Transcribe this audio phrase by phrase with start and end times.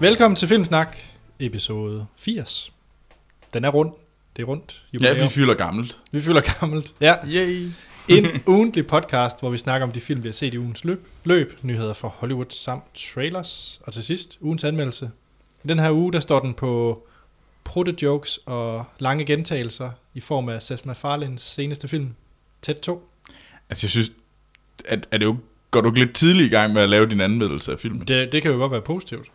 [0.00, 0.96] Velkommen til Filmsnak,
[1.40, 2.72] episode 80.
[3.54, 3.92] Den er rund.
[4.36, 4.84] Det er rundt.
[4.92, 5.28] Ja, Jubilæum.
[5.28, 5.98] vi fylder gammelt.
[6.12, 6.94] vi fylder gammelt.
[7.00, 7.68] Ja, Yay.
[8.08, 11.06] en ugentlig podcast, hvor vi snakker om de film, vi har set i ugens løb,
[11.24, 13.80] løb nyheder fra Hollywood samt trailers.
[13.84, 15.10] Og til sidst, ugens anmeldelse.
[15.64, 17.02] I den her uge, der står den på
[17.64, 22.08] proto-jokes og lange gentagelser i form af Seth MacFarlanes seneste film,
[22.62, 23.08] Tæt 2.
[23.70, 24.12] Altså, jeg synes,
[24.84, 25.36] at, er det jo,
[25.70, 28.08] går du ikke lidt tidligt i gang med at lave din anmeldelse af filmen?
[28.08, 29.30] Det, det kan jo godt være positivt.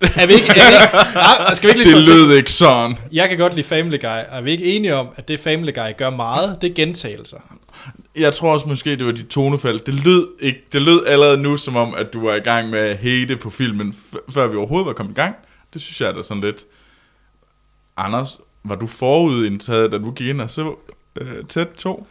[0.00, 2.14] Er vi ikke, er vi ikke, nej, skal vi ikke lige Det til?
[2.14, 2.96] lød ikke sådan.
[3.12, 4.20] Jeg kan godt lide Family Guy.
[4.28, 7.38] Er vi ikke enige om, at det Family Guy gør meget, det er gentagelser?
[8.16, 9.80] Jeg tror også måske, det var dit tonefald.
[9.80, 12.78] Det lød, ikke, det lød allerede nu, som om, at du var i gang med
[12.78, 13.96] at hate på filmen,
[14.30, 15.34] før vi overhovedet var kommet i gang.
[15.72, 16.64] Det synes jeg da sådan lidt...
[17.96, 20.74] Anders, var du forudindtaget, da du gik ind og så
[21.20, 22.06] øh, tæt to?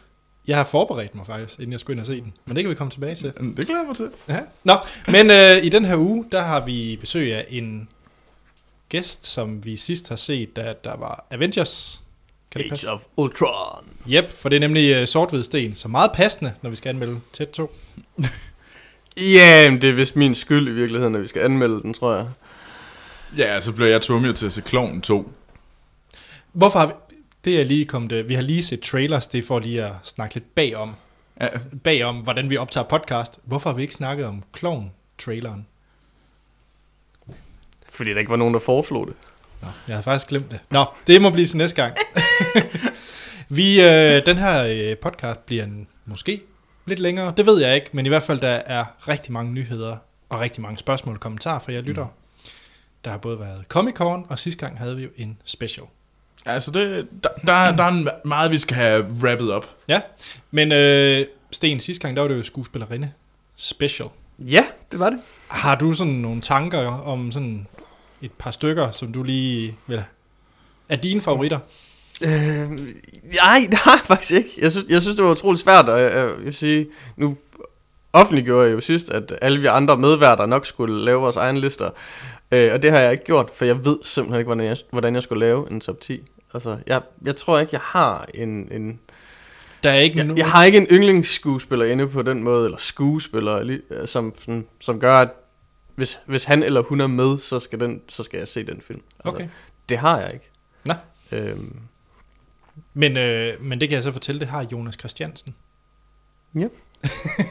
[0.47, 2.33] Jeg har forberedt mig faktisk, inden jeg skulle ind og se den.
[2.45, 3.33] Men det kan vi komme tilbage til.
[3.57, 4.09] Det glæder jeg mig til.
[4.27, 4.39] Ja.
[4.63, 4.73] Nå,
[5.07, 7.89] men øh, i den her uge, der har vi besøg af en
[8.89, 12.01] gæst, som vi sidst har set, da der var Avengers.
[12.51, 12.91] Kan det passe?
[12.91, 13.85] of Ultron.
[14.09, 17.19] Yep, for det er nemlig øh, sort sten, så meget passende, når vi skal anmelde
[17.33, 17.71] tæt 2.
[19.17, 22.15] Ja, men det er vist min skyld i virkeligheden, at vi skal anmelde den, tror
[22.15, 22.27] jeg.
[23.37, 25.31] Ja, så blev jeg tvunget til at se Kloven 2.
[26.53, 26.93] Hvorfor har vi...
[27.45, 28.11] Det er lige kommet...
[28.11, 30.95] øh, Vi har lige set trailers, det for lige at snakke lidt bagom.
[31.41, 31.47] Ja,
[31.83, 33.39] Bagom, hvordan vi optager podcast.
[33.43, 35.65] Hvorfor har vi ikke snakket om Clown-traileren?
[37.89, 39.15] Fordi der ikke var nogen, der foreslog det.
[39.61, 40.59] Nå, jeg har faktisk glemt det.
[40.69, 41.97] Nå, det må blive til næste gang.
[43.57, 46.41] vi, øh, den her øh, podcast bliver en, måske
[46.85, 49.97] lidt længere, det ved jeg ikke, men i hvert fald der er rigtig mange nyheder
[50.29, 52.09] og rigtig mange spørgsmål og kommentarer fra jer lyttere.
[53.05, 55.85] Der har både været Comic Con, og sidste gang havde vi jo en special.
[56.45, 59.69] Altså det, der, der, der er en meget, vi skal have wrappet op.
[59.87, 60.01] Ja,
[60.51, 63.11] men øh, Sten, sidste gang der var det jo skuespillerinde
[63.55, 64.09] special.
[64.39, 65.19] Ja, det var det.
[65.47, 67.67] Har du sådan nogle tanker om sådan
[68.21, 70.03] et par stykker, som du lige vil
[70.89, 71.59] er dine favoritter?
[72.21, 72.71] Øh,
[73.43, 74.49] nej, det har jeg faktisk ikke.
[74.61, 77.37] Jeg synes, jeg synes det var utroligt svært, og jeg, jeg vil sige, nu
[78.13, 81.89] offentliggjorde jeg jo sidst, at alle vi andre medværter nok skulle lave vores egne lister.
[82.51, 85.15] Øh, og det har jeg ikke gjort, for jeg ved simpelthen ikke, hvordan jeg, hvordan
[85.15, 86.21] jeg skulle lave en top 10.
[86.53, 88.99] Altså, jeg, jeg tror ikke, jeg har en, en
[89.83, 90.37] Der er ikke jeg, nogen...
[90.37, 95.15] jeg har ikke en yndlingsskuespiller inde på den måde, eller skuespiller, som, som, som gør,
[95.15, 95.29] at
[95.95, 98.81] hvis, hvis han eller hun er med, så skal, den, så skal jeg se den
[98.81, 99.01] film.
[99.25, 99.47] Altså, Okay.
[99.89, 100.49] Det har jeg ikke.
[100.85, 100.93] Nå.
[101.31, 101.75] Øhm,
[102.93, 105.55] Men, øh, men det kan jeg så fortælle, det har Jonas Christiansen.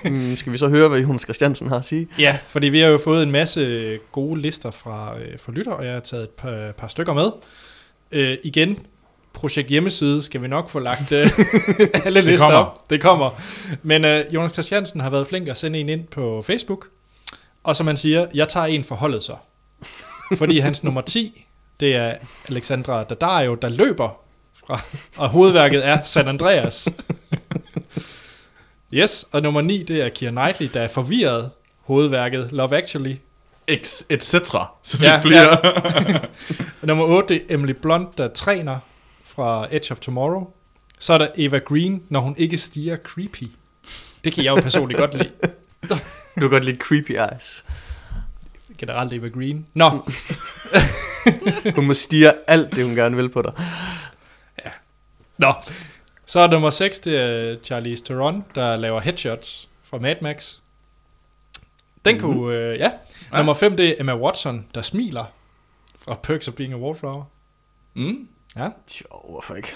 [0.04, 2.08] mm, skal vi så høre, hvad Jonas Christiansen har at sige?
[2.18, 5.84] Ja, fordi vi har jo fået en masse gode lister fra, øh, fra lytter, og
[5.84, 7.30] jeg har taget et par, par stykker med.
[8.12, 8.86] Øh, igen,
[9.40, 11.30] projekt hjemmeside skal vi nok få lagt øh,
[12.04, 12.58] alle lister kommer.
[12.58, 12.90] op.
[12.90, 13.30] Det kommer.
[13.82, 16.86] Men øh, Jonas Christiansen har været flink at sende en ind på Facebook,
[17.64, 19.34] og som han siger, jeg tager en for holdet så.
[20.36, 21.46] Fordi hans nummer 10,
[21.80, 22.14] det er
[22.48, 24.20] Alexandra Daddario, der løber
[24.66, 24.80] fra,
[25.16, 26.88] og hovedværket er San Andreas.
[28.92, 33.14] Yes, og nummer 9, det er Keira Knightley, der er forvirret hovedværket Love Actually.
[33.68, 34.70] Ex, et cetera.
[34.82, 35.56] Så det Ja, flere.
[36.12, 36.18] Ja.
[36.86, 38.78] Nummer 8, det er Emily Blunt, der træner
[39.34, 40.50] fra Edge of Tomorrow.
[40.98, 43.50] Så er der Eva Green, når hun ikke stiger creepy.
[44.24, 45.30] Det kan jeg jo personligt godt lide.
[46.36, 47.64] Du kan godt lide Creepy Eyes.
[48.78, 49.66] Generelt Eva Green.
[49.74, 49.90] Nå,
[51.76, 53.52] Hun må stige alt det, hun gerne vil på dig.
[55.38, 55.52] nå.
[56.26, 60.56] Så er nummer 6, det er Charlize Theron, der laver headshots fra Mad Max.
[62.04, 62.20] Den Mhm.
[62.24, 62.90] kunne, øh, ja.
[63.32, 63.36] Ja.
[63.36, 65.24] Nummer 5, det er Emma Watson, der smiler
[65.98, 67.24] fra Perks of Being a Wallflower.
[67.94, 68.28] Mm.
[68.56, 68.64] Ja.
[69.00, 69.74] Jo, hvorfor ikke?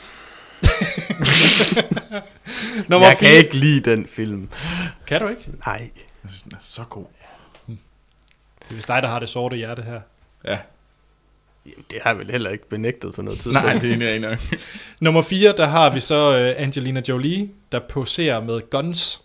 [2.88, 3.28] Nummer jeg 4.
[3.28, 4.48] kan ikke lide den film.
[5.06, 5.42] Kan du ikke?
[5.66, 5.90] Nej.
[6.22, 7.04] Jeg synes, den er så god.
[7.66, 10.00] Det er vist dig, der har det sorte hjerte her.
[10.44, 10.58] Ja.
[11.66, 13.64] Jamen, det har jeg vel heller ikke benægtet på noget tidspunkt.
[13.64, 14.38] Nej, det er ikke nok.
[15.00, 19.20] Nummer 4, der har vi så uh, Angelina Jolie, der poserer med guns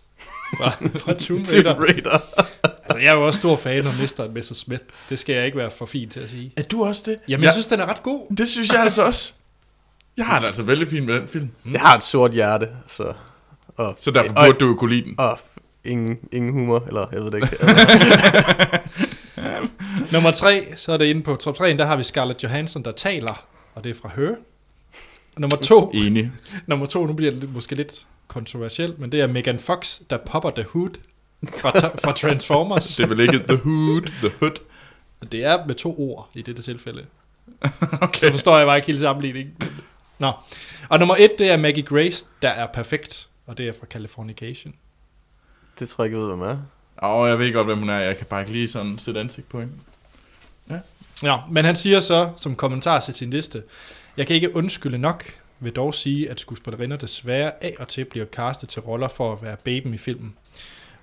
[0.56, 0.70] fra,
[1.00, 1.74] fra Tomb Tomb Raider.
[1.74, 2.18] Raider.
[2.62, 4.28] Altså, jeg er jo også stor fan af Mr.
[4.34, 4.56] Mrs.
[4.56, 4.82] Smith.
[5.08, 6.52] Det skal jeg ikke være for fin til at sige.
[6.56, 7.18] Er du også det?
[7.28, 8.36] Jamen, ja, jeg synes, den er ret god.
[8.36, 9.32] Det synes jeg altså også.
[10.16, 11.50] Jeg har det altså vældig fint med den film.
[11.72, 13.12] Jeg har et sort hjerte, så...
[13.76, 15.14] Og, Så derfor og, burde du jo kunne lide den.
[15.18, 15.38] og
[15.84, 17.56] ingen, ingen humor, eller jeg ved det ikke.
[20.12, 22.92] Nummer 3, så er det inde på top 3, der har vi Scarlett Johansson, der
[22.92, 24.34] taler, og det er fra Her.
[25.38, 26.30] Nummer 2, Enig.
[26.66, 30.50] nummer to nu bliver det måske lidt kontroversielt, men det er Megan Fox, der popper
[30.50, 30.90] The Hood
[31.56, 31.70] fra,
[32.04, 32.96] fra Transformers.
[32.96, 34.56] Det er vel ikke The Hood, The Hood.
[35.32, 37.06] Det er med to ord i dette tilfælde.
[38.00, 38.20] Okay.
[38.20, 39.48] Så forstår jeg bare ikke helt sammenligning.
[40.20, 40.32] Nå.
[40.88, 43.28] Og nummer et, det er Maggie Grace, der er perfekt.
[43.46, 44.74] Og det er fra Californication.
[45.78, 46.58] det tror jeg ikke, jeg ved, hvem er.
[46.96, 47.98] Og jeg ved godt, hvem hun er.
[47.98, 49.72] Jeg kan bare ikke lige sådan sætte ansigt på hende.
[50.70, 50.78] Ja.
[51.22, 53.62] Ja, men han siger så, som kommentar til sin liste,
[54.16, 55.24] jeg kan ikke undskylde nok,
[55.60, 59.42] vil dog sige, at skuespillerinder desværre af og til bliver castet til roller for at
[59.42, 60.34] være baben i filmen.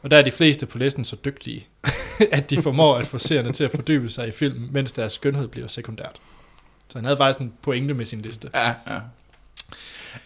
[0.02, 1.68] Og der er de fleste på listen så dygtige,
[2.32, 5.48] at de formår at få seerne til at fordybe sig i filmen, mens deres skønhed
[5.48, 6.20] bliver sekundært.
[6.90, 8.50] Så han havde faktisk en pointe med sin liste.
[8.54, 9.00] Ja, ja.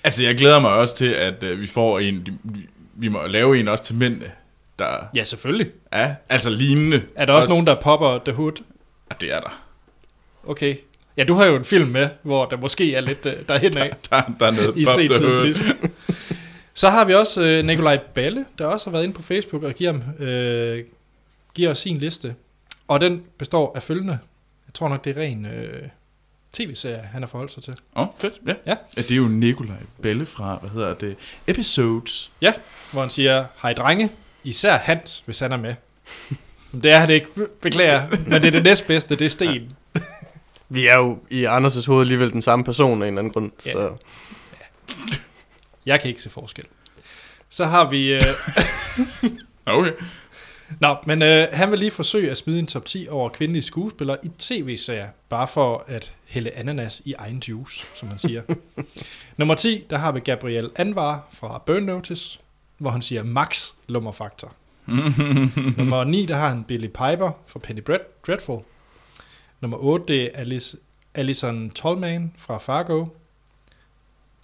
[0.04, 2.28] Altså, jeg glæder mig også til, at øh, vi får en...
[2.44, 4.22] Vi, vi må lave en også til mænd,
[4.80, 5.72] der Ja, selvfølgelig.
[5.92, 7.04] er altså lignende.
[7.16, 8.64] Er der også, også nogen, der popper The Hood?
[9.12, 9.64] Ja, det er der.
[10.48, 10.76] Okay.
[11.18, 13.92] Ja, du har jo en film med, hvor der måske er lidt uh, derhen af
[14.10, 15.62] Der, der er noget i pop, set der siden sidst.
[16.74, 19.74] Så har vi også uh, Nikolaj Balle, der også har været inde på Facebook og
[19.74, 20.86] giver, uh,
[21.54, 22.36] giver os sin liste.
[22.88, 24.20] Og den består af følgende.
[24.68, 25.52] Jeg tror nok, det er ren uh,
[26.54, 27.74] tv-serie, han har forholdt sig til.
[27.96, 28.34] Åh, oh, fedt.
[28.48, 28.54] Ja.
[28.66, 28.76] Ja.
[28.98, 29.02] ja.
[29.02, 31.16] det er jo Nikolaj Belle fra, hvad hedder det,
[31.48, 32.32] Episodes.
[32.92, 34.10] Hvor han siger, hej drenge,
[34.44, 35.76] især Hans, hvis han er med.
[36.84, 37.28] Det er han ikke,
[37.62, 39.76] beklager, men det er det næstbedste, det er Sten.
[40.70, 43.52] Vi er jo i Anders' hoved alligevel den samme person af en eller anden grund.
[43.66, 43.72] Ja.
[43.72, 43.96] Så.
[45.86, 46.66] Jeg kan ikke se forskel.
[47.50, 48.18] Så har vi...
[48.18, 48.22] Uh,
[49.66, 49.92] Okay.
[50.80, 54.18] Nå, men øh, han vil lige forsøge at smide en top 10 over kvindelige skuespillere
[54.24, 58.42] i tv-serier, bare for at hælde ananas i egen juice, som man siger.
[59.38, 62.40] Nummer 10, der har vi Gabriel Anvar fra Burn Notice,
[62.78, 64.54] hvor han siger max lummerfaktor.
[65.78, 68.60] Nummer 9, der har han Billy Piper fra Penny Dread- Dreadful.
[69.62, 70.78] Nummer 8, det er Alice,
[71.16, 73.06] Alison Tolman fra Fargo.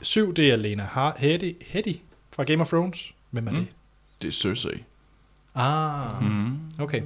[0.01, 0.87] 7, det er Lena
[1.17, 1.95] Headey, Headey
[2.31, 3.13] fra Game of Thrones.
[3.29, 3.57] Hvem er Mm.
[3.57, 3.67] det?
[4.21, 4.83] Det er Cersei.
[5.57, 6.59] Ah, Mm.
[6.79, 7.01] Okay.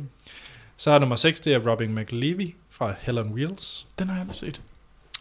[0.77, 3.88] Så er nummer 6, det er Robin McLevy fra Hell on Wheels.
[4.00, 4.62] Den har jeg aldrig set.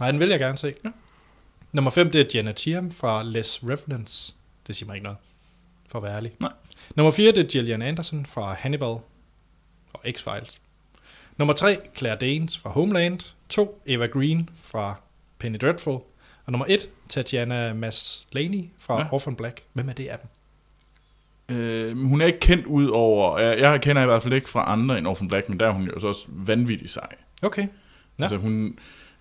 [0.00, 0.73] Nej, den vil jeg gerne se.
[0.85, 0.91] Ja.
[1.73, 4.35] Nummer 5, det er Jenna Chiam fra Les Revenants.
[4.67, 5.19] Det siger mig ikke noget,
[5.88, 6.32] for at være ærlig.
[6.41, 6.53] Nej.
[6.97, 8.87] Nummer 4, det er Gillian Anderson fra Hannibal
[9.93, 10.59] og X-Files.
[11.37, 13.21] Nummer 3, Claire Danes fra Homeland.
[13.49, 15.00] 2, Eva Green fra
[15.38, 15.94] Penny Dreadful.
[16.47, 19.06] Og nummer 1, Tatiana Maslany fra ja.
[19.12, 19.62] Orphan Black.
[19.73, 20.29] Hvem er det af dem?
[21.50, 23.38] Øh, hun er ikke kendt ud over...
[23.38, 25.70] Jeg, jeg kender i hvert fald ikke fra andre end Orphan Black, men der er
[25.73, 27.08] hun jo så også vanvittig sej.
[27.43, 27.62] Okay.
[28.19, 28.25] Ja.
[28.25, 28.79] Altså hun...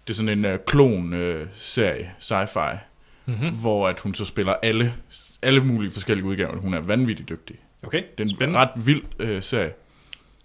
[0.07, 2.77] Det er sådan en uh, klon-serie, sci-fi,
[3.25, 3.33] Mm.
[3.41, 3.49] mm.
[3.55, 4.93] hvor at hun så spiller alle,
[5.41, 6.55] alle mulige forskellige udgaver.
[6.57, 7.55] Hun er vanvittig dygtig.
[7.83, 8.59] Okay, Det er en Spændende.
[8.59, 9.71] ret vild uh, serie,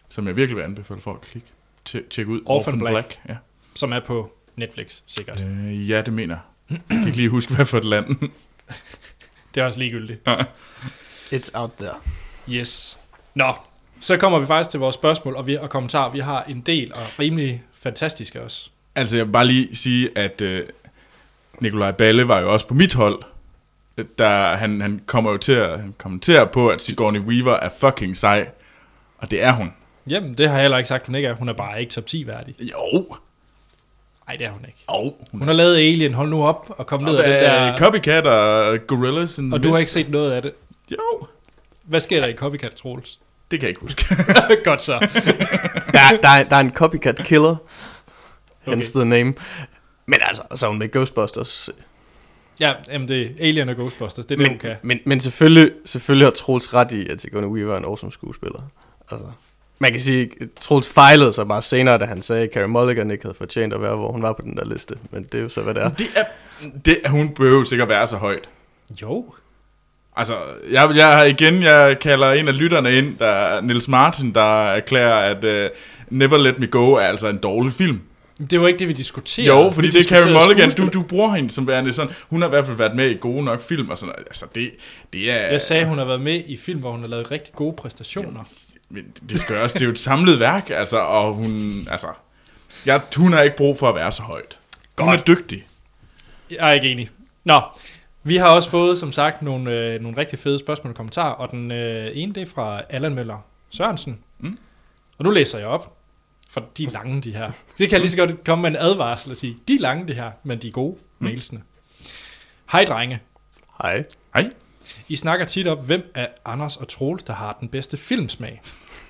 [0.09, 1.49] som jeg virkelig vil anbefale folk at klikke.
[1.89, 2.41] Tje- Tjek ud.
[2.47, 3.19] Orphan Black.
[3.29, 3.37] Ja.
[3.75, 5.41] som er på Netflix, sikkert.
[5.41, 6.37] Øh, ja, det mener.
[6.71, 8.17] Jeg kan ikke lige huske, hvad for et land.
[9.55, 10.21] Det er også ligegyldigt.
[11.33, 11.95] It's out there.
[12.49, 12.99] Yes.
[13.35, 13.55] Nå,
[14.01, 16.11] så kommer vi faktisk til vores spørgsmål og, vi, og kommentarer.
[16.11, 18.71] Vi har en del og rimelig fantastiske også.
[18.95, 20.67] Altså, jeg vil bare lige sige, at øh,
[21.61, 23.23] Nikolaj Balle var jo også på mit hold.
[24.19, 28.49] Der, han, han kommer jo til at kommentere på, at Sigourney Weaver er fucking sej.
[29.19, 29.73] Og det er hun.
[30.07, 31.35] Jamen, det har jeg heller ikke sagt, hun ikke er.
[31.35, 32.55] Hun er bare ikke top 10 værdig.
[32.61, 33.07] Jo.
[34.27, 34.85] Nej, det er hun ikke.
[34.89, 35.15] Jo.
[35.31, 37.77] Hun Hun har lavet Alien, hold nu op og kom ned af den der...
[37.77, 40.53] Copycat og Gorillas Og du har ikke set noget af det.
[40.91, 41.27] Jo.
[41.85, 43.19] Hvad sker der i Copycat, Troels?
[43.51, 44.05] Det kan jeg ikke huske.
[44.65, 44.93] Godt så.
[45.93, 47.57] Der, der, er, der er en copycat killer.
[48.67, 48.77] Okay.
[48.77, 49.35] Hence the name.
[50.07, 51.71] Men altså, så er hun med Ghostbusters.
[52.61, 54.77] Ja, jamen det er Alien og Ghostbusters, det er det, Men, hun kan.
[54.83, 58.61] men, men selvfølgelig, selvfølgelig har Troels ret i, at Sigourney Weaver er en awesome skuespiller.
[59.11, 59.27] Altså,
[59.79, 63.11] man kan sige, at Troels fejlede sig bare senere, da han sagde, at Carey Mulligan
[63.11, 64.95] ikke havde fortjent at være, hvor hun var på den der liste.
[65.11, 65.89] Men det er jo så, hvad det er.
[65.89, 66.25] det er,
[66.85, 68.49] det, hun behøver sikkert være så højt.
[69.03, 69.35] Jo.
[70.17, 70.39] Altså,
[70.71, 74.65] jeg, jeg har igen, jeg kalder en af lytterne ind, der er Nils Martin, der
[74.65, 75.77] erklærer, at uh,
[76.19, 78.01] Never Let Me Go er altså en dårlig film.
[78.51, 79.49] Det var ikke det, vi diskuterede.
[79.49, 82.41] Jo, fordi Vi det er diskuterede Mulligan, du, du bruger hende som værende sådan, hun
[82.41, 84.15] har i hvert fald været med i gode nok film og sådan.
[84.19, 84.71] Altså, det,
[85.13, 85.37] det er...
[85.37, 88.41] Jeg sagde, hun har været med i film, hvor hun har lavet rigtig gode præstationer.
[88.89, 92.07] Men det skal også, det er jo et samlet værk, altså, og hun, altså,
[92.87, 94.59] jeg, hun har ikke brug for at være så højt.
[95.01, 95.67] Hun er dygtig.
[96.51, 97.11] Jeg er ikke enig.
[97.45, 97.61] Nå,
[98.25, 101.51] vi har også fået, som sagt, nogle, øh, nogle rigtig fede spørgsmål og kommentarer, og
[101.51, 103.39] den øh, ene, det er fra Allan Møller
[103.71, 104.19] Sørensen.
[104.39, 104.59] Mm.
[105.19, 105.97] Og nu læser jeg op,
[106.51, 107.51] for de er lange, de her.
[107.79, 110.07] Det kan jeg lige så godt komme med en advarsel og sige, de er lange,
[110.09, 111.27] det her, men de er gode, Mm.
[111.27, 111.63] mailsene.
[112.73, 113.21] Hej, drenge.
[113.83, 114.05] Hej.
[114.35, 114.51] Hej.
[115.09, 118.63] I snakker tit om, hvem af Anders og Troels, der har den bedste filmsmag.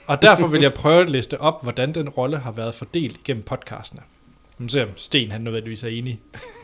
[0.06, 3.42] Og derfor vil jeg prøve at liste op, hvordan den rolle har været fordelt igennem
[3.42, 4.00] podcastene.
[4.58, 6.20] Nu ser om Sten han nødvendigvis er enig.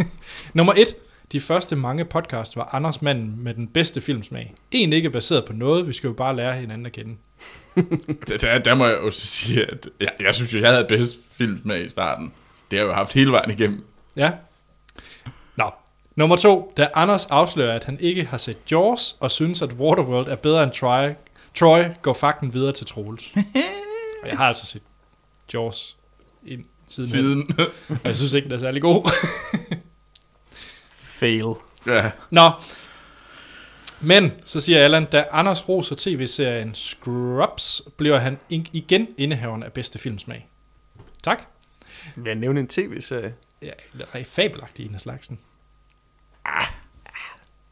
[0.54, 0.94] Nummer et.
[1.32, 4.54] De første mange podcast var Anders manden med den bedste filmsmag.
[4.70, 7.16] En ikke baseret på noget, vi skal jo bare lære hinanden at kende.
[8.40, 11.60] Der, der, må jeg jo sige, at jeg, jeg synes jo, jeg havde bedst film
[11.64, 12.32] med i starten.
[12.70, 13.84] Det har jeg jo haft hele vejen igennem.
[14.16, 14.32] Ja.
[15.56, 15.70] Nå.
[16.16, 16.72] Nummer to.
[16.76, 20.62] Da Anders afslører, at han ikke har set Jaws, og synes, at Waterworld er bedre
[20.62, 21.10] end Troy,
[21.54, 23.32] Troy går fakten videre til Troels.
[24.22, 24.82] og jeg har altså set
[25.54, 25.96] Jaws
[26.46, 27.10] ind siden.
[27.10, 27.44] Siden.
[27.88, 29.10] Og jeg synes ikke, den er særlig god.
[31.20, 31.54] Fail.
[31.86, 32.10] ja.
[32.30, 32.50] Nå,
[34.00, 39.98] men, så siger Allan, da Anders roser tv-serien Scrubs, bliver han igen indehaveren af bedste
[39.98, 40.48] filmsmag.
[41.22, 41.42] Tak.
[42.16, 43.34] Vil jeg nævne en tv-serie?
[43.62, 43.70] Ja,
[44.14, 45.38] rigtig fabelagtig en af slagsen.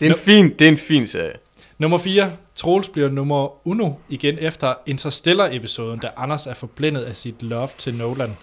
[0.00, 1.34] Det er en, fin, det er en fin serie.
[1.78, 2.36] Nummer 4.
[2.54, 7.94] Troels bliver nummer uno igen efter Interstellar-episoden, da Anders er forblændet af sit love til
[7.94, 8.36] Nolan.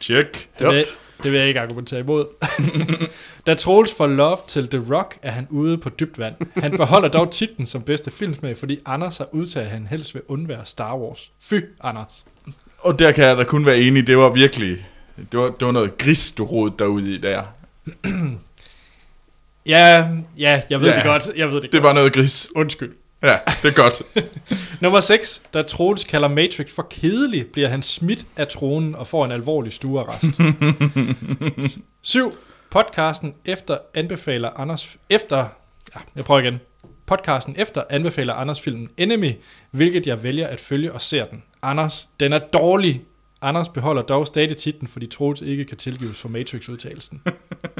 [0.00, 0.48] Check.
[0.58, 0.84] Det vil, jeg,
[1.22, 2.26] det vil jeg ikke argumentere imod.
[3.46, 6.34] da Troels får love til The Rock, er han ude på dybt vand.
[6.56, 10.22] Han beholder dog titlen som bedste filmsmag, fordi Anders har udtaget, at han helst vil
[10.28, 11.30] undvære Star Wars.
[11.40, 12.24] Fy, Anders.
[12.78, 14.86] Og der kan jeg da kun være enig, det var virkelig,
[15.32, 17.42] det var, det var noget gris, du rodede derude i der.
[19.66, 20.96] Ja, ja, jeg ved Ja.
[20.96, 21.30] det godt.
[21.36, 21.82] Jeg ved det, Det godt.
[21.82, 22.48] var noget gris.
[22.56, 22.92] Undskyld.
[23.22, 24.02] Ja, det er godt.
[24.82, 25.42] Nummer 6.
[25.54, 29.72] Da Troels kalder Matrix for kedelig, bliver han smidt af tronen og får en alvorlig
[29.72, 30.40] stuearrest.
[32.02, 32.32] 7.
[32.70, 34.96] Podcasten efter anbefaler Anders...
[35.10, 35.36] Efter...
[35.94, 36.60] Ja, jeg prøver igen.
[37.06, 39.32] Podcasten efter anbefaler Anders filmen Enemy,
[39.70, 41.42] hvilket jeg vælger at følge og ser den.
[41.62, 43.02] Anders, den er dårlig.
[43.42, 47.22] Anders beholder dog stadig titlen, fordi Troels ikke kan tilgives for Matrix-udtalelsen.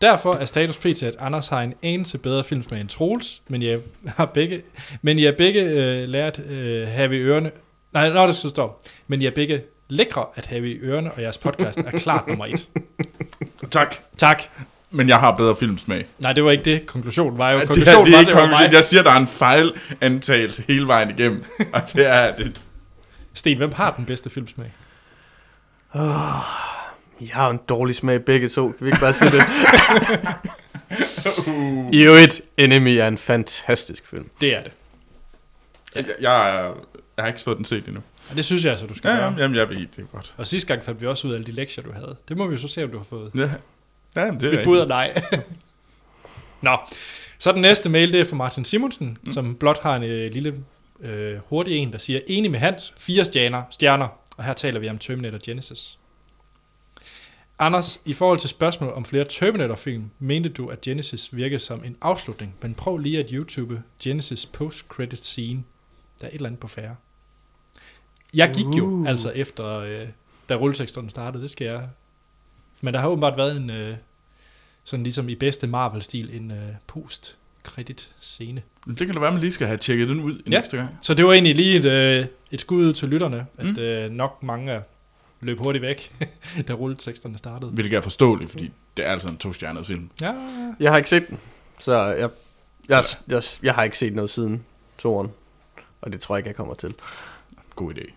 [0.00, 3.80] Derfor er status pt, at Anders har en anelse bedre filmsmag end Troels, men jeg
[4.16, 4.62] har begge,
[5.02, 7.50] men jeg begge øh, lært øh, have i ørerne.
[7.92, 8.74] Nej, nå, det skal stå.
[9.06, 12.68] Men jeg begge lækre at have i ørerne, og jeres podcast er klart nummer et.
[13.70, 13.96] tak.
[14.18, 14.42] Tak.
[14.90, 16.06] Men jeg har bedre filmsmag.
[16.18, 16.86] Nej, det var ikke det.
[16.86, 17.58] Konklusionen var jo.
[17.58, 18.72] det, her, Konklusionen det er var, ikke det var mig.
[18.72, 21.44] Jeg siger, der er en fejlantagelse hele vejen igennem.
[21.72, 22.60] Og det er det.
[23.34, 24.72] Sten, hvem har den bedste filmsmag?
[27.20, 28.68] I har en dårlig smag begge to.
[28.72, 29.42] Kan vi ikke bare sige det?
[31.94, 34.28] I øvrigt, Enemy er en fantastisk film.
[34.40, 34.72] Det er det.
[35.96, 36.74] Jeg, jeg, er-
[37.16, 38.02] jeg har ikke fået den set endnu.
[38.30, 39.32] Og det synes jeg altså, du skal Ja, gøre.
[39.32, 40.34] ja, jamen, jeg ved det er godt.
[40.36, 42.16] Og sidste gang fandt vi også ud af alle de lektier, du havde.
[42.28, 43.30] Det må vi jo så se, om du har fået.
[43.34, 43.40] Ja,
[44.16, 45.22] ja jamen, det er Mit bud er nej.
[46.62, 46.76] Nå,
[47.38, 49.32] så den næste mail, det er fra Martin Simonsen, mm.
[49.32, 50.54] som blot har en øh, lille
[51.00, 54.88] øh, hurtig en, der siger, enig med Hans, fire stjerner, stjerner, og her taler vi
[54.88, 55.98] om Terminator Genesis.
[57.58, 61.96] Anders, i forhold til spørgsmålet om flere Terminator-film, mente du, at Genesis virkede som en
[62.02, 65.62] afslutning, men prøv lige at YouTube Genesis post-credit scene.
[66.20, 66.96] Der er et eller andet på færre.
[68.34, 69.08] Jeg gik jo Uh.
[69.08, 70.08] altså efter, øh,
[70.48, 71.88] da rulleteksterne startede, det skal jeg.
[72.80, 73.96] Men der har åbenbart været en, øh,
[74.84, 78.62] sådan ligesom i bedste Marvel-stil, en øh, post-credit scene.
[78.88, 80.58] Det kan da være, at man lige skal have tjekket den ud en Ja.
[80.58, 80.98] ekstra gang.
[81.02, 81.84] Så det var egentlig lige et,
[82.20, 83.78] øh, et skud ud til lytterne, at Mm.
[83.78, 84.80] øh, nok mange er
[85.40, 86.12] løb hurtigt væk,
[86.68, 87.70] da rulleteksterne startede.
[87.70, 90.10] Hvilket er forståeligt, fordi det er altså en to-stjernet film.
[90.20, 90.34] Ja,
[90.80, 91.38] Jeg har ikke set den,
[91.78, 92.30] så jeg,
[92.88, 94.64] jeg, jeg, jeg har ikke set noget siden
[94.98, 95.30] toren.
[96.00, 96.94] Og det tror jeg ikke, jeg kommer til.
[97.74, 98.12] God idé.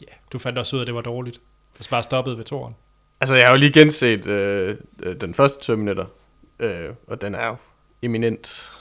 [0.00, 1.40] ja, du fandt også ud af, at det var dårligt.
[1.78, 2.74] Det bare stoppede ved toren.
[3.20, 6.10] Altså, jeg har jo lige genset øh, øh, den første Terminator,
[6.58, 7.56] øh, og den er jo
[8.02, 8.72] eminent.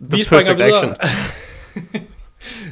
[0.00, 0.96] The Vi springer videre.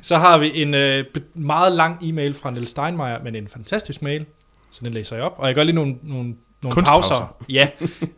[0.03, 4.27] så har vi en øh, meget lang e-mail fra Niels Steinmeier, men en fantastisk mail,
[4.71, 5.35] så den læser jeg op.
[5.39, 7.37] Og jeg gør lige nogle, nogle, nogle pauser.
[7.49, 7.69] Ja,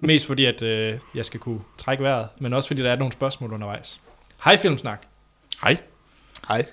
[0.00, 3.12] mest fordi, at øh, jeg skal kunne trække vejret, men også fordi, der er nogle
[3.12, 4.00] spørgsmål undervejs.
[4.44, 5.02] Hej Filmsnak.
[5.62, 5.76] Hej.
[6.48, 6.66] Hej.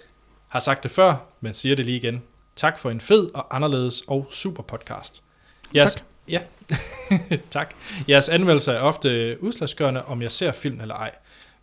[0.47, 2.23] Har sagt det før, men siger det lige igen.
[2.55, 5.23] Tak for en fed og anderledes og super podcast.
[5.75, 6.03] Jeres, Tak.
[6.27, 6.41] Ja,
[7.51, 7.73] tak.
[8.09, 11.11] Jeres anmeldelse er ofte udslagsgørende, om jeg ser film eller ej.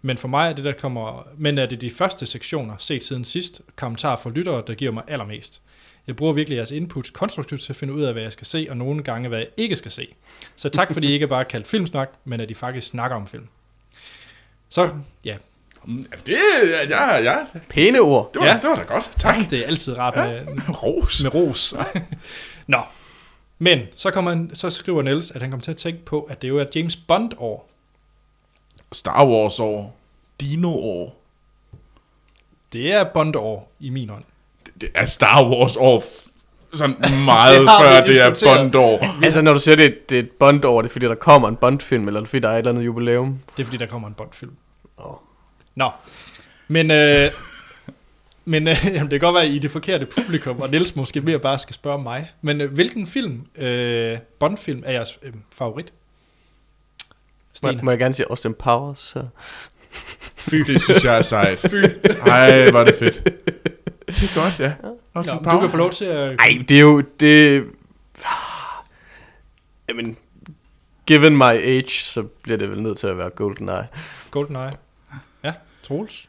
[0.07, 3.25] Men for mig er det, der kommer, men er det de første sektioner, set siden
[3.25, 5.61] sidst, kommentarer fra lyttere, der giver mig allermest.
[6.07, 8.67] Jeg bruger virkelig jeres inputs konstruktivt til at finde ud af, hvad jeg skal se,
[8.71, 10.09] og nogle gange, hvad jeg ikke skal se.
[10.57, 13.47] Så tak, fordi I ikke bare kaldt filmsnak, men at I faktisk snakker om film.
[14.69, 14.91] Så,
[15.25, 15.37] ja,
[15.89, 16.39] Mm, ja, Det,
[16.91, 17.45] ja, ja, ja.
[17.69, 18.31] Pæne ord.
[18.33, 18.55] Det var, Ja.
[18.55, 19.05] det var da godt.
[19.19, 19.35] Tak.
[19.37, 19.51] tak.
[19.51, 20.47] det er altid rart med,
[20.83, 21.23] Ros.
[21.23, 21.75] med ros.
[22.67, 22.81] Nå,
[23.59, 26.43] men så, kommer han, så skriver Niels, at han kommer til at tænke på, at
[26.43, 27.71] det jo er James Bond-år.
[28.93, 29.97] Star Wars år.
[30.40, 31.23] Dino år.
[32.73, 34.25] Det er Bond-år i min ånd.
[34.66, 36.05] Det, det er Star Wars år.
[36.75, 38.59] Sådan meget Det før det er diskuteret.
[38.73, 39.25] Bond år.
[39.25, 41.14] Altså, når du siger, det, er- det er et Bond over, det er fordi, der
[41.14, 43.38] kommer en Bond-film, eller er fordi, der er et eller andet jubilæum?
[43.57, 44.52] Det er fordi, der kommer en Bond-film.
[44.99, 45.14] Åh.
[45.75, 45.90] Nå,
[46.69, 47.31] men, øh,
[48.45, 50.97] men øh, jamen, det kan godt være, at I er det forkerte publikum, og Niels
[50.97, 52.31] måske mere bare skal spørge mig.
[52.43, 55.93] Men øh, hvilken film, øh, Bond-film, er jeres øh, favorit?
[57.63, 57.83] Må, Stine?
[57.83, 58.99] må jeg gerne sige Austin Powers?
[58.99, 59.27] Så.
[60.37, 60.55] Fy.
[60.55, 61.59] Det synes jeg er sejt.
[61.59, 61.75] Fy.
[62.27, 63.25] Ej, var det fedt.
[64.07, 64.73] Det er godt, ja.
[65.15, 66.37] Nå, lidt du kan få lov til at...
[66.39, 67.01] Ej, det er jo...
[67.21, 67.65] Det...
[69.89, 70.17] Jamen,
[71.07, 73.87] given my age, så bliver det vel nødt til at være GoldenEye.
[74.31, 74.73] GoldenEye.
[75.45, 76.29] Ja, Troels.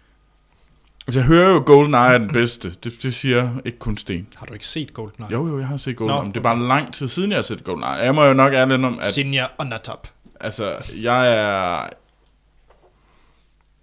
[1.07, 2.69] Altså, jeg hører jo, GoldenEye er den bedste.
[2.83, 4.27] Det, det siger ikke kun Sten.
[4.35, 5.31] Har du ikke set GoldenEye?
[5.31, 7.37] Jo, jo, jeg har set GoldenEye, Nå, men det er bare lang tid siden, jeg
[7.37, 7.89] har set GoldenEye.
[7.89, 10.07] Jeg må jo nok ærlig om, at Sinja on the top.
[10.39, 11.89] Altså, jeg er...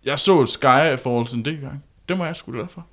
[0.05, 1.85] Jeg så Skyfall en del gang.
[2.09, 2.87] Det må jeg sgu glad for.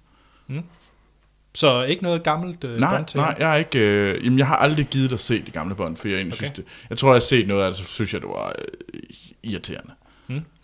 [1.55, 4.47] Så ikke noget gammelt øh, nej, bånd til nej, jeg, er ikke, øh, jamen, jeg
[4.47, 6.45] har aldrig givet dig at se de gamle bånd, for jeg egentlig Okay.
[6.45, 6.65] synes det.
[6.89, 8.55] Jeg tror, jeg har set noget af det, så synes jeg, det var
[8.93, 8.99] øh,
[9.43, 9.91] irriterende.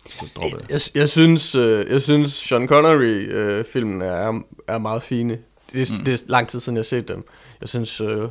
[0.08, 0.70] Så droppede jeg.
[0.70, 5.38] Jeg, jeg, synes, øh, jeg synes, Sean Connery-filmen er, er meget fine.
[5.72, 5.98] Det, Mm.
[5.98, 6.04] mm.
[6.04, 7.24] det er lang tid siden, jeg har set dem.
[7.60, 8.28] Jeg synes, øh, jeg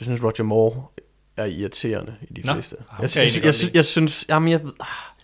[0.00, 0.82] synes Roger Moore
[1.38, 2.76] er irriterende i de Nå, fleste.
[2.90, 4.60] ham Jeg, kan jeg jeg, egentlig jeg, synes, jamen jeg,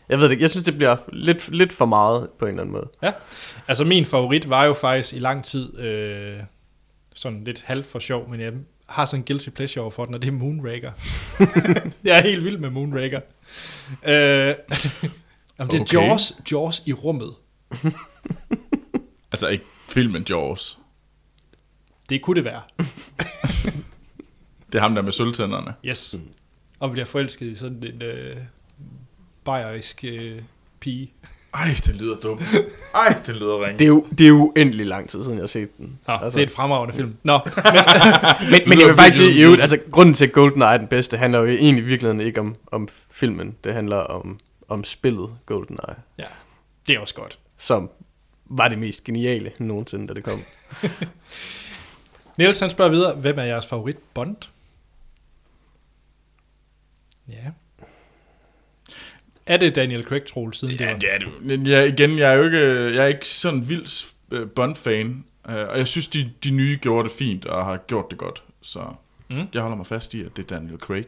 [0.09, 2.63] jeg ved det ikke, jeg synes, det bliver lidt, lidt for meget på en eller
[2.63, 3.15] anden måde.
[3.69, 6.41] Altså min favorit var jo faktisk i lang tid øh,
[7.15, 8.53] sådan lidt halv for sjov, men jeg
[8.89, 10.93] har sådan en guilty pleasure over for den, og det er Moonraker.
[12.05, 13.21] jeg er helt vild med Moonraker.
[14.05, 14.15] Øh,
[15.59, 15.95] jamen, det er Okay.
[15.95, 17.35] Jaws, Jaws i rummet.
[19.33, 20.79] Altså ikke filmen Jaws.
[22.09, 22.63] Det kunne det være.
[24.75, 25.75] Det er ham der med sølvtænderne.
[25.85, 26.17] Yes.
[26.81, 28.37] Og bliver forelsket i sådan en øh,
[29.45, 30.41] bayerisk øh,
[30.81, 31.13] pige.
[31.55, 32.43] Ej, det lyder dumt.
[32.95, 33.79] Ej, det lyder ringe.
[33.79, 35.99] Det er jo, det er jo uendelig lang tid siden, jeg har set den.
[36.07, 36.39] Nå, altså.
[36.39, 37.17] det er et fremragende film.
[37.23, 37.41] Nå,
[38.51, 41.17] men, men jeg vil faktisk sige, jo, altså grunden til, at GoldenEye er den bedste,
[41.17, 43.57] handler jo egentlig i virkeligheden ikke om, om filmen.
[43.65, 46.25] Det handler om, om spillet GoldenEye, ja,
[46.87, 47.39] det er også godt.
[47.59, 47.91] som
[48.45, 50.39] var det mest geniale nogensinde, da det kom.
[52.39, 54.37] Niels han spørger videre, hvem er jeres favorit Bond?
[57.29, 57.35] Ja.
[59.47, 60.99] Er det Daniel Craig, Troel, siden det Ja, var?
[60.99, 61.29] det er det.
[61.43, 62.59] Men jeg, igen, jeg er jo ikke,
[62.95, 65.25] jeg er ikke sådan vild øh, Bond-fan.
[65.49, 68.43] øh, Og jeg synes, de, de nye gjorde det fint og har gjort det godt.
[68.63, 68.81] Så
[69.31, 69.49] Mm.
[69.55, 71.05] jeg holder mig fast i, at det er Daniel Craig.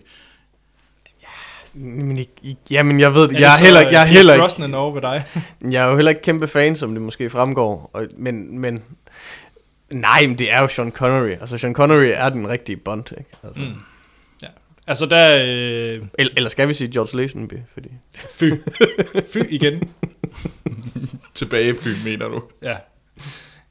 [1.74, 3.36] Men, ikke- jamen, jeg ved det.
[3.36, 5.24] Er Jeg er det heller, jeg er heller ikke, over ved dig?
[5.72, 7.90] jeg er jo heller ikke kæmpe fan, som det måske fremgår.
[7.92, 8.82] Og, men, men,
[9.90, 11.30] nej, men det er jo Sean Connery.
[11.30, 13.30] Altså, Sean Connery er den rigtige Bond, ikke?
[13.42, 13.74] Altså, Mm.
[14.86, 17.88] Altså, der øh, eller, eller skal vi sige George Lazenby, fordi...
[18.14, 18.44] fy.
[19.32, 19.90] Fy igen.
[21.34, 22.42] Tilbagefilm, mener du?
[22.62, 22.76] Ja.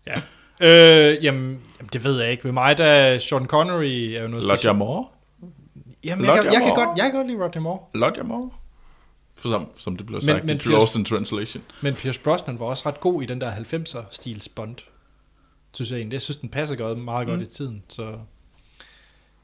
[0.08, 0.16] ja.
[0.62, 2.44] Øh, jamen, jamen, det ved jeg ikke.
[2.44, 4.78] Ved mig, der Sean Connery er jo noget Roger specielt.
[4.78, 5.06] Moore?
[6.04, 7.80] Jamen, jeg, kan, jeg, kan godt, jeg kan godt lide Roger Moore.
[7.96, 8.50] Roger Moore?
[9.36, 11.64] For som, som det blev Men- sagt men i Pierce- Lost in Translation.
[11.82, 14.76] Men Pierce Brosnan var også ret god i den der 90'er stils Bond.
[15.74, 16.14] Synes jeg egentlig.
[16.14, 17.46] Jeg synes, den passer godt, meget godt Mm.
[17.46, 17.84] i tiden.
[17.90, 18.04] Så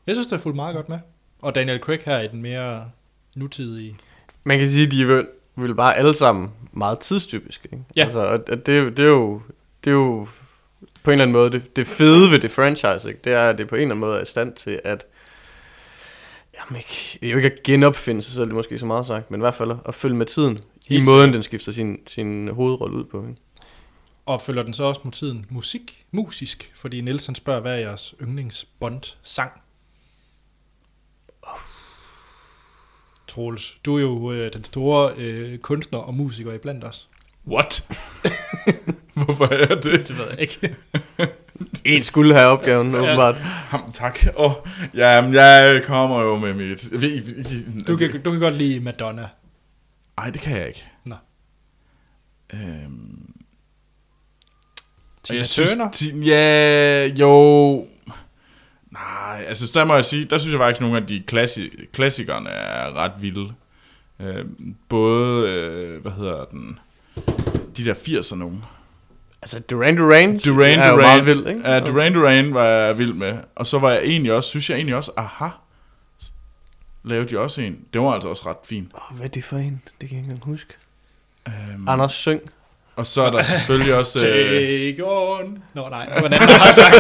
[0.07, 0.99] jeg synes, det er fuldt meget godt med.
[1.41, 2.91] Og Daniel Craig her i den mere
[3.35, 3.97] nutidige.
[4.43, 7.83] Man kan sige, de er vel, vel bare alle sammen meget tidstypiske, ikke?
[7.95, 8.03] Ja.
[8.03, 9.41] Altså, og, og det, er jo- det, er jo,
[9.83, 10.27] det er jo
[11.03, 13.19] på en eller anden måde, det, det fede ved det franchise, ikke?
[13.23, 15.05] det er, at det på en eller anden måde er i stand til at,
[16.59, 19.05] jamen ikke, det er jo ikke at genopfinde sig selv, det er måske så meget
[19.05, 21.33] sagt, men i hvert fald at følge med tiden, i Helt måden, sikkert.
[21.33, 23.21] den skifter sin, sin hovedrolle ud på.
[23.29, 23.41] Ikke?
[24.25, 27.77] Og følger den så også mod tiden musik, musisk, fordi Niels han spørger, hvad er
[27.77, 29.15] jeres yndlings Bond
[33.31, 37.09] Troels, du er jo øh, den store øh, kunstner og musiker i blandt os.
[37.47, 37.87] What?
[39.13, 40.07] Hvorfor er jeg det?
[40.07, 40.75] Det ved jeg ikke.
[41.85, 42.97] En skulle have opgaven, Ja.
[42.99, 43.35] åbenbart.
[43.37, 44.19] Ham, tak.
[44.35, 44.51] Oh,
[44.93, 46.91] jamen, jeg kommer jo med mit...
[47.87, 49.27] Du kan, du kan godt lide Madonna.
[50.17, 50.83] Ej, det kan jeg ikke.
[51.05, 51.15] Nå.
[52.53, 53.33] Øhm,
[55.23, 55.89] Tina jeg Turner?
[55.91, 57.87] Synes, ti- ja, jo...
[58.91, 61.85] Nej, altså der må jeg sige, der synes jeg faktisk, at nogle af de klassi-
[61.93, 63.53] klassikerne er ret vilde.
[64.19, 64.45] Øh,
[64.89, 66.79] både, øh, hvad hedder den,
[67.77, 68.63] de der 80'er nogen.
[69.41, 71.69] Altså, Duran Duran, Duran er Duran, meget vild, ikke?
[71.69, 73.37] Ja, Duran Duran var jeg vild med.
[73.55, 75.47] Og så var jeg egentlig også, synes jeg egentlig også, aha,
[77.03, 77.79] lavede de også en.
[77.93, 78.91] Det var altså også ret fint.
[78.95, 79.81] Åh, hvad er det for en?
[80.01, 80.73] Det kan jeg ikke engang huske.
[81.47, 82.41] Um, Anders Syng.
[82.95, 84.27] Og så er der selvfølgelig også...
[84.27, 85.63] øh, Take on.
[85.73, 86.95] Nå nej, der har sagt.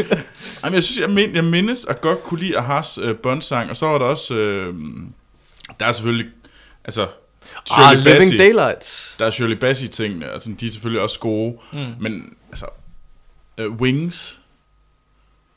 [0.64, 3.76] Jamen, jeg synes, jeg, mind, jeg mindes at godt kunne lide Ahas øh, Bond-sang, og
[3.76, 4.74] så var der også, øh,
[5.80, 6.26] der er selvfølgelig,
[6.84, 7.06] altså,
[7.70, 9.16] Ah, Shirley Living Bassey, Daylights.
[9.18, 11.78] der er Shirley Bassey-tingene, altså, de er selvfølgelig også gode, Mm.
[12.00, 12.66] men altså,
[13.58, 14.40] øh, Wings,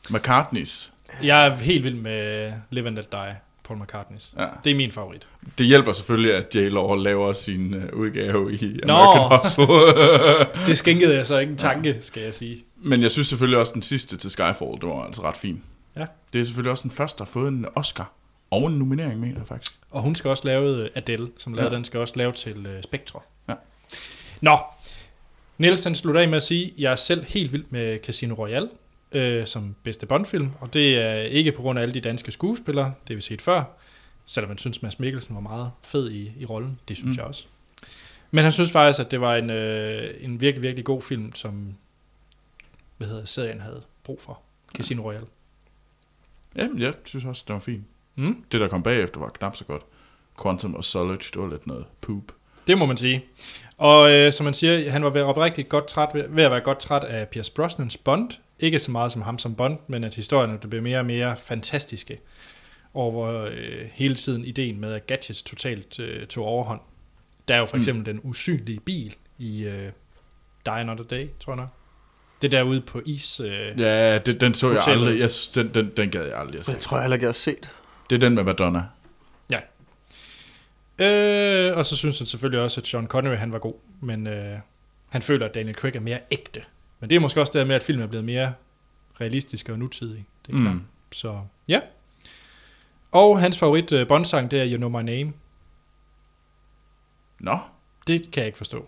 [0.10, 0.90] McCartney's,
[1.24, 4.42] Jeg er helt vild med Live and Let Die, Paul McCartney's.
[4.42, 4.48] ja.
[4.64, 5.28] Det er min favorit.
[5.58, 8.94] det hjælper selvfølgelig, at J-Law laver sin øh, udgave i Nå.
[8.94, 10.68] American Hustle.
[10.68, 12.64] Det skænkede jeg så ikke en tanke, skal jeg sige.
[12.78, 15.64] men jeg synes selvfølgelig også, den sidste til Skyfall, det var altså ret fin.
[15.96, 16.06] Ja.
[16.34, 18.12] Det er selvfølgelig også den første, der har fået en Oscar,
[18.52, 19.74] og en nominering, mener jeg faktisk.
[19.92, 21.76] Og hun skal også lave, Adele, som lavede Ja.
[21.76, 23.20] den, skal også lave til uh, Spectre.
[23.50, 23.54] Ja.
[24.42, 24.58] Nå,
[25.58, 28.70] Niels han slutter af med at sige, jeg er selv helt vild med Casino Royale
[29.12, 32.86] øh, som bedste Bond-film, og det er ikke på grund af alle de danske skuespillere,
[32.86, 33.64] det har vi set før,
[34.26, 37.20] selvom man synes, Mads Mikkelsen var meget fed i, i rollen, det synes Mm.
[37.20, 37.46] jeg også.
[38.32, 41.74] Men han synes faktisk, at det var en, øh, en virkelig, virkelig god film, som
[42.98, 44.40] hvad hedder serien havde brug for.
[44.78, 45.26] Casino Royale.
[46.56, 47.84] Ja, jeg synes også, det var fint.
[48.16, 49.82] Mm, Det, der kom bagefter, var knap så godt.
[50.42, 52.24] Quantum og Solid, det var lidt noget poop.
[52.68, 53.26] det må man sige.
[53.78, 56.60] Og øh, som man siger, han var ved oprigtigt godt træt, ved, ved at være
[56.60, 58.30] godt træt af Pierce Brosnans Bond.
[58.62, 62.20] Ikke så meget som ham som Bond, men at historierne blev mere og mere fantastiske.
[62.94, 66.80] Over øh, hele tiden ideen med, at gadgets totalt øh, tog overhånd.
[67.48, 67.82] Der er jo for Mm.
[67.82, 69.92] eksempel den usynlige bil i øh,
[70.66, 71.70] Die Another Day, tror jeg nok.
[72.42, 73.40] Det der ude på is.
[73.40, 75.08] Øh, Ja, det, den så jeg Hotellet.
[75.08, 75.20] aldrig.
[75.20, 76.72] Jeg, den, den, den gad jeg aldrig at se.
[76.72, 77.70] Det tror jeg heller ikke, jeg har set.
[78.10, 78.84] Det er den med Madonna.
[81.00, 84.58] Øh, og så synes han selvfølgelig også, at Sean Connery han var god, men øh,
[85.10, 86.62] han føler, at Daniel Craig er mere ægte.
[87.02, 88.54] Men det er måske også det med, at filmen er blevet mere
[89.22, 90.26] realistisk og nutidig.
[90.48, 90.76] Det er klart.
[90.76, 90.86] Mm.
[91.12, 91.80] Så ja.
[93.12, 95.34] Og hans favorit uh, Bond-sang, det er You Know My Name.
[97.40, 97.58] Nå,
[98.08, 98.88] Det kan jeg ikke forstå.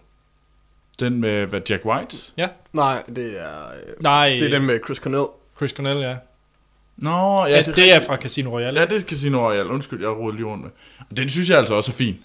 [1.00, 2.18] den med hvad, Jack White?
[2.74, 5.26] Nej, det er, øh, Nej, det er den med Chris Cornell.
[5.58, 6.18] Chris Cornell, ja.
[6.98, 8.80] Nå, Ja, ja, det, det er fra Casino Royale.
[8.80, 9.70] Ja, det er Casino Royale.
[9.70, 10.72] Undskyld, jeg rodet lige rundt med.
[11.10, 12.20] Og den synes jeg altså også er fin.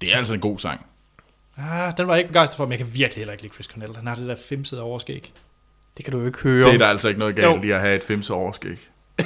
[0.00, 0.86] Det er altså en god sang.
[1.58, 3.66] Ah, den var jeg ikke begejstret for, men jeg kan virkelig heller ikke lide Chris
[3.66, 3.96] Cornell.
[3.96, 5.32] Han har det der femsede overskæg.
[5.96, 6.66] Det kan du jo ikke høre.
[6.66, 7.62] Det er der altså ikke noget galt Jo.
[7.62, 8.78] i at have et femse overskæg.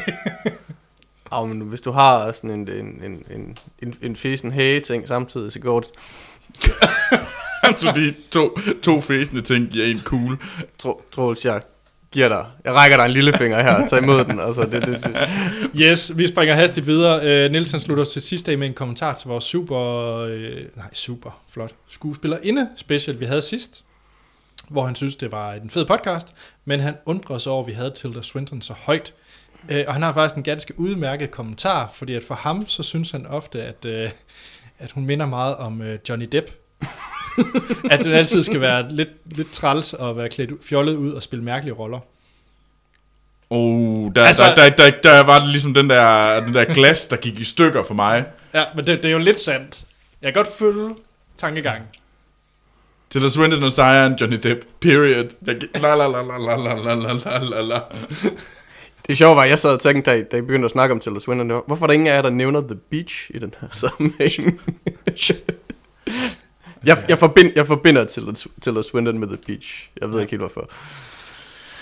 [1.31, 5.53] Oh, men hvis du har sådan en, en, en, en, en, en fesen hage-ting samtidig,
[5.53, 5.89] så går det.
[7.81, 10.39] Så de to, to fæsende ting giver en kugle.
[10.79, 11.63] Tro, Troels, jeg
[12.13, 12.47] giver dig.
[12.65, 13.87] Jeg rækker dig en lille finger her.
[13.87, 14.41] Tag imod den.
[14.41, 15.29] Altså, det, det, det.
[15.77, 17.45] Yes, vi springer hastigt videre.
[17.45, 19.81] Øh, Nielsen slutter os til sidst af med en kommentar til vores super,
[20.17, 23.85] øh, nej super, flot, skuespillerinde special, vi havde sidst.
[24.69, 26.29] Hvor han synes, det var en fed podcast,
[26.65, 29.15] men han undrer sig over, at vi havde Tilda Swinton så højt.
[29.69, 33.11] Øh, og han har faktisk en ganske udmærket kommentar, fordi at for ham, så synes
[33.11, 34.11] han ofte, at, øh,
[34.79, 36.51] at hun minder meget om øh, Johnny Depp
[37.91, 41.45] at den altid skal være lidt, lidt træls og være klædt fjollet ud og spille
[41.45, 41.99] mærkelige roller.
[43.51, 46.65] Oh, der, Altså- altså, der, der, der, der var det ligesom den der, den der
[46.65, 48.25] glas, der gik i stykker for mig.
[48.55, 49.85] Ja, men det, det er jo lidt sandt.
[50.23, 50.95] Jeg kan godt følge
[51.39, 51.89] tankegangen.
[53.11, 55.27] Til der Swinton og sejren, Johnny Depp, period.
[55.47, 57.81] Jeg, la, la, la, la, la, la, la, la, la,
[59.07, 61.01] det sjove var, at jeg sad og tænkte, da, da I begyndte at snakke om
[61.01, 63.55] Tilda Swinton, det hvorfor er der ingen af jer, der nævner The Beach i den
[63.61, 64.61] her sammenhæng?
[66.85, 69.91] Jeg, jeg, forbind, jeg forbinder Tilda, Tilda Swinton med The Beach.
[70.01, 70.71] Jeg ved ikke helt hvorfor.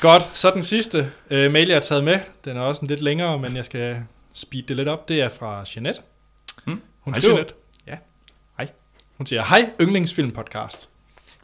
[0.00, 3.02] Godt, så den sidste øh, mail, jeg har taget med, den er også en lidt
[3.02, 3.96] længere, men jeg skal
[4.32, 5.08] speed det lidt op.
[5.08, 6.00] Det er fra Jeanette.
[6.64, 6.80] Hmm.
[7.00, 7.54] Hun Hej, skriver, Jeanette.
[7.86, 7.96] Ja,
[8.56, 8.68] hej.
[9.16, 10.88] Hun siger, hej yndlingsfilm podcast.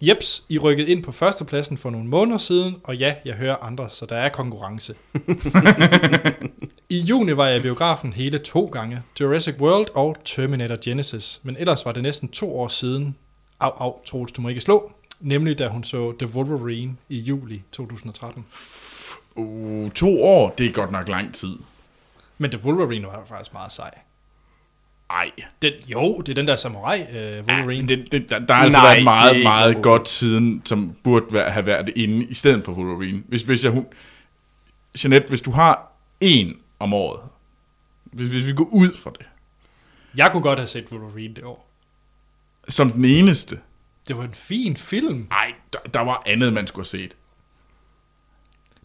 [0.00, 3.90] Jeps, I rykkede ind på førstepladsen for nogle måneder siden, og ja, jeg hører andre,
[3.90, 4.94] så der er konkurrence.
[6.88, 11.56] I juni var jeg i biografen hele to gange, Jurassic World og Terminator Genesis, men
[11.56, 13.16] ellers var det næsten to år siden,
[13.62, 17.62] au au, Troels, du må ikke slå, nemlig da hun så The Wolverine i juli
[17.72, 18.46] 2013.
[19.36, 21.56] Uh, to år, det er godt nok lang tid.
[22.38, 23.90] Men The Wolverine var faktisk meget sej.
[25.10, 25.30] Ej.
[25.62, 27.88] Den, jo, det er den der samurai uh, Wolverine.
[27.90, 29.82] Ja, det, det, der, der har altså Nej, været er meget, ikke meget Wolverine.
[29.82, 33.22] godt siden, som burde være, have været inde i stedet for Wolverine.
[33.28, 33.86] Hvis, hvis jeg, hun,
[35.04, 37.20] Jeanette, hvis du har en om året,
[38.04, 39.26] hvis, hvis vi går ud fra det,
[40.16, 41.68] Jeg kunne godt have set Wolverine det år.
[42.68, 43.58] Som den eneste,
[44.08, 45.26] Det var en fin film.
[45.30, 47.16] ej, der, der var andet, man skulle have set.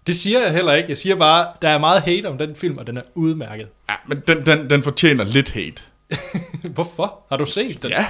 [0.08, 0.90] Det siger jeg heller ikke.
[0.90, 3.68] Jeg siger bare, der er meget hate om den film, og den er udmærket.
[3.90, 5.84] Ja, men den, den, den fortjener lidt hate.
[6.74, 7.22] Hvorfor?
[7.30, 7.92] Har du set den?
[7.92, 8.08] Ja,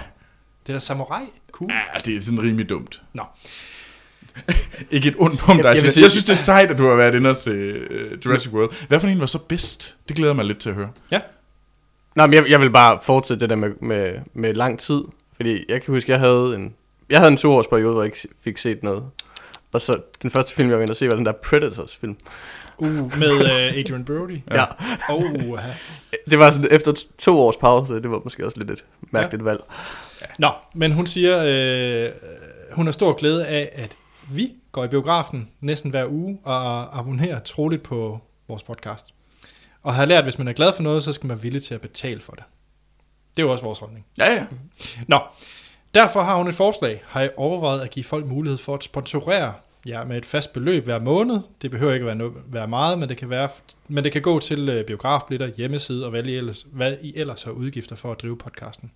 [0.67, 1.23] Det er da samurai.
[1.51, 1.71] Cool.
[1.71, 3.01] ja det er sådan rimelig dumt.
[3.13, 3.23] Nå.
[4.91, 5.57] Ikke et ondt på dig.
[5.63, 7.51] Jeg- Jeg, jeg sige- synes, det er sejt, at du har været inde og se
[7.51, 8.87] uh, Jurassic World.
[8.87, 9.97] Hvad for en var så bedst?
[10.07, 10.89] Det glæder mig lidt til at høre.
[12.15, 15.01] Nej, men jeg, jeg vil bare fortsætte det der med, med, med lang tid.
[15.37, 16.75] Fordi jeg kan huske, jeg havde en,
[17.09, 19.03] jeg havde en toårsperiode, hvor jeg ikke fik set noget.
[19.71, 22.17] Og så den første film, jeg var inde og se, var den der Predators film.
[22.77, 24.39] Uh, med uh, Adrian Brody.
[24.51, 24.63] Ja.
[25.09, 25.59] Oh,
[26.29, 29.59] Det var sådan efter to års pause, det var måske også lidt et mærkeligt valg.
[30.39, 32.11] Nå, men hun siger, øh,
[32.71, 33.97] hun har stor glæde af, at
[34.31, 39.13] vi går i biografen næsten hver uge og abonnerer troligt på vores podcast.
[39.83, 41.63] Og har lært, at hvis man er glad for noget, så skal man være villig
[41.63, 42.43] til at betale for det.
[43.37, 44.05] Det er jo også vores holdning.
[44.17, 44.45] Ja, ja.
[45.07, 45.19] Nå,
[45.93, 47.03] derfor har hun et forslag.
[47.05, 49.53] Har I overvejet at give folk mulighed for at sponsorere
[49.87, 51.39] jer med et fast beløb hver måned?
[51.61, 53.49] Det behøver ikke at være, være meget, men det kan, være,
[53.87, 57.43] men det kan gå til øh, biografblitter, hjemmeside og hvad I, ellers, hvad I ellers
[57.43, 58.91] har udgifter for at drive podcasten.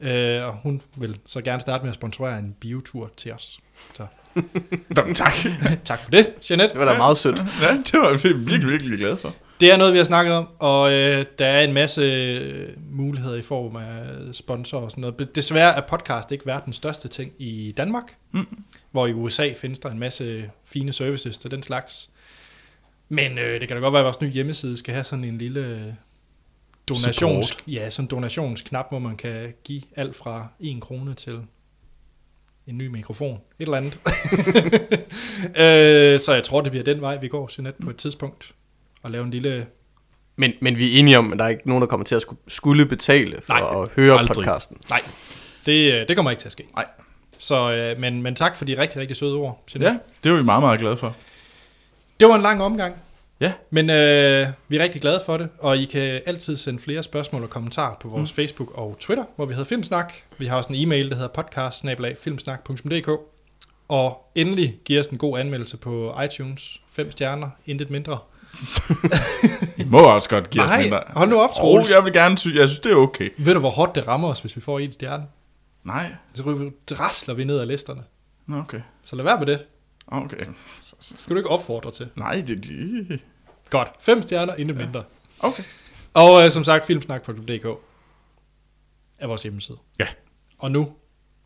[0.00, 3.60] Øh, og hun vil så gerne starte med at sponsorere en biotur til os.
[3.94, 4.06] Så
[4.96, 5.32] Nå, tak.
[5.84, 6.72] tak for det, Jeanette.
[6.72, 7.36] Det var da meget sødt.
[7.62, 9.34] Ja, det var jeg virkelig, virkelig glad for.
[9.60, 13.36] Det er noget, vi har snakket om, og øh, der er en masse øh, muligheder
[13.36, 15.34] i form af sponsorer og sådan noget.
[15.34, 18.46] Desværre er podcast ikke verdens største ting i Danmark, Mm.
[18.90, 22.10] hvor i USA findes der en masse fine services til den slags.
[23.08, 25.38] Men øh, det kan da godt være, at vores nye hjemmeside skal have sådan en
[25.38, 25.96] lille
[26.88, 27.64] donations, Support.
[27.68, 31.38] ja, sådan en donationsknap, hvor man kan give alt fra 1 krone til
[32.66, 33.98] en ny mikrofon, et eller andet.
[35.56, 38.52] øh, så jeg tror, det bliver den vej, vi går, Jeanette, på et tidspunkt.
[39.02, 39.66] Og lave en lille
[40.36, 42.22] Men, men vi er enige om, at der er ikke nogen, der kommer til at
[42.24, 44.34] sku- skulle betale for Nej, at høre aldrig.
[44.34, 44.76] podcasten.
[44.90, 45.02] Nej,
[45.66, 46.64] det, øh, det kommer ikke til at ske.
[46.76, 46.86] Nej.
[47.38, 49.64] Så, øh, men, men tak for de rigtig, rigtig søde ord.
[49.74, 49.92] Jeanette.
[49.92, 51.16] Ja, det var vi meget, meget glade for.
[52.20, 52.94] Det var en lang omgang.
[53.40, 53.52] Ja.
[53.70, 57.42] Men øh, vi er rigtig glade for det, og I kan altid sende flere spørgsmål
[57.42, 58.36] og kommentarer på vores mm.
[58.36, 60.12] Facebook og Twitter, hvor vi hedder Filmsnak.
[60.38, 61.84] Vi har også en e-mail, der hedder podcast
[63.88, 66.80] Og endelig giv os en god anmeldelse på iTunes.
[66.92, 68.18] Fem stjerner, intet mindre.
[69.78, 71.02] I må også godt give os Nej, mindre.
[71.06, 71.90] hold nu op, Troels.
[71.90, 73.30] jeg vil gerne synes, jeg synes, det er okay.
[73.38, 75.24] Ved du, hvor hårdt det rammer os, hvis vi får en stjerne?
[75.84, 76.14] Nej.
[76.34, 78.02] Så drasler vi ned ad listerne.
[78.52, 78.80] Okay.
[79.04, 79.60] Så lad være med det.
[80.06, 80.36] Okay.
[81.04, 82.08] Skal du ikke opfordre til.
[82.16, 83.20] Nej, det, det...
[83.70, 83.88] Godt.
[84.00, 85.04] Fem stjerner, intet mindre.
[85.40, 85.62] Okay.
[86.14, 87.66] Og øh, som sagt, filmsnak.dk
[89.18, 89.78] er vores hjemmeside.
[89.98, 90.06] Ja.
[90.58, 90.92] Og nu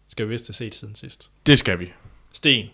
[0.09, 1.31] skal vi vist have set siden sidst.
[1.47, 1.93] Det skal vi.
[2.33, 2.67] Sten,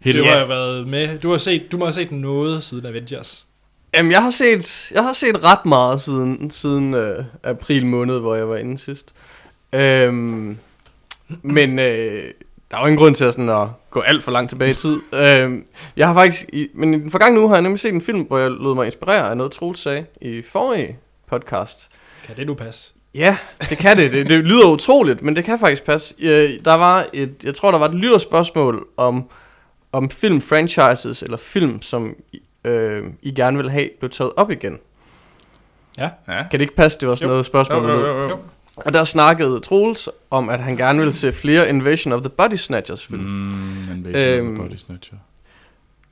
[0.00, 1.18] Helt du har været med.
[1.18, 3.46] Du har set, du må have set noget siden Avengers.
[3.94, 8.34] Jamen, jeg har set, jeg har set ret meget siden, siden øh, april måned, hvor
[8.34, 9.14] jeg var inde sidst.
[9.72, 10.58] Øhm,
[11.42, 12.30] men øh,
[12.74, 14.74] der er jo ingen grund til at, sådan, at gå alt for langt tilbage i
[14.74, 15.00] tid.
[15.22, 15.64] øhm,
[15.96, 18.20] jeg har faktisk, i, men i den forgangne uge har jeg nemlig set en film,
[18.20, 20.98] hvor jeg lod mig inspirere af noget, Troels sagde i forrige
[21.30, 21.88] podcast.
[22.24, 22.92] Kan det nu passe?
[23.14, 23.36] Ja,
[23.70, 24.12] det kan det.
[24.12, 24.28] det.
[24.28, 26.14] Det lyder utroligt, men det kan faktisk passe.
[26.22, 29.24] Øh, Der var et, jeg tror, der var et lytterspørgsmål om,
[29.92, 32.14] om film-franchises, eller film, som
[32.64, 34.78] øh, I gerne vil have, blev taget op igen.
[35.98, 36.10] Ja.
[36.28, 36.42] Ja.
[36.42, 37.30] Kan det ikke passe, det var sådan Jo.
[37.32, 37.82] noget spørgsmål?
[37.82, 38.28] Jo, jo, jo, jo.
[38.28, 38.38] Jo.
[38.76, 42.54] Og der snakkede Troels om, at han gerne ville se flere Invasion of the Body
[42.56, 43.20] Snatchers film.
[43.22, 43.78] Mm.
[43.92, 45.16] Invasion Øhm, of the Body Snatcher.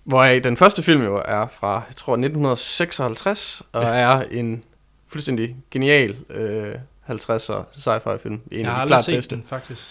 [0.05, 4.65] Hvoraf den første film jo er fra, jeg tror, 1956, og er en
[5.09, 6.75] fuldstændig genial øh,
[7.11, 8.41] 50'er sci-fi film.
[8.51, 9.35] En Jeg har aldrig klart set bedste.
[9.35, 9.83] den, faktisk.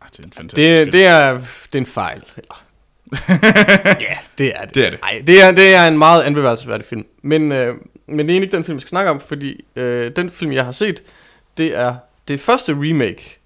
[0.00, 0.92] Ah, det er en fantastisk Det, film.
[0.92, 2.22] det, er, det er en fejl.
[2.36, 2.64] Eller.
[4.00, 4.74] ja, det er det.
[4.74, 5.00] Det er det.
[5.00, 7.04] Nej, det er, det er en meget anbefalesværdig film.
[7.22, 7.74] Men, øh,
[8.06, 10.52] men det er egentlig ikke den film, vi skal snakke om, fordi øh, den film,
[10.52, 11.02] jeg har set,
[11.58, 11.96] det er
[12.28, 13.38] det første remake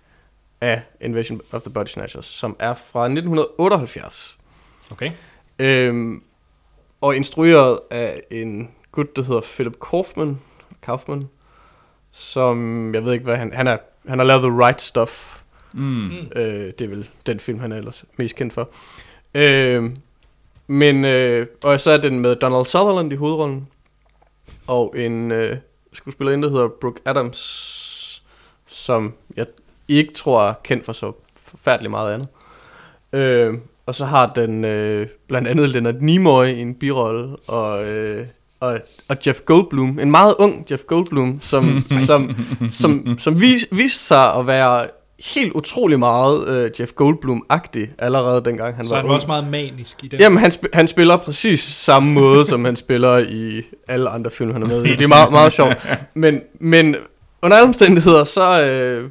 [0.61, 4.37] af Invasion of the Body Snatchers, som er fra 1978.
[4.91, 5.11] Okay.
[5.59, 6.23] Øhm,
[7.01, 10.41] og instrueret af en gut, der hedder Philip Kaufman,
[10.83, 11.29] Kaufman
[12.13, 13.77] som, jeg ved ikke hvad han, han, er,
[14.09, 15.43] han har lavet The Right Stuff,
[15.75, 15.83] Mm.
[15.83, 16.29] Mm.
[16.37, 18.69] Øh, det er vel den film, han er ellers mest kendt for.
[19.35, 19.91] Øh,
[20.67, 23.69] men, øh, og så er den med Donald Sutherland i hovedrollen.
[24.67, 25.57] Og en øh,
[25.93, 27.39] skuespillerinde, der hedder Brooke Adams,
[28.73, 29.47] som jeg
[29.89, 32.29] ikke tror er kendt for så forfærdeligt meget andet.
[33.13, 33.55] Øh,
[33.87, 38.27] og så har den øh, blandt andet Leonard Nimoy i en birolle, og, øh,
[38.61, 41.65] og, og Jeff Goldblum, en meget ung Jeff Goldblum, som,
[42.07, 42.37] som,
[42.71, 44.87] som, som vis, viste sig at være
[45.35, 49.09] helt utrolig meget øh, Jeff Goldblum-agtig allerede dengang han Så var han ung.
[49.11, 50.21] var også meget manisk i den.
[50.21, 54.53] Jamen, han, sp- han spiller præcis samme måde, som han spiller i alle andre film,
[54.53, 54.89] han er med i.
[54.91, 55.87] Det er meget, meget sjovt.
[56.15, 56.97] Men, men
[57.43, 59.11] under alle omstændigheder, så øh,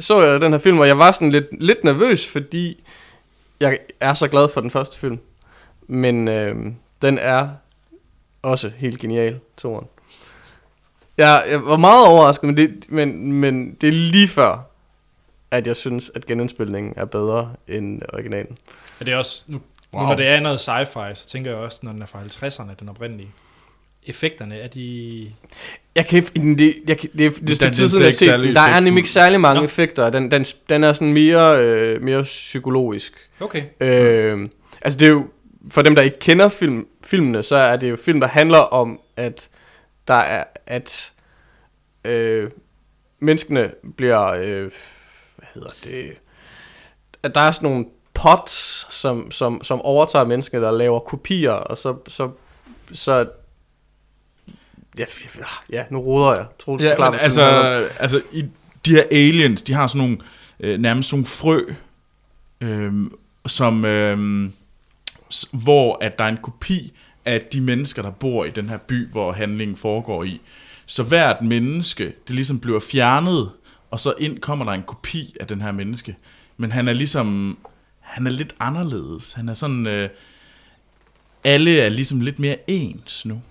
[0.00, 2.84] så jeg den her film, og jeg var sådan lidt, lidt nervøs, fordi
[3.60, 5.18] jeg er så glad for den første film.
[5.86, 7.48] Men øh, den er
[8.42, 9.86] også helt genial, toren.
[11.16, 14.58] Jeg, jeg var meget overrasket, men det, men, men det er lige før,
[15.50, 18.58] at jeg synes, at genindspilningen er bedre end originalen.
[18.98, 19.60] Men det er også, nu.
[19.92, 20.02] Wow.
[20.02, 22.74] nu når det er noget sci-fi, så tænker jeg også, når den er fra 50'erne,
[22.80, 23.32] den oprindelige.
[24.06, 25.32] Effekterne, er de...
[25.94, 28.38] Jeg kan ikke, det, jeg, kan- det, det, det er den tid siden, jeg set
[28.40, 28.54] den.
[28.54, 29.64] Der er nemlig ikke særlig mange Nå.
[29.64, 30.10] effekter.
[30.10, 33.28] Den, den, den er sådan mere, øh, mere psykologisk.
[33.40, 33.62] Okay.
[33.80, 34.48] Øh,
[34.82, 35.26] altså det er jo,
[35.70, 39.00] for dem der ikke kender film, filmene, så er det jo film, der handler om,
[39.16, 39.48] at
[40.08, 41.12] der er, at
[42.04, 42.50] øh,
[43.20, 44.70] menneskene bliver, øh,
[45.36, 46.12] hvad hedder det,
[47.22, 47.84] at der er sådan nogle
[48.14, 52.30] pots, som, som, som overtager menneskene, der laver kopier, og så, så,
[52.92, 53.26] så
[54.98, 55.04] ja,
[55.70, 56.44] ja, nu roder jeg.
[56.58, 57.42] Troels, Ja, forklar, men altså,
[58.00, 58.44] altså i,
[58.86, 60.18] de her aliens, de har sådan nogle,
[60.60, 61.60] øh, nærmest sådan nogle frø,
[62.60, 62.92] øh,
[63.46, 64.50] som, øh,
[65.50, 66.92] hvor at der er en kopi
[67.24, 70.40] af de mennesker, der bor i den her by, hvor handlingen foregår i.
[70.86, 73.50] Så hvert menneske, det ligesom bliver fjernet,
[73.90, 76.16] og så ind kommer der en kopi af den her menneske.
[76.56, 77.58] Men han er ligesom,
[78.00, 79.32] han er lidt anderledes.
[79.32, 80.08] Han er sådan, øh,
[81.44, 83.42] alle er ligesom lidt mere ens nu.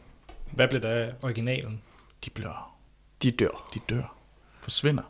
[0.52, 1.82] Hvad blev der af originalen?
[2.26, 2.76] De bliver,
[3.24, 3.70] De dør.
[3.74, 4.16] de dør,
[4.62, 5.04] forsvinder.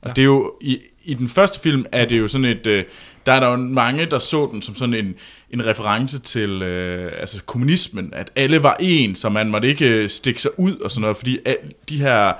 [0.00, 0.12] Og Ja.
[0.12, 2.84] det er jo, i, i den første film er det jo sådan et, øh,
[3.26, 5.14] der er der jo mange, der så den som sådan en,
[5.50, 10.08] en reference til øh, altså kommunismen, at alle var en, så man måtte ikke øh,
[10.10, 11.56] stikke sig ud og sådan noget, fordi al,
[11.88, 12.32] de her,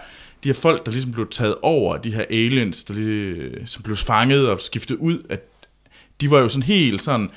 [0.45, 3.97] de her folk, der ligesom blev taget over, de her aliens, der lige, som blev
[3.97, 5.41] fanget og skiftet ud, at
[6.21, 7.31] de var jo sådan helt sådan,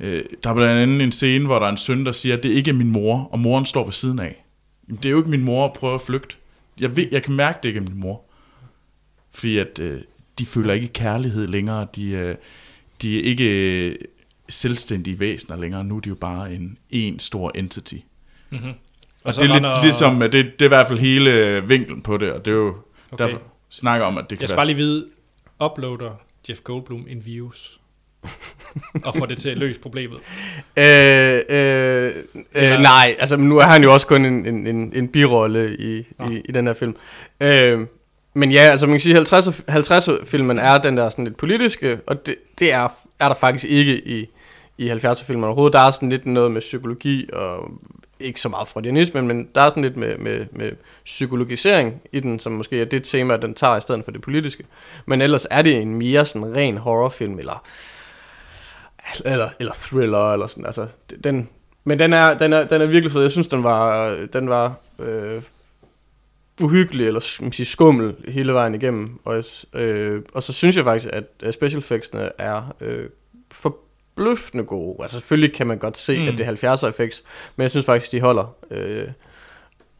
[0.00, 2.42] øh, der er blandt andet en scene, hvor der er en søn, der siger, at
[2.42, 4.43] det ikke er min mor, og moren står ved siden af.
[4.88, 6.36] Det er jo ikke min mor at prøve at flygte.
[6.80, 8.22] Jeg, ved, jeg kan mærke, det ikke er min mor.
[9.32, 10.00] Fordi at øh,
[10.38, 11.86] de føler ikke kærlighed længere.
[11.96, 12.36] De, øh,
[13.02, 13.44] de er ikke
[13.88, 13.96] øh,
[14.48, 15.84] selvstændige væsener længere.
[15.84, 17.94] Nu er de jo bare en, en stor entity.
[18.50, 18.68] Mm-hmm.
[18.68, 18.76] Og,
[19.24, 22.02] og det er lidt ligesom, at det, det er i hvert fald hele øh, vinklen
[22.02, 22.76] på det, og det er jo
[23.10, 23.24] Okay.
[23.24, 24.58] derfor snakker om, at det Jeg kan skal være...
[24.58, 25.06] bare lige vide,
[25.64, 26.14] uploader
[26.48, 27.80] Jeff Goldblum en virus?
[29.04, 30.18] Og får det til at løse problemet.
[30.76, 32.14] Øh, øh,
[32.54, 36.06] øh, nej, altså nu er han jo også kun en, en, en, en birolle i,
[36.18, 36.30] Nå.
[36.30, 36.96] i, i den her film.
[37.40, 37.86] Øh,
[38.34, 42.26] men ja, altså man kan sige, 50 50'er-filmen er den der sådan lidt politiske, og
[42.26, 44.28] det, det er, er der faktisk ikke i,
[44.78, 45.72] i 70'er-filmen overhovedet.
[45.72, 47.70] Der er sådan lidt noget med psykologi, og
[48.20, 50.72] ikke så meget freudianisme, men der er sådan lidt med, med, med
[51.04, 54.64] psykologisering i den, som måske er det tema, den tager i stedet for det politiske.
[55.06, 57.66] Men ellers er det en mere sådan ren horrorfilm, eller
[59.24, 60.86] eller, eller thriller, eller sådan, altså,
[61.24, 61.48] den,
[61.84, 63.22] men den er, den er, den er virkelig fed.
[63.22, 65.42] Jeg synes, den var, den var øh,
[66.62, 69.20] uhyggelig, eller sige, skummel hele vejen igennem.
[69.24, 73.08] Og, øh, og så synes jeg faktisk, at special effectsene er øh,
[73.52, 74.96] forbløffende gode.
[75.00, 76.28] Altså selvfølgelig kan man godt se, mm.
[76.28, 77.24] at det er 70'er effects,
[77.56, 79.08] men jeg synes faktisk, de holder øh,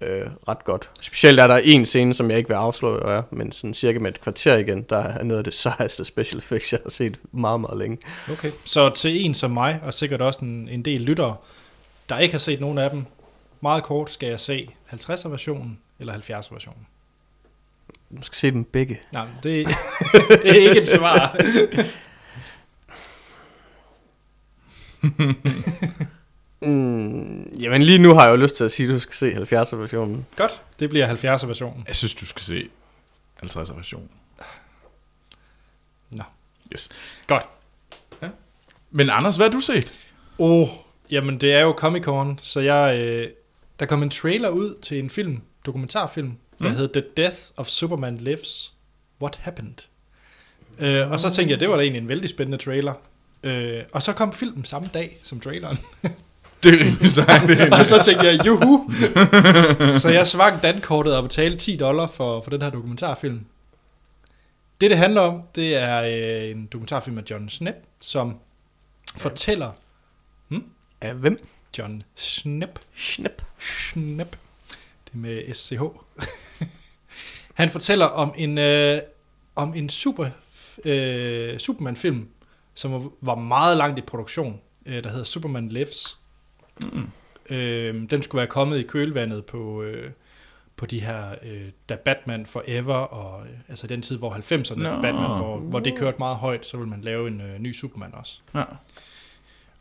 [0.01, 0.91] øh, ret godt.
[1.01, 4.11] Specielt er der en scene, som jeg ikke vil afsløre, er, men sådan cirka med
[4.11, 7.61] et kvarter igen, der er noget af det sejeste special effects, jeg har set meget,
[7.61, 7.99] meget længe.
[8.33, 8.51] Okay.
[8.65, 11.37] Så til en som mig, og sikkert også en, en del lyttere,
[12.09, 13.05] der ikke har set nogen af dem,
[13.61, 16.87] meget kort skal jeg se 50'er versionen eller 70'er versionen.
[18.19, 19.01] Du skal se dem begge.
[19.13, 19.67] Nej, det,
[20.43, 21.37] det er ikke et svar.
[26.67, 29.33] Mm, jamen lige nu har jeg jo lyst til at sige, at du skal se
[29.33, 30.25] 70'er versionen.
[30.37, 31.85] Godt, det bliver 70'er versionen.
[31.89, 32.69] Jeg synes, du skal se
[33.43, 34.09] 50'er version.
[36.11, 36.23] Nå.
[36.73, 36.89] Yes.
[37.27, 37.43] Godt.
[38.97, 39.93] Men Anders, hvad har du set?
[40.39, 40.69] Oh,
[41.11, 43.29] jamen det er jo Comic Con, så jeg, øh,
[43.81, 46.71] der kom en trailer ud til en film, dokumentarfilm, der mm.
[46.71, 46.77] Mm.
[46.77, 48.73] hed The Death of Superman Lives,
[49.23, 49.75] What Happened?
[50.79, 52.95] Øh, og så tænkte jeg, det var da egentlig en vældig spændende trailer.
[53.43, 55.79] Øh, og så kom filmen samme dag som traileren.
[56.65, 57.49] Det er rimelig sejt.
[57.49, 58.91] Det og så tænkte jeg, juhu!
[59.99, 63.45] så jeg svang dankortet og betalte 10 dollar for, for den her dokumentarfilm.
[64.81, 68.37] Det, det handler om, det er øh, en dokumentarfilm af John Snap, som
[69.17, 69.71] fortæller...
[71.01, 71.47] Af hvem?
[71.79, 72.79] John Snap.
[72.97, 73.43] Snap.
[73.59, 74.37] Snap.
[75.05, 75.83] Det er med SCH.
[77.55, 78.99] Han fortæller om en, øh,
[79.57, 80.27] om en super,
[80.85, 82.29] øh, Superman-film,
[82.75, 86.19] som var- var meget langt i produktion, øh, der hedder Superman Lives.
[86.83, 87.09] Mm.
[87.51, 90.11] Øh, den skulle være kommet i kølvandet på, øh,
[90.77, 95.03] på de her, øh, da Batman Forever, og øh, altså den tid, hvor 90'erne Nå.
[95.03, 98.11] Batman, hvor, hvor det kørte meget højt, så vil man lave en øh, ny Superman
[98.15, 98.41] også.
[98.55, 98.65] Ja.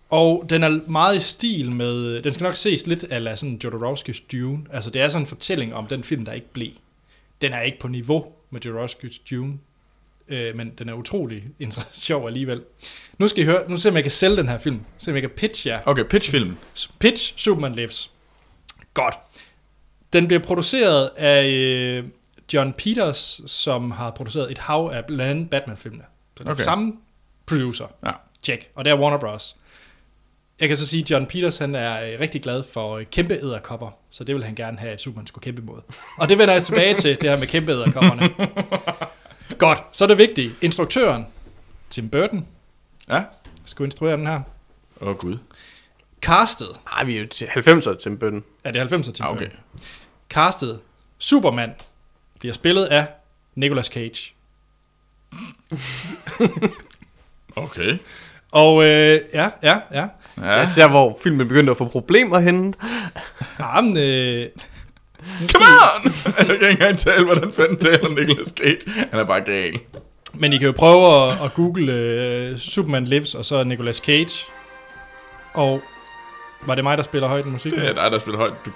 [0.09, 4.23] Og den er meget i stil med, den skal nok ses lidt af sådan Jodorowsky's
[4.31, 4.65] Dune.
[4.71, 6.71] Altså det er sådan en fortælling om den film, der ikke blev.
[7.41, 9.59] Den er ikke på niveau med Jodorowsky's Dune,
[10.27, 11.43] øh, men den er utrolig
[11.93, 12.61] sjov alligevel.
[13.17, 14.81] Nu skal I høre, nu ser jeg, om jeg kan sælge den her film.
[14.97, 15.79] Se om jeg kan pitch jer.
[15.85, 16.57] Okay, pitchfilm.
[16.99, 18.11] Pitch Superman Lives.
[18.93, 19.15] Godt.
[20.13, 22.03] Den bliver produceret af øh,
[22.53, 26.03] John Peters, som har produceret et hav af blandt andet Batman-filmene.
[26.37, 26.63] Så det er Okay.
[26.63, 26.93] samme
[27.45, 27.85] producer.
[28.05, 28.11] Ja.
[28.43, 28.69] Check.
[28.75, 29.55] Og det er Warner Bros.
[30.59, 33.33] Jeg kan så sige, at John Peters han er øh, rigtig glad for øh, kæmpe
[33.33, 35.81] æderkopper, så det vil han gerne have, at Superman skulle kæmpe imod.
[36.17, 38.21] Og det vender jeg tilbage til, det her med kæmpe æderkopperne.
[39.57, 40.53] Godt, så er det vigtigt.
[40.61, 41.27] Instruktøren,
[41.89, 42.47] Tim Burton,
[43.09, 43.23] Ja.
[43.65, 44.41] skulle instruere den her.
[45.01, 45.37] Åh, oh, gud.
[46.21, 48.43] Castet, Nej, vi er jo til 90'er til bøtten.
[48.63, 49.47] er det 90'er Tim Ah, Burton?
[49.47, 49.55] okay.
[50.29, 50.79] Castet
[51.17, 51.73] Superman
[52.39, 53.07] bliver spillet af
[53.55, 54.33] Nicolas Cage.
[57.55, 57.97] Okay.
[58.51, 60.07] Og øh, ja, ja, ja.
[60.37, 60.49] Ja.
[60.51, 62.73] Jeg ser, hvor filmen begyndte at få problemer henne.
[63.59, 64.47] Jamen, øh,
[65.51, 66.13] Come on!
[66.37, 68.79] jeg kan ikke engang tale, hvordan fanden taler Nicolas Cage.
[69.11, 69.79] Han er bare gal.
[70.33, 74.45] men I kan jo prøve at, at google øh, Superman Lives og så Nicolas Cage.
[75.53, 75.81] Og
[76.65, 77.71] var det mig, der spiller højt musik?
[77.71, 78.53] Det er dig, der spiller højt.
[78.65, 78.71] Du...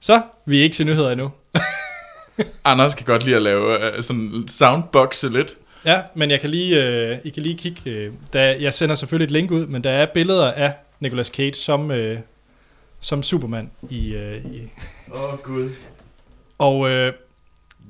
[0.00, 1.30] Så, vi er ikke til nyheder endnu.
[2.64, 5.56] Anders kan godt lide at lave uh, sådan soundboxe lidt.
[5.84, 7.90] Ja, men jeg kan lige, øh, I kan lige kigge.
[7.90, 11.54] Øh, der, jeg sender selvfølgelig et link ud, men der er billeder af Nicolas Cage
[11.54, 12.18] som, øh,
[13.00, 13.70] som Superman.
[13.90, 14.60] I, øh, i.
[15.12, 15.70] Åh, oh, Gud.
[16.58, 17.12] Og, øh,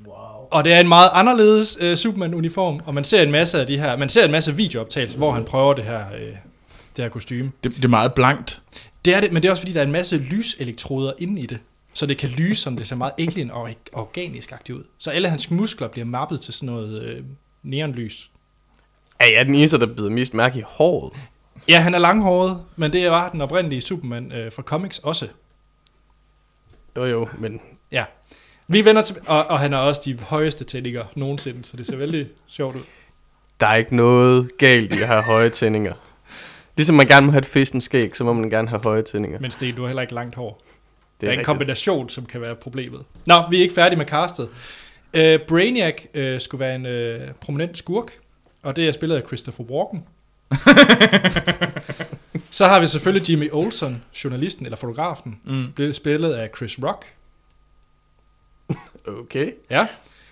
[0.06, 0.48] Wow.
[0.50, 3.78] og det er en meget anderledes øh, Superman-uniform, og man ser en masse af de
[3.78, 6.28] her, man ser en masse videooptagelser, hvor han prøver det her, øh,
[6.96, 7.52] det her kostume.
[7.64, 8.62] Det, det er meget blankt.
[9.04, 11.46] Det er det, men det er også fordi, der er en masse lyselektroder inde i
[11.46, 11.58] det.
[11.92, 14.84] Så det kan lyse, som det ser meget alien og organisk ud.
[14.98, 17.24] Så alle hans muskler bliver mappet til sådan noget øh,
[17.62, 18.30] neonlys.
[19.18, 21.12] Er jeg den eneste, der bider mest mærke i håret?
[21.68, 25.28] Ja, han er langhåret, men det var den oprindelige Superman øh, fra comics også.
[26.96, 27.61] Jo jo, men
[27.92, 28.04] Ja.
[28.68, 31.96] Vi vender til, og, og han har også de højeste tændinger nogensinde, så det ser
[31.96, 32.80] vældig sjovt ud.
[33.61, 35.94] der er ikke noget galt i at have høje tændinger.
[36.76, 39.40] Ligesom man gerne må have et festens skæg, så må man gerne have høje tændinger.
[39.40, 40.62] Men Sten, du har heller ikke langt hår.
[41.20, 41.46] Det der er en rigtigt.
[41.46, 43.04] kombination, som kan være problemet.
[43.26, 44.48] Nå, vi er ikke færdige med castet.
[45.16, 48.12] Uh, Brainiac uh, skulle være en uh, prominent skurk,
[48.62, 50.04] og det er spillet af Christopher Walken.
[52.51, 55.72] Så har vi selvfølgelig Jimmy Olsen, journalisten eller fotografen, Mm.
[55.72, 57.05] blev spillet af Chris Rock.
[59.07, 59.53] Okay.
[59.70, 59.86] Ja.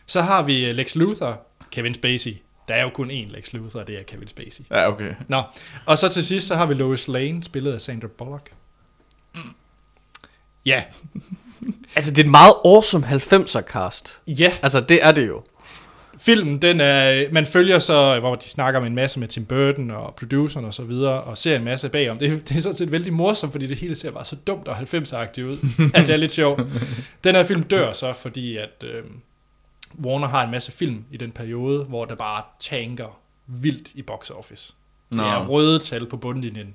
[0.07, 1.41] Så har vi øh, Lex Luthor,
[1.71, 2.37] Kevin Spacey.
[2.69, 4.65] Der er jo kun én Lex Luthor, og det er Kevin Spacey.
[4.71, 5.15] Ja, okay.
[5.29, 5.43] Nå,
[5.87, 8.53] og så til sidst, så har vi Lois Lane, spillet af Sandra Bullock.
[10.67, 10.85] Ja,
[11.97, 14.19] Altså, det er et meget awesome 90'er cast.
[14.27, 14.53] ja.
[14.63, 15.43] Altså, det er det jo.
[16.29, 19.91] Filmen, den er, man følger så, hvor de snakker med en masse med Tim Burton
[19.91, 22.19] og produceren og så videre, og ser en masse bagom.
[22.19, 24.77] Det, det er sådan set vældig morsomt, fordi det hele ser bare så dumt og
[24.79, 25.59] 90'er-agtigt ud,
[25.95, 26.63] at det er lidt sjovt.
[27.25, 29.03] Den her film dør så, fordi at øh,
[30.05, 34.31] Warner har en masse film i den periode, hvor der bare tanker vildt i box
[34.31, 34.75] office.
[35.11, 35.23] Nå.
[35.23, 36.75] Det er røde tal på bundlinjen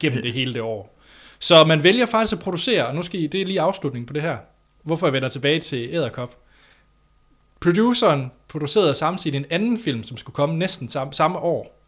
[0.00, 0.98] gennem det hele det år.
[1.38, 4.12] Så man vælger faktisk at producere, og nu skal I, det er lige afslutningen på
[4.12, 4.36] det her.
[4.82, 6.36] Hvorfor jeg vender tilbage til Æderkop.
[7.60, 11.80] Produceren producerede samtidig en anden film, som skulle komme næsten samme, samme år.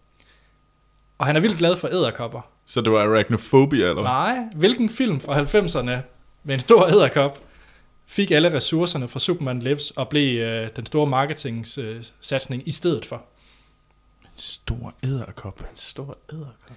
[1.19, 2.41] Og han er vildt glad for æderkopper.
[2.67, 4.03] Så det var arachnophobia, eller?
[4.03, 6.03] Nej, hvilken film fra 90'erne
[6.43, 7.43] med en stor æderkop
[8.07, 13.05] fik alle ressourcerne fra Superman Lives og blev øh, den store marketingssatsning øh, i stedet
[13.05, 13.25] for?
[14.37, 15.61] Stor æderkop.
[15.61, 16.77] En stor æderkop.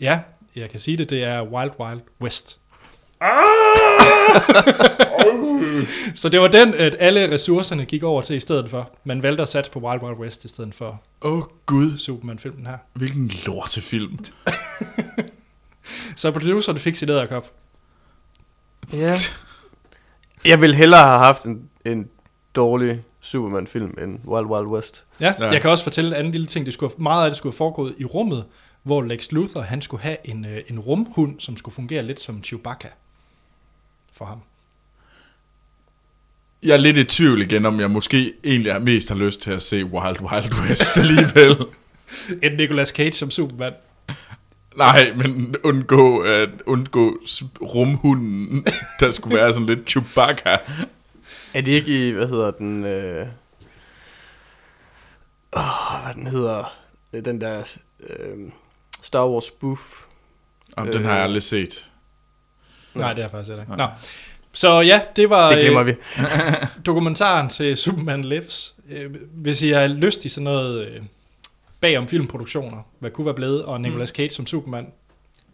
[0.00, 0.20] Ja,
[0.56, 2.58] jeg kan sige det, det er Wild Wild West.
[6.14, 8.90] Så det var den, at alle ressourcerne gik over til i stedet for.
[9.04, 11.98] Man valgte at satse på Wild Wild West i stedet for Åh, oh, Gud.
[11.98, 12.76] Superman-filmen her.
[12.92, 14.18] Hvilken lortefilm.
[16.16, 17.50] Så produceren fik sit æderkop.
[18.92, 19.16] Ja.
[20.44, 22.08] Jeg ville hellere have haft en, en
[22.54, 25.04] dårlig Superman-film end Wild Wild West.
[25.20, 25.44] Ja, Ja.
[25.44, 26.66] ja, jeg kan også fortælle en anden lille ting.
[26.66, 28.44] Det skulle, meget af det skulle have foregået i rummet,
[28.82, 32.44] hvor Lex Luthor han skulle have en, øh, en rumhund, som skulle fungere lidt som
[32.44, 32.88] Chewbacca
[34.16, 34.38] for ham.
[36.62, 39.50] Jeg er lidt i tvivl igen, om jeg måske egentlig har mest har lyst til
[39.50, 41.66] at se Wild Wild West alligevel.
[42.42, 43.72] En Nicolas Cage som Superman.
[44.76, 47.18] Nej, men undgå, at undgå
[47.62, 48.66] rumhunden,
[49.00, 50.56] der skulle være sådan lidt Chewbacca.
[51.54, 53.26] Er det ikke i, hvad hedder den, øh...
[55.52, 56.76] Oh, hvad den hedder,
[57.16, 57.62] Øh, den der
[58.00, 58.38] øh,
[59.02, 60.04] Star Wars spoof.
[60.76, 61.90] Om den har jeg aldrig set.
[63.00, 63.76] Nej, det er faktisk heller ikke.
[63.76, 63.88] Nå.
[64.52, 65.94] Så ja, det var Det glemmer øh, vi.
[66.86, 68.74] dokumentaren til Superman Lives.
[68.90, 71.02] Øh, hvis I har lyst i sådan noget øh,
[71.80, 74.92] bagom filmproduktioner, hvad kunne være blevet, og Nicolas Cage som Superman,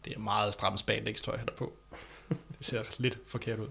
[0.04, 1.72] det er meget stramt spandex-tøj, han er på.
[2.58, 3.66] Det ser lidt forkert ud.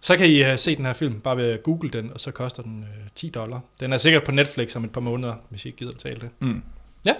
[0.00, 2.30] Så kan I uh, se den her film, bare ved at google den, og så
[2.30, 3.60] koster den uh, 10 dollar.
[3.80, 6.30] Den er sikkert på Netflix om et par måneder, hvis I ikke gider betale det.
[6.38, 6.62] Mm.
[7.04, 7.14] Ja.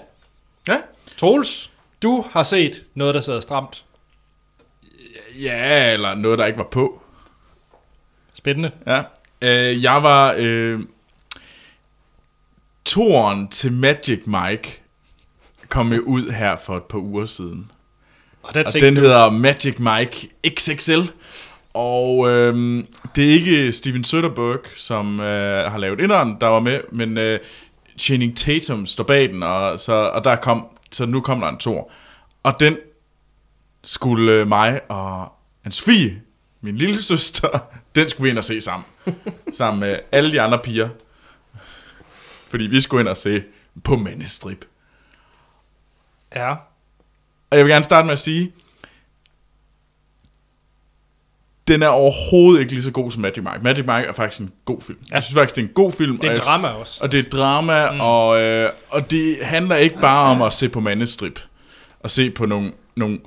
[0.68, 0.78] Ja.
[1.16, 1.70] Troels,
[2.03, 3.84] du har set noget, der sidder stramt.
[5.42, 7.03] Ja, eller noget, der ikke var på.
[8.34, 8.70] Spændende.
[8.86, 9.03] Ja.
[9.42, 10.34] Øh, jeg var...
[10.38, 10.80] Øh,
[12.84, 14.80] toren til Magic Mike
[15.68, 17.70] kom jo ud her for et par uger siden.
[18.42, 20.28] Og, der Og den du, hedder Magic Mike
[20.59, 21.01] XXL.
[21.74, 26.80] Og øhm, det er ikke Steven Soderbergh, som øh, har lavet inderen, der var med,
[26.92, 27.38] men øh,
[27.99, 31.59] Channing Tatum står bag den, og, så, og der kom, så nu kom der en
[31.59, 31.90] tor.
[32.42, 32.76] Og den
[33.85, 35.33] skulle øh, mig og
[35.66, 36.11] Anne-Sophie,
[36.61, 37.49] min lille søster,
[37.95, 38.87] den skulle vi ind og se sammen.
[39.53, 40.89] sammen med alle de andre piger.
[42.49, 43.43] Fordi vi skulle ind og se
[43.85, 44.64] på mandestrip.
[46.35, 46.51] Ja,
[47.51, 48.53] Og jeg vil gerne starte med at sige,
[51.68, 53.59] den er overhovedet ikke lige så god som Magic Mike.
[53.62, 54.99] Magic Mike er faktisk en god film.
[55.11, 55.14] Ja.
[55.14, 56.18] Jeg synes faktisk, det er en god film.
[56.18, 56.99] det er og jeg- drama også.
[57.05, 58.01] Og det er drama, mm.
[58.01, 61.41] og, øh, og det handler ikke bare om at se på mandestrip.
[62.01, 63.20] Og se på nogle, nogle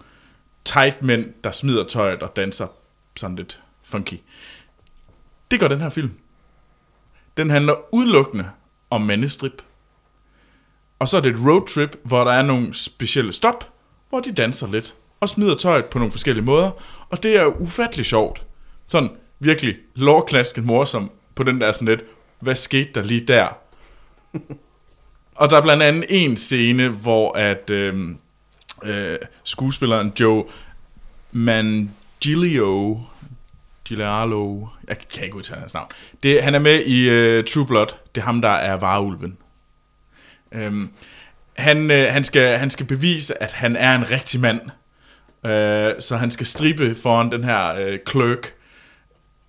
[0.66, 2.68] tight mænd, der smider tøjet og danser
[3.16, 4.20] sådan lidt funky.
[5.52, 6.12] Det gør den her film.
[7.38, 8.50] Den handler udelukkende
[8.90, 9.62] om mandestrip.
[11.00, 13.74] Og så er det et roadtrip, hvor der er nogle specielle stop,
[14.10, 16.72] hvor de danser lidt og smider tøjet på nogle forskellige måder.
[17.10, 18.44] Og det er ufattelig sjovt.
[18.88, 19.10] Sådan
[19.40, 22.04] virkelig lårklasket morsom på den der sådan lidt,
[22.40, 23.48] hvad skete der lige der?
[25.42, 28.10] og der er blandt andet en scene, hvor at øh,
[28.84, 30.44] øh, skuespilleren Joe
[31.32, 33.02] Mangilio,
[33.86, 35.88] Giuliano, jeg kan ikke udtale hans navn,
[36.24, 39.38] det, han er med i øh, True Blood, det er ham, der er varulven.
[40.52, 40.90] Øhm,
[41.54, 44.62] han, øh, han, skal, han skal bevise, at han er en rigtig mand.
[45.46, 48.54] Øh, så han skal stribe foran den her øh, clerk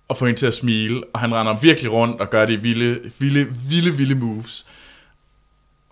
[0.07, 1.03] og få hende til at smile.
[1.13, 4.65] Og han render virkelig rundt og gør de vilde, vilde, vilde, vilde moves.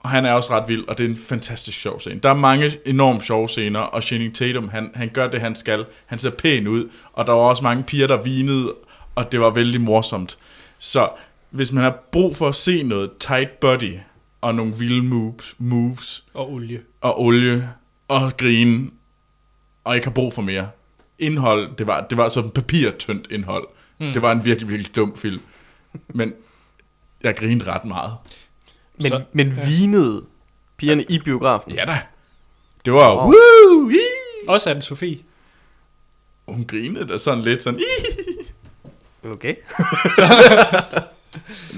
[0.04, 2.20] Og han er også ret vild, og det er en fantastisk sjov scene.
[2.20, 5.86] Der er mange enormt sjove scener, og Channing Tatum, han, han gør det, han skal.
[6.06, 8.74] Han ser pæn ud, og der var også mange piger, der vinede,
[9.16, 10.38] og det var vældig morsomt.
[10.80, 11.10] Så
[11.49, 13.97] hvis man har brug for at se noget tight body,
[14.41, 16.82] og nogle vilde moves, moves Og olie.
[17.02, 17.70] og olie,
[18.08, 18.89] og grine,
[19.84, 20.70] og ikke har brug for mere.
[21.20, 23.68] Indhold, det var, det var sådan papirtyndt indhold.
[23.99, 24.14] Mm.
[24.14, 25.41] Det var en virkelig, virkelig dum film.
[26.08, 26.34] Men
[27.24, 28.14] jeg grinede ret meget.
[29.02, 30.22] Men, Så- men vinede
[30.78, 31.72] pigerne i biografen?
[31.72, 31.99] Ja da.
[32.86, 33.97] Det var woo, hi.
[34.47, 35.20] Også anne Sofie.
[36.47, 39.56] Hun grinede da sådan lidt sådan, "Ih." Okay.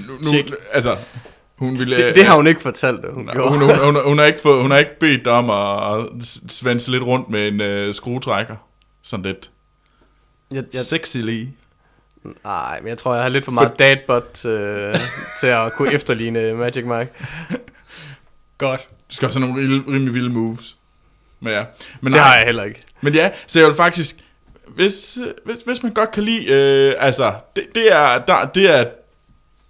[0.08, 0.54] nu, nu, Check.
[0.72, 0.96] altså,
[1.56, 1.96] hun ville...
[2.06, 3.48] Det, det har hun ikke fortalt, hun hun, gjorde.
[3.50, 6.06] hun, hun, hun, hun, har ikke fået, hun har ikke bedt dig om at
[6.48, 8.56] svanse lidt rundt med en uh, skruetrækker.
[9.02, 9.50] Sådan lidt.
[10.50, 11.46] Jeg, jeg, Sexily.
[12.44, 14.94] Nej, men jeg tror, jeg har lidt for meget dadbutt øh,
[15.40, 17.10] til at kunne efterligne Magic Mike.
[18.58, 18.88] Godt.
[19.10, 20.76] Du skal også have nogle rimelig, vilde moves.
[21.40, 21.64] Men ja.
[22.00, 22.28] Men Det nej.
[22.28, 22.80] har jeg heller ikke.
[23.00, 24.16] Men ja, så jeg vil faktisk,
[24.66, 28.84] hvis, hvis, hvis man godt kan lide, øh, altså, det, det, er, der, det er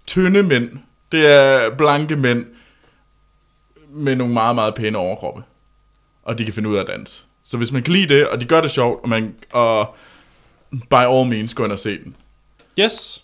[0.07, 0.69] tynde mænd,
[1.11, 2.45] det er blanke mænd,
[3.89, 5.43] med nogle meget, meget pæne overkroppe.
[6.23, 7.25] Og de kan finde ud af at danse.
[7.43, 9.95] Så hvis man kan lide det, og de gør det sjovt, og, man, og
[10.71, 12.15] by all means, gå ind og se den.
[12.79, 13.23] Yes.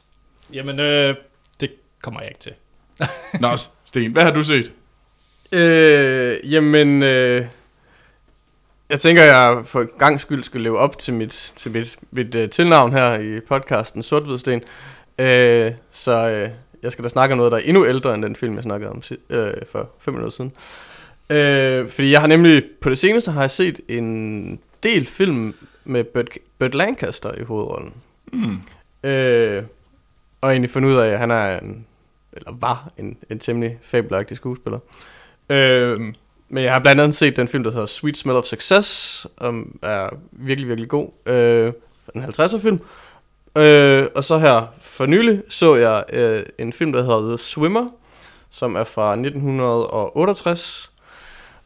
[0.53, 1.15] Jamen, øh,
[1.59, 1.71] det
[2.01, 2.53] kommer jeg ikke til.
[3.39, 3.47] Nå,
[3.85, 4.71] Sten, hvad har du set?
[5.51, 7.45] Øh, jamen, øh,
[8.89, 12.49] jeg tænker, jeg for gang skyld skal leve op til mit, til mit, mit uh,
[12.49, 14.61] tilnavn her i podcasten Sortvidsten.
[15.19, 16.49] Øh, så øh,
[16.83, 18.91] jeg skal da snakke om noget, der er endnu ældre end den film, jeg snakkede
[18.91, 20.51] om si- øh, for fem minutter siden.
[21.29, 26.03] Øh, fordi jeg har nemlig, på det seneste har jeg set en del film med
[26.03, 26.29] Burt,
[26.59, 27.93] Burt Lancaster i hovedrollen.
[28.25, 28.57] Hmm.
[29.03, 29.63] Øh,
[30.41, 31.85] og egentlig fundet ud af, at han er en,
[32.33, 34.79] eller var en, en temmelig fabelagtig skuespiller.
[35.49, 35.99] Øh,
[36.49, 39.79] men jeg har blandt andet set den film, der hedder Sweet Smell of Success, som
[39.81, 41.09] er virkelig, virkelig god.
[41.25, 41.73] Øh,
[42.15, 42.79] en 50'er film.
[43.55, 47.89] Øh, og så her for nylig så jeg øh, en film, der hedder The Swimmer,
[48.49, 50.91] som er fra 1968,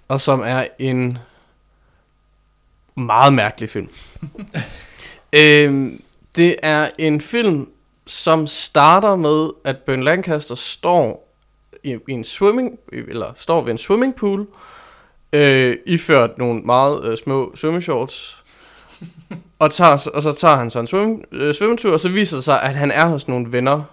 [0.07, 1.17] og som er en
[2.95, 3.89] meget mærkelig film.
[5.33, 5.91] øh,
[6.35, 7.69] det er en film,
[8.07, 11.35] som starter med, at Ben Lancaster står
[11.83, 14.47] i, i en swimming, eller står ved en swimmingpool,
[15.33, 18.43] øh, iført nogle meget øh, små svømmeshorts,
[19.59, 22.43] og, tager, og så tager han så en svømme, øh, svømmetur, og så viser det
[22.43, 23.83] sig, at han er hos nogle venner,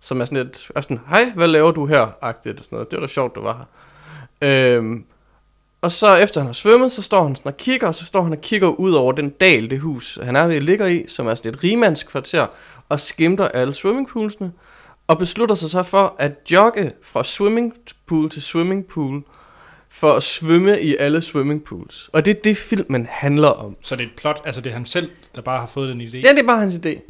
[0.00, 2.08] som er sådan lidt, er sådan, hej, hvad laver du her?
[2.20, 2.90] Agtigt, og sådan noget.
[2.90, 3.66] Det var da sjovt, du var
[4.42, 4.76] her.
[4.76, 5.04] Øhm,
[5.86, 8.22] og så efter han har svømmet, så står han sådan og kigger, og så står
[8.22, 11.26] han og kigger ud over den dal, det hus, han er ved ligger i, som
[11.26, 12.46] er sådan et rigmandskvarter,
[12.88, 14.52] og skimter alle swimmingpoolsene,
[15.06, 19.22] og beslutter sig så for at jogge fra swimmingpool til swimmingpool,
[19.90, 22.10] for at svømme i alle swimmingpools.
[22.12, 23.76] Og det er det, filmen handler om.
[23.82, 26.00] Så det er et plot, altså det er han selv, der bare har fået den
[26.00, 26.16] idé.
[26.16, 27.00] Ja, det er bare hans idé.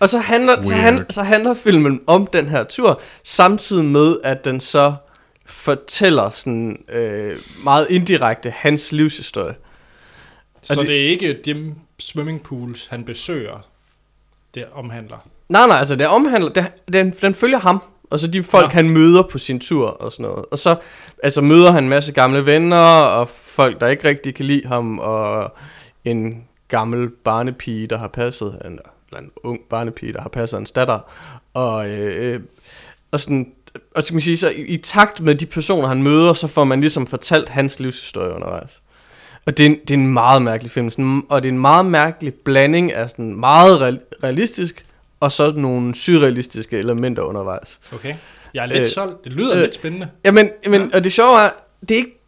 [0.00, 4.44] Og så handler, så, han, så handler filmen om den her tur, samtidig med, at
[4.44, 4.94] den så
[5.48, 9.54] fortæller sådan øh, meget indirekte hans livshistorie.
[10.62, 13.68] Så det, det er ikke de swimmingpools, han besøger,
[14.54, 15.28] det omhandler.
[15.48, 18.70] Nej, nej, altså det omhandler, det, den, den følger ham, og så de folk, Nå.
[18.70, 20.44] han møder på sin tur og sådan noget.
[20.50, 20.76] Og så
[21.22, 24.98] altså, møder han en masse gamle venner, og folk, der ikke rigtig kan lide ham,
[24.98, 25.54] og
[26.04, 28.78] en gammel barnepige, der har passet, en,
[29.08, 30.98] eller en ung barnepige, der har passet hans datter.
[31.54, 32.40] Og, øh,
[33.10, 33.52] og sådan,
[33.94, 36.64] og skal man sige, så i, i takt med de personer, han møder, så får
[36.64, 38.80] man ligesom fortalt hans livshistorie undervejs.
[39.46, 41.58] Og det er, en, det er en meget mærkelig film, sådan, og det er en
[41.58, 44.84] meget mærkelig blanding af sådan meget real- realistisk,
[45.20, 47.80] og så nogle surrealistiske elementer undervejs.
[47.94, 48.14] Okay.
[48.54, 49.24] Jeg er lidt Øh, solgt.
[49.24, 50.08] Det lyder øh, lidt spændende.
[50.24, 51.50] Jamen, men, og det sjove er,
[51.80, 52.20] det er ikke,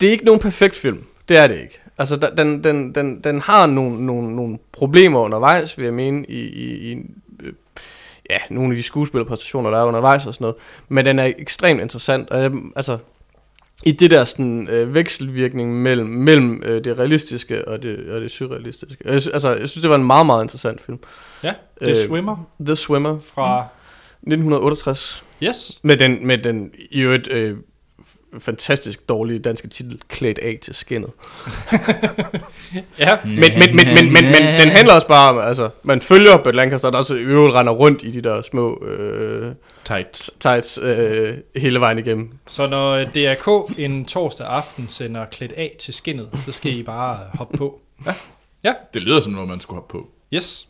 [0.00, 1.04] det er ikke nogen perfekt film.
[1.28, 1.80] Det er det ikke.
[1.98, 6.40] Altså, den, den, den, den har nogle, nogle, nogle problemer undervejs, vil jeg mene, i,
[6.40, 6.96] i, i,
[8.30, 10.56] ja, nogle af de skuespillerpræstationer, der er undervejs og sådan noget.
[10.88, 12.98] Men den er ekstremt interessant, og jeg, altså,
[13.84, 18.30] i det der sådan, øh, vekselvirkning mellem, mellem øh, det realistiske og det, og det
[18.30, 19.04] surrealistiske.
[19.04, 20.98] Jeg, altså, jeg synes, det var en meget, meget interessant film.
[21.44, 23.66] Ja, The Øh, Swimmer The Swimmer fra...
[24.26, 25.24] 1968.
[25.42, 25.80] Yes.
[25.82, 27.56] Med den, med den i øvrigt øh,
[28.38, 31.10] fantastisk dårlige danske titel, Klædt af til skinnet.
[32.98, 36.36] Ja, Men, men, men, men, men, men den handler også bare om, altså, man følger
[36.36, 39.52] Burt Lancaster, der også i øvrigt render rundt i de der små øh,
[39.84, 40.30] Tight.
[40.40, 42.30] tights øh, hele vejen igennem.
[42.46, 46.82] så når øh, DRK en torsdag aften sender klædt af til skinnet, så skal I
[46.82, 47.80] bare øh, hoppe på.
[48.94, 50.08] Det lyder som noget, man skulle hoppe på.
[50.34, 50.68] Yes.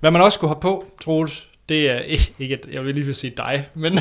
[0.00, 1.98] Hvad man også skulle have på, Troels, det er
[2.38, 3.92] ikke, jeg vil lige vil sige dig, men,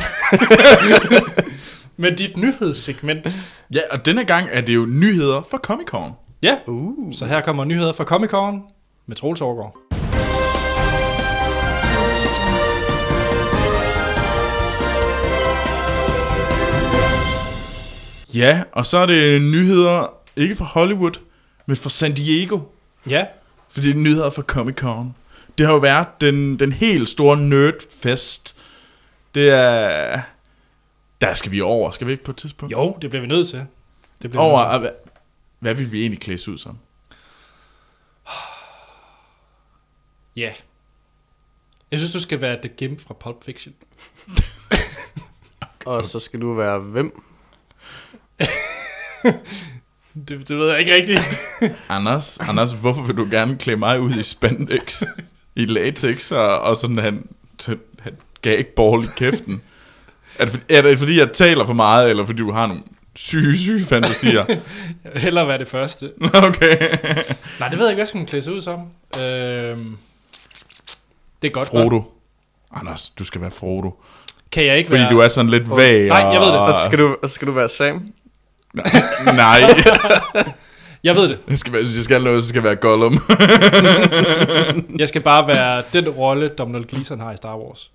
[1.98, 3.38] men dit nyhedssegment.
[3.74, 6.12] Ja, og denne gang er det jo nyheder fra Comic Con.
[6.44, 7.14] Ja, Uh.
[7.14, 8.62] så her kommer nyheder fra Comic Con
[9.08, 9.78] med Troels Overgaard.
[18.34, 21.12] Ja, og så er det nyheder, ikke fra Hollywood,
[21.66, 22.60] men fra San Diego.
[23.10, 23.26] Ja,
[23.70, 25.16] Fordi det er nyheder fra Comic Con.
[25.58, 28.56] Det har jo været den, den helt store nerdfest.
[29.36, 30.20] Det er...
[31.22, 32.72] Der skal vi over, skal vi ikke på et tidspunkt?
[32.72, 33.66] jo, det bliver vi nødt til.
[34.22, 34.92] Det bliver Over, nødt hvad,
[35.60, 36.78] hvad vil vi egentlig klædes ud som?
[40.36, 40.54] Ja.
[41.92, 43.74] Jeg synes, du skal være The Gimp fra Pulp Fiction.
[45.86, 47.22] Og så skal du være hvem?
[50.28, 51.20] Det, det ved jeg ikke rigtigt.
[51.90, 55.04] Anders, Anders, hvorfor vil du gerne klæde mig ud i spandex?
[55.56, 57.28] I latex og, og sådan han,
[58.00, 59.62] han gagball i kæften?
[60.40, 62.82] Er det, er det fordi, jeg taler for meget, eller fordi du har nogle
[63.16, 64.46] syge, syge fantasier?
[64.48, 64.60] Jeg
[65.14, 66.12] vil hellere være det første.
[66.48, 66.78] okay.
[67.60, 68.80] Nej, det ved jeg ikke, hvad skal man klæde sig ud som.
[69.22, 69.98] Øhm,
[71.42, 71.68] det er godt.
[71.68, 72.04] Frodo.
[72.76, 74.00] Anders, du skal være Frodo.
[74.52, 75.12] Kan jeg ikke Fordi være...
[75.12, 76.08] du er sådan lidt vag.
[76.08, 76.60] Nej, jeg ved det.
[76.60, 78.08] Og så skal du, så skal du være Sam?
[79.36, 79.62] Nej,
[81.04, 81.40] Jeg ved det.
[81.50, 83.20] jeg skal, være- jeg skal noget, så skal være Gollum.
[85.00, 87.92] Jeg skal bare være den rolle, Donald Gleeson har i Star Wars.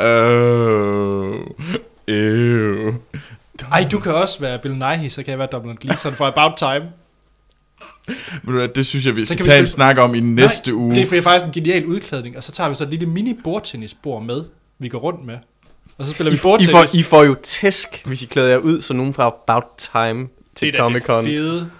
[0.00, 1.40] Øh,
[2.08, 2.94] øh.
[3.72, 6.56] Ej, du kan også være Bill Nighy, så kan jeg være Donald Gleeson for About
[6.58, 6.92] Time.
[8.42, 10.20] Hvad, Det synes jeg, vi Så skal kan vi tage en spille- snak om i
[10.20, 10.94] næste Nej, uge.
[10.94, 14.22] Det er faktisk en genial udklædning, og så tager vi så et lille mini bordtennisbord
[14.22, 14.44] med,
[14.78, 15.38] vi går rundt med.
[15.98, 16.94] Og så spiller vi I, I, får, bordtennis.
[16.94, 20.66] I får jo tæsk, hvis I klæder jer ud som nogen fra About Time til
[20.66, 21.24] det er da Comic Con.
[21.24, 21.70] det fede.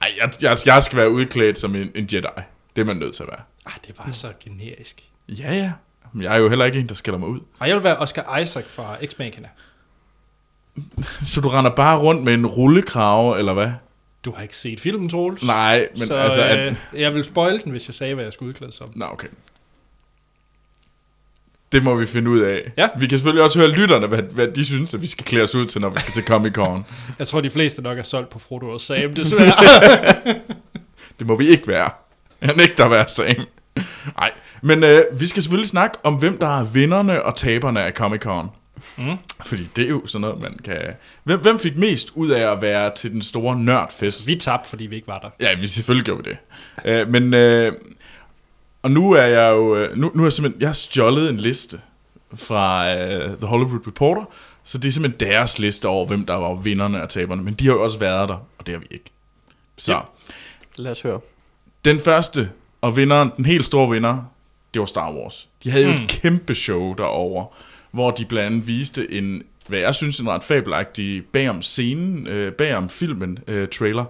[0.00, 2.26] Ej, jeg, jeg, jeg skal være udklædt som en, en Jedi.
[2.76, 3.40] Det er man nødt til at være.
[3.66, 5.02] Ej, det er bare så generisk.
[5.28, 5.72] Ja, ja.
[6.12, 7.40] Men jeg er jo heller ikke en, der skiller mig ud.
[7.60, 9.48] Ej, jeg vil være Oscar Isaac fra X-Machina.
[11.24, 13.70] Så du render bare rundt med en rullekrave, eller hvad?
[14.24, 15.42] Du har ikke set filmen, Troels.
[15.42, 16.42] Nej, men så, altså...
[16.42, 18.92] At, øh, jeg vil spoil den, hvis jeg sagde, hvad jeg skulle udklæde som.
[18.94, 19.28] Nå, okay.
[21.72, 22.72] Det må vi finde ud af.
[22.76, 22.88] Ja.
[22.98, 25.54] Vi kan selvfølgelig også høre lytterne, hvad, hvad de synes, at vi skal klæde os
[25.54, 26.86] ud til, når vi skal til Comic Con.
[27.18, 30.14] Jeg tror, de fleste nok er solgt på Frodo og Sam, desværre.
[31.18, 31.90] Det må vi ikke være.
[32.40, 33.46] Jeg nægter at være Sam.
[34.16, 34.30] Nej,
[34.62, 38.20] men øh, vi skal selvfølgelig snakke om, hvem der er vinderne og taberne af Comic
[38.20, 38.50] Con.
[38.98, 39.16] Mm.
[39.46, 40.78] Fordi det er jo sådan noget, man kan...
[41.24, 44.26] Hvem, hvem fik mest ud af at være til den store nørdfest?
[44.26, 45.28] vi tabte, fordi vi ikke var der.
[45.40, 46.38] Ja, vi selvfølgelig gjorde vi det.
[46.90, 47.34] Øh, men...
[47.34, 47.72] Øh,
[48.82, 49.76] og nu er jeg jo...
[49.76, 50.60] øh, Nu, nu er jeg simpelthen...
[50.60, 51.80] Jeg har stjålet en liste
[52.34, 54.24] fra øh, The Hollywood Reporter.
[54.64, 57.42] Så det er simpelthen deres liste over, hvem der var vinderne og taberne.
[57.42, 59.10] Men de har jo også været der, og det har vi ikke.
[59.78, 59.92] Så...
[59.92, 59.98] Ja.
[60.76, 61.20] Lad os høre.
[61.84, 62.50] Den første
[62.80, 64.31] og vinderen, den helt store vinder,
[64.74, 65.48] det var Star Wars.
[65.64, 66.02] De havde jo Mm.
[66.04, 67.46] et kæmpe show derovre,
[67.90, 72.26] hvor de blandt andet viste en, hvad jeg synes, en ret fabelagtig bag om scenen,
[72.26, 74.04] øh, bag om filmen, øh, trailer,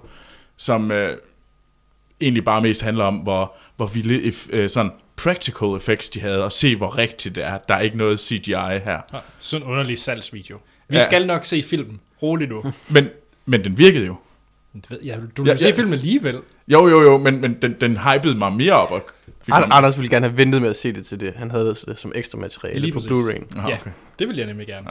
[0.56, 1.16] som øh,
[2.20, 6.44] egentlig bare mest handler om, hvor, hvor vilde if, øh, sådan practical effects de havde,
[6.44, 7.58] og se hvor rigtigt det er.
[7.58, 9.00] Der er ikke noget CGI her.
[9.12, 10.58] Ja, sådan en underlig salgsvideo.
[10.88, 11.04] Vi Ja.
[11.04, 12.00] skal nok se filmen.
[12.22, 12.62] Rolig nu.
[12.88, 13.08] Men,
[13.46, 14.16] men den virkede jo.
[14.74, 15.74] Det ved jeg, du Ja, vil se ja.
[15.74, 16.38] filmen alligevel.
[16.68, 18.90] Jo, jo, jo, men, men den, den hypede mig mere op.
[18.90, 19.02] Og
[19.48, 21.32] mig- Anders ville gerne have ventet med at se det til det.
[21.36, 23.10] Han havde det som ekstra materiale Lige på præcis.
[23.12, 23.58] Blu-ray.
[23.58, 23.74] Aha, Ja.
[23.80, 23.90] okay.
[24.18, 24.88] Det vil jeg nemlig gerne.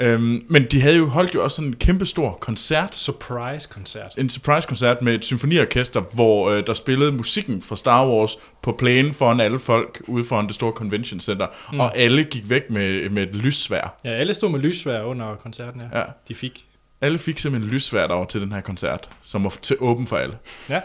[0.00, 4.12] Øhm, men de havde jo holdt jo også sådan en kæmpe stor koncert Surprise-koncert.
[4.18, 9.12] en surprise-koncert med et symfoniorkester, hvor øh, der spillede musikken fra Star Wars på plænen
[9.14, 11.80] foran alle folk ude foran det store convention center, mm.
[11.80, 13.96] og alle gik væk med, med et lyssvær.
[14.04, 15.98] Ja, alle stod med lysvær under koncerten, ja.
[15.98, 16.04] Ja.
[16.28, 16.64] De fik.
[17.00, 20.34] Alle fik simpelthen lyssvær derovre til den her koncert, som var til åben for alle.
[20.68, 20.80] Ja.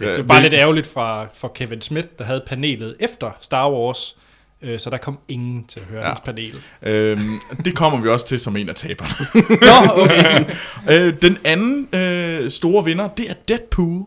[0.00, 3.70] Ja, Det var bare lidt ærgerligt fra, for Kevin Smith, der havde panelet efter Star
[3.70, 4.16] Wars,
[4.62, 6.08] øh, så der kom ingen til at høre Ja.
[6.08, 6.54] hans panel.
[6.82, 7.28] Øhm,
[7.64, 9.26] det kommer vi også til som en af taberne.
[9.96, 10.44] Nå, okay.
[11.06, 14.04] øh, den anden øh, store vinder, det er Deadpool.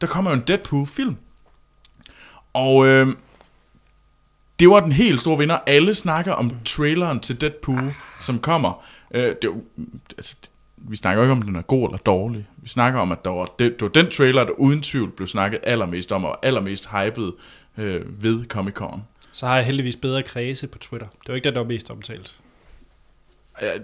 [0.00, 1.16] Der kommer jo en Deadpool-film.
[2.52, 3.06] Og øh,
[4.58, 5.58] det var den helt store vinder.
[5.66, 8.84] Alle snakker om traileren til Deadpool, som kommer.
[9.14, 9.64] Øh, det, er jo-
[10.18, 10.34] altså,
[10.88, 12.46] vi snakker ikke om, den er god eller dårlig.
[12.56, 15.26] Vi snakker om, at der var, det, det var den trailer, der uden tvivl blev
[15.28, 17.32] snakket allermest om, og allermest hyped
[17.78, 19.00] øh, ved Comic-Con.
[19.32, 21.06] Så har jeg heldigvis bedre kredse på Twitter.
[21.08, 22.36] Det var ikke det, der var mest omtalt.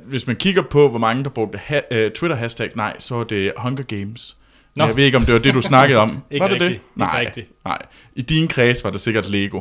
[0.05, 3.53] Hvis man kigger på, hvor mange der brugte ha- øh, Twitter-hashtag nej, så var det
[3.57, 4.37] Hunger Games.
[4.77, 4.85] Nå.
[4.85, 6.11] Jeg ved ikke, om det var det, du snakkede om.
[6.31, 6.69] Ikke var det rigtigt.
[6.69, 6.75] det?
[6.75, 7.49] Ikke Nej, rigtigt.
[7.65, 7.79] nej.
[8.15, 9.61] I din kreds var det sikkert Lego.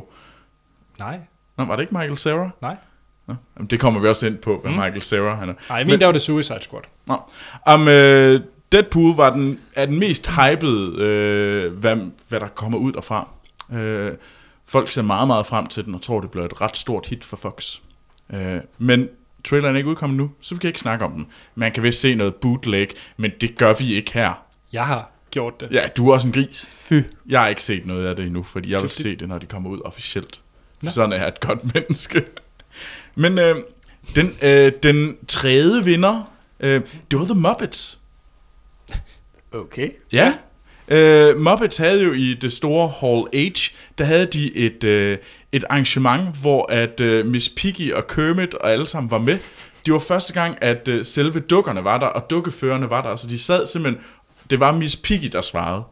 [1.00, 1.20] Nej,
[1.58, 2.50] Nå, var det ikke Michael Cera?
[2.62, 2.76] nej.
[3.30, 4.78] Nå, jamen, det kommer vi også ind på, hvad Mm.
[4.78, 5.54] Michael Cera han er.
[5.70, 6.82] Nej, min der var det Suicide Squad.
[7.06, 7.18] Nå.
[7.66, 12.92] Om øh, Deadpool var den, er den mest hypede, øh, hvad, hvad der kommer ud
[12.94, 13.30] derfra.
[13.74, 14.12] Øh,
[14.66, 17.26] folk ser meget, meget frem til den, og tror, det bliver et ret stort hit
[17.26, 17.78] for Fox.
[18.34, 19.08] Øh, men
[19.44, 21.28] traileren er ikke udkommet nu, så vi kan ikke snakke om den.
[21.56, 24.34] Man kan vist se noget bootleg, men det gør vi ikke her.
[24.74, 25.72] Jeg har gjort det.
[25.72, 26.70] Ja, du er også en gris.
[26.72, 26.94] Fy.
[27.30, 29.28] Jeg har ikke set noget af det endnu, fordi jeg vil Det- det- se det,
[29.30, 30.42] når de kommer ud officielt.
[30.82, 30.92] Nå.
[30.92, 32.26] Sådan er jeg et godt menneske.
[33.20, 33.56] Men øh,
[34.16, 38.00] den, øh, den tredje vinder, øh, det var The Muppets.
[39.54, 39.90] Okay.
[40.12, 40.34] Ja.
[40.88, 43.60] Øh, Muppets havde jo i det store Hall H,
[43.98, 45.18] der havde de et, øh,
[45.52, 49.38] et arrangement, hvor at øh, Miss Piggy og Kermit og alle sammen var med.
[49.86, 53.28] Det var første gang, at øh, selve dukkerne var der, og dukkeførerne var der, så
[53.28, 54.04] de sad simpelthen,
[54.50, 55.84] det var Miss Piggy, der svarede,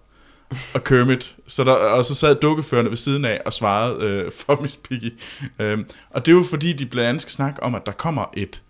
[0.74, 4.62] og Kermit, så der, og så sad dukkeførende ved siden af og svarede øh, for
[4.62, 5.14] Miss Piggy.
[5.60, 8.26] Øhm, og det er jo fordi, de blandt andet skal snakke om, at der kommer
[8.34, 8.64] et,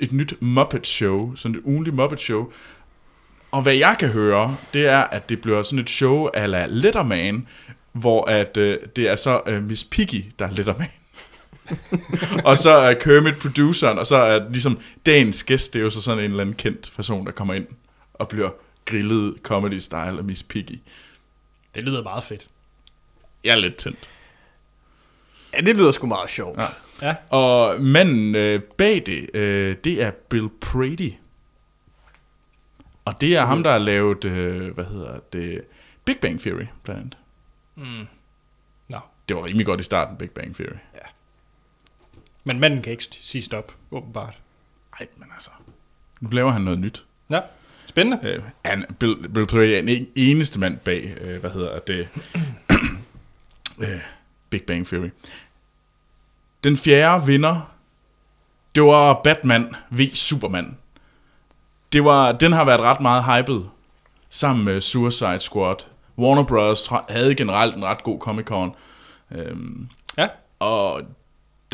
[0.00, 2.52] et nyt Muppet Show, sådan et ugenligt Muppet Show,
[3.50, 6.66] og hvad jeg kan høre, det er, at det bliver sådan et show a la
[6.68, 7.46] Letterman,
[7.92, 10.88] hvor at, øh, det er så øh, Miss Piggy, der er Letterman.
[12.44, 16.00] og så er Kermit produceren, og så er ligesom dagens gæst, det er jo så
[16.00, 17.66] sådan en eller anden kendt person, der kommer ind
[18.14, 18.50] og bliver
[18.84, 20.80] grillet comedy-style af Miss Piggy.
[21.74, 22.48] Det lyder meget fedt.
[23.44, 24.10] Jeg er lidt tændt.
[25.54, 26.58] Ja, det lyder sgu meget sjovt.
[26.58, 26.66] Ja.
[27.02, 27.06] Ja.
[27.08, 31.12] Ja, Og manden øh, bag det, øh, det er Bill Prady.
[33.04, 35.62] Og det er ham, der har lavet, øh, hvad hedder det,
[36.04, 37.18] Big Bang Theory, blandt andet.
[37.74, 38.06] Mm.
[38.90, 38.98] Nå.
[39.28, 40.76] Det var rimelig godt i starten, Big Bang Theory.
[42.44, 44.38] men manden kan ikke sige stop, åbenbart.
[45.00, 45.50] Nej, men altså,
[46.20, 47.04] nu laver han noget nyt.
[47.30, 47.40] Ja,
[47.94, 48.28] spændende.
[48.28, 52.08] Øh, han, Bill, Bill Prady er en eneste mand bag, øh, hvad hedder det,
[53.82, 54.00] øh,
[54.50, 55.08] Big Bang Theory.
[56.64, 57.74] Den fjerde vinder,
[58.74, 60.76] det var Batman v Superman.
[61.92, 63.60] Det var, den har været ret meget hyped,
[64.30, 65.76] sammen med Suicide Squad.
[66.18, 66.88] Warner Bros.
[67.08, 68.76] havde generelt en ret god Comic-Con.
[69.38, 69.88] Øhm,
[70.18, 70.28] Ja.
[70.58, 71.02] og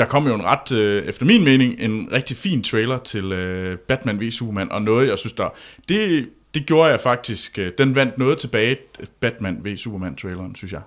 [0.01, 3.79] der kom jo en ret, øh, efter min mening, en rigtig fin trailer til øh,
[3.79, 5.49] Batman v Superman, og noget, jeg synes, der...
[5.89, 7.59] Det, det gjorde jeg faktisk...
[7.59, 8.77] Øh, den vandt noget tilbage,
[9.21, 10.81] Batman v Superman-traileren, synes jeg.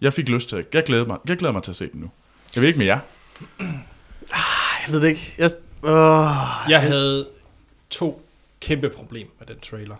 [0.00, 0.66] Jeg fik lyst til det.
[0.72, 2.10] Jeg glæder mig, jeg glæder mig til at se den nu.
[2.54, 2.98] Jeg ved ikke med jer.
[4.86, 5.34] Jeg ved det ikke.
[5.38, 5.50] Jeg,
[5.82, 6.36] åh,
[6.68, 7.28] Jeg havde
[7.90, 8.26] to
[8.60, 9.96] kæmpe problemer med den trailer.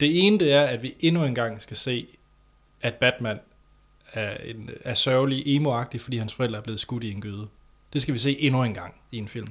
[0.00, 2.06] Det ene det er, at vi endnu en gang skal se,
[2.82, 3.38] at Batman
[4.14, 7.46] er, en, er sørgelig emo fordi hans forældre er blevet skudt i en gyde.
[7.92, 9.46] Det skal vi se endnu en gang i en film.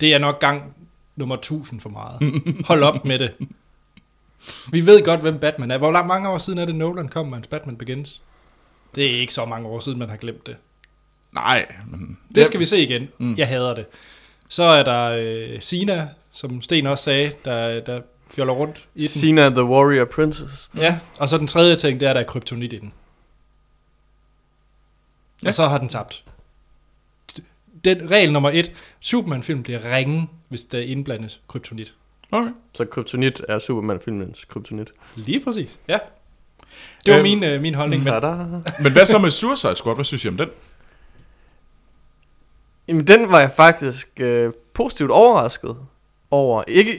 [0.00, 0.74] Det er nok gang
[1.16, 2.18] nummer 1000 for meget.
[2.64, 3.34] Hold op med det.
[4.72, 5.78] Vi ved godt, hvem Batman er.
[5.78, 8.22] Hvor lang- mange år siden er det, Nolan kom med hans Batman Begins?
[8.94, 10.56] Det er ikke så mange år siden, man har glemt det.
[11.32, 12.18] Nej, men...
[12.34, 13.08] Det skal vi se igen.
[13.18, 13.34] Mm.
[13.38, 13.86] Jeg hader det.
[14.48, 15.04] Så er der
[15.52, 18.00] øh, Sina, som Sten også sagde, der, der
[18.34, 19.08] fjoller rundt i den.
[19.08, 20.70] Sina the Warrior Princess.
[20.76, 22.92] Ja, og så den tredje ting, det er, at der er kryptonit i den.
[25.42, 25.48] Ja.
[25.48, 26.24] Og så har den tabt.
[27.84, 31.94] Den regel nummer et, Superman-film bliver ringe, hvis der indblandes kryptonit.
[32.32, 32.50] Okay.
[32.72, 34.90] Så Kryptonit er Superman-filmens Kryptonit.
[35.16, 35.98] Lige præcis, ja.
[37.06, 38.14] Det var Øhm, min, øh, min holdning, men.
[38.82, 39.94] Men hvad så med Suicide Squad?
[39.94, 40.48] Hvad synes I om den?
[42.88, 45.76] Jamen, den var jeg faktisk øh, positivt overrasket
[46.30, 46.62] over.
[46.68, 46.94] Ikke,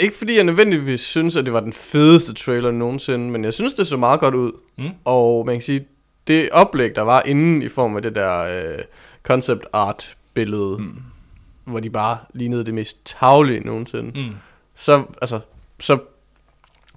[0.00, 3.74] ikke fordi jeg nødvendigvis synes, at det var den fedeste trailer nogensinde, men jeg synes,
[3.74, 4.52] det så meget godt ud.
[4.78, 4.90] Mm.
[5.04, 5.86] Og man kan sige,
[6.26, 8.78] det oplæg, der var inden i form af det der øh,
[9.22, 11.02] concept art billede, mm.
[11.64, 14.34] hvor de bare lignede det mest tavlige nogensinde, mm.
[14.74, 15.40] så, altså,
[15.80, 15.98] så,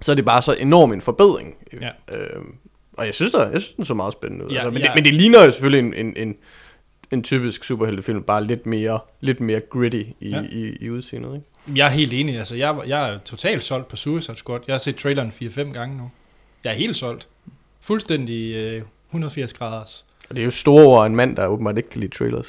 [0.00, 1.56] så er det bare så enorm en forbedring.
[1.80, 1.90] Ja.
[2.12, 2.54] Øhm,
[2.92, 4.50] og jeg synes, der, jeg synes, den så meget spændende ud.
[4.50, 4.86] Ja, altså, men, ja.
[4.86, 6.36] det, men det ligner jo selvfølgelig en, en, en,
[7.10, 10.42] en typisk superheltefilm, bare lidt mere, lidt mere gritty i, ja.
[10.52, 11.34] i, i udseendet.
[11.34, 11.46] Ikke?
[11.76, 12.38] jeg er helt enig.
[12.38, 14.60] Altså, jeg, jeg er totalt solgt på Suicide Squad.
[14.66, 16.10] Jeg har set traileren 4-5 gange nu.
[16.64, 17.28] Jeg er helt solgt.
[17.80, 20.04] Fuldstændig øh, 180 graders.
[20.30, 22.46] Og det er jo store ord en mand, der åbenbart ikke kan lide trailers.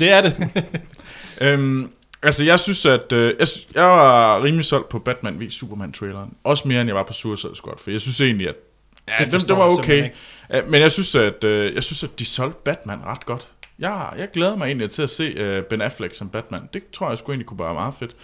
[0.00, 0.36] det er det.
[1.40, 1.90] Øhm,
[2.22, 3.12] altså, jeg synes, at...
[3.12, 6.34] Øh, jeg, jeg var rimelig solgt på Batman v Superman-traileren.
[6.44, 7.74] Også mere, end jeg var på Suicide Squad.
[7.78, 8.54] For jeg synes egentlig, at
[9.08, 10.10] Ja, Det det, forstår det var okay.
[10.50, 13.48] Ja, men jeg synes, at, øh, jeg synes, at de solgte Batman ret godt.
[13.78, 16.68] Jeg, jeg glæder mig egentlig til at se øh, Ben Affleck som Batman.
[16.72, 18.16] Det tror jeg sgu egentlig kunne være meget fedt.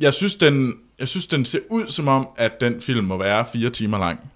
[0.00, 3.46] Jeg synes, den, jeg synes, den ser ud som om, at den film må være
[3.52, 4.30] fire timer lang.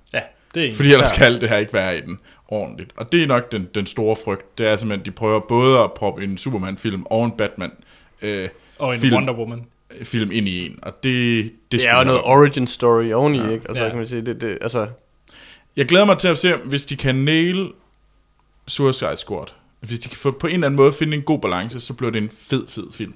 [0.55, 0.75] Ja, det er.
[0.75, 2.19] Fordi ellers kan alt det her ikke være i den
[2.49, 2.93] ordentligt.
[2.97, 4.59] Og det er nok den, den store frygt.
[4.59, 7.71] Det er simpelthen, at de prøver både at proppe en Superman-film og en Batman
[8.23, 9.15] øh, Og en film.
[9.15, 9.67] Wonder Woman.
[10.03, 10.79] film ind i en.
[10.83, 12.25] Og det, det, Det er jo noget være.
[12.37, 13.49] origin story oveni, Ja.
[13.51, 13.65] ikke?
[13.69, 13.89] Altså, Ja.
[13.89, 14.87] kan man sige, det, det, altså,
[15.77, 17.69] Jeg glæder mig til at se, hvis de kan nail
[18.69, 19.47] Suicide Squad.
[19.81, 22.11] Hvis de kan få, på en eller anden måde finde en god balance, så bliver
[22.11, 23.15] det en fed, fed film.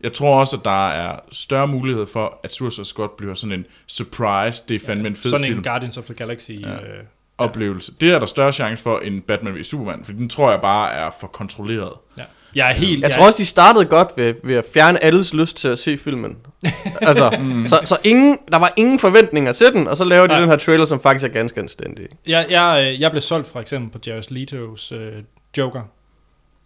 [0.00, 3.66] Jeg tror også, at der er større mulighed for, at Suicide Squad bliver sådan en
[3.86, 4.64] surprise.
[4.68, 5.58] Det er fandme en fed Sådan film.
[5.58, 6.50] en Guardians of the Galaxy.
[6.50, 6.74] Ja.
[6.74, 7.04] Øh,
[7.38, 7.92] oplevelse.
[8.00, 10.92] Det er der større chance for end Batman v Superman, for den tror jeg bare
[10.92, 11.92] er for kontrolleret.
[12.18, 12.22] ja.
[12.54, 13.02] Jeg er helt...
[13.02, 15.98] jeg tror også, de startede godt ved, ved at fjerne alles lyst til at se
[15.98, 16.36] filmen.
[17.00, 17.66] altså, mm.
[17.66, 20.40] så, så ingen, der var ingen forventninger til den, og så laver de Nej.
[20.40, 22.04] den her trailer, som faktisk er ganske anstændig.
[22.26, 25.22] Jeg, jeg, øh, jeg blev solgt for eksempel på Jared Leto's øh,
[25.58, 25.82] Joker.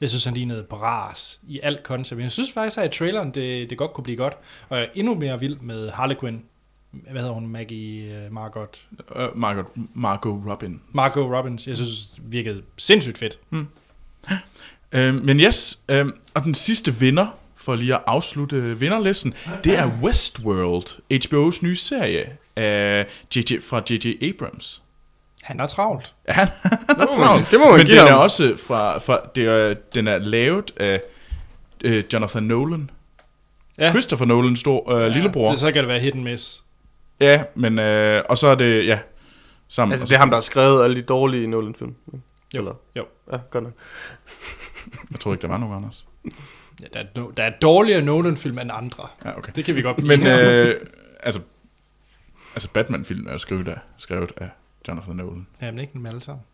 [0.00, 2.16] Jeg synes, han lignede bras i alt koncept.
[2.16, 4.34] Men jeg synes faktisk, at i traileren, det, det godt kunne blive godt.
[4.68, 6.42] Og jeg er endnu mere vild med Harley Quinn.
[6.90, 7.46] Hvad hedder hun?
[7.46, 8.86] Maggie uh, Margot.
[9.16, 10.80] Uh, Margot, Margot Robin.
[10.92, 11.66] Margot Robbins.
[11.66, 13.38] Jeg synes, virkede sindssygt fedt.
[13.52, 17.26] Uh, men yes, uh, og den sidste vinder,
[17.56, 19.34] for lige at afslutte vinderlisten,
[19.64, 24.22] det er Westworld, HBO's nye serie af JJ, fra J.J.
[24.22, 24.82] Abrams.
[25.42, 26.14] Han er travlt.
[26.28, 26.48] Ja, han
[26.88, 28.20] Det må man, det må man Men give den er ham.
[28.20, 31.00] også fra, fra det er, den er lavet af
[31.86, 32.90] uh, Jonathan Nolan.
[33.78, 33.90] Ja.
[33.90, 35.50] Christopher Nolan, stor uh, lillebror.
[35.50, 36.62] Det, så kan det være hit and miss.
[37.20, 38.98] Ja, men uh, og så er det, ja,
[39.68, 39.92] sammen.
[39.92, 41.94] Altså, det er ham, der har skrevet alle de dårlige Nolan-film.
[42.12, 42.18] Jo.
[42.54, 42.74] Eller?
[42.96, 43.04] Jo.
[43.32, 43.72] Ja, godt nok.
[45.10, 46.06] Jeg tror ikke, der var nogen, Anders.
[46.80, 49.08] Ja, der, er, no- der er dårligere Nolan-film end andre.
[49.24, 49.52] Ja, okay.
[49.54, 50.86] Det kan vi godt blive Men øh,
[51.22, 51.40] altså,
[52.54, 54.48] altså Batman-filmen er jo skrevet af, skrevet af
[54.88, 55.46] Jonathan Nolan.
[55.62, 56.44] Jamen ikke med alle sammen.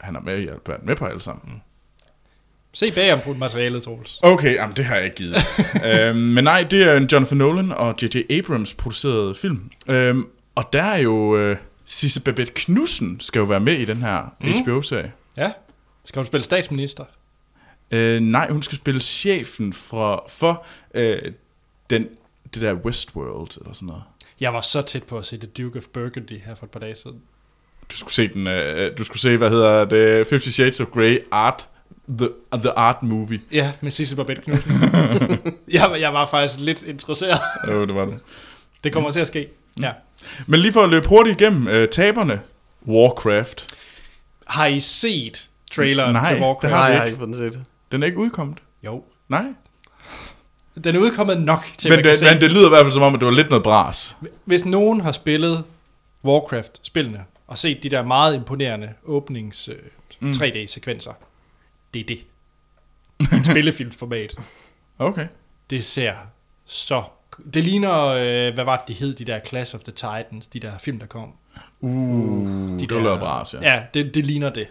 [0.00, 1.62] Han er med, i, alt- med på alle sammen.
[2.72, 4.18] Se bag om materialet, Troels.
[4.22, 5.36] Okay, jamen, det har jeg ikke givet.
[6.00, 8.32] øhm, men nej, det er en Jonathan Nolan og J.J.
[8.32, 9.70] Abrams produceret film.
[9.88, 11.36] Øhm, og der er jo...
[11.36, 14.46] Øh, Sisse Babette Knudsen skal jo være med i den her Mm.
[14.48, 14.62] mm.
[14.62, 15.12] HBO-serie.
[15.36, 15.52] Ja.
[16.04, 17.04] Skal hun spille statsminister?
[17.90, 21.32] Øh, nej, hun skal spille chefen for, for øh,
[21.90, 22.08] den,
[22.54, 24.02] det der Westworld, eller sådan noget.
[24.40, 26.80] Jeg var så tæt på at se The Duke of Burgundy her for et par
[26.80, 27.20] dage siden.
[27.90, 31.18] Du skulle se den, øh, du skulle se, hvad hedder det, Fifty Shades of Grey
[31.30, 31.68] Art,
[32.18, 33.40] the, the Art Movie.
[33.52, 34.72] Ja, med Sisse Babette Knudsen.
[35.72, 37.38] jeg, var- jeg var faktisk lidt interesseret.
[37.72, 38.18] Jo, det var det.
[38.84, 39.48] Det kommer til at ske.
[39.80, 39.92] Ja.
[40.46, 42.40] Men lige for at løbe hurtigt igennem, øh, taberne,
[42.86, 43.74] Warcraft,
[44.46, 46.70] Har I set traileren Nej, til det Warcraft?
[46.72, 47.14] Nej, jeg har ikke.
[47.14, 47.60] ikke den set.
[47.92, 48.58] den er ikke udkommet.
[48.84, 49.04] Jo.
[49.28, 49.44] Nej,
[50.84, 52.24] Den er udkommet nok til, men man kan det, se.
[52.24, 54.16] men det lyder i hvert fald som om, at det var lidt noget bras.
[54.44, 55.64] Hvis nogen har spillet
[56.24, 59.76] Warcraft-spillene, og set de der meget imponerende åbnings øh,
[60.22, 60.30] Mm.
[60.30, 61.12] 3D-sekvenser,
[61.94, 62.18] det er det.
[63.38, 64.34] Et spillefilmsformat.
[64.98, 65.26] Okay.
[65.70, 66.12] Det ser
[66.66, 67.02] så...
[67.54, 70.60] Det ligner, øh, hvad var det, de hed, de der Clash of the Titans, de
[70.60, 71.32] der film, der kom.
[71.80, 73.74] Uh, De det der- bras, ja.
[73.74, 74.66] Ja, det, det ligner det.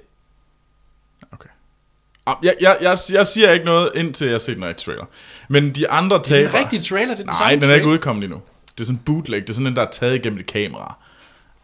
[2.30, 5.06] Ah, Jeg, jeg, jeg, jeg siger ikke noget, indtil jeg har set den rigtige trailer.
[5.48, 6.50] Men de andre Det er taber...
[6.50, 8.42] en rigtig trailer, det er den Nej, den er ikke udkommet endnu.
[8.76, 9.42] Det er sådan en bootleg.
[9.42, 10.96] Det er sådan en, der er taget igennem et kamera.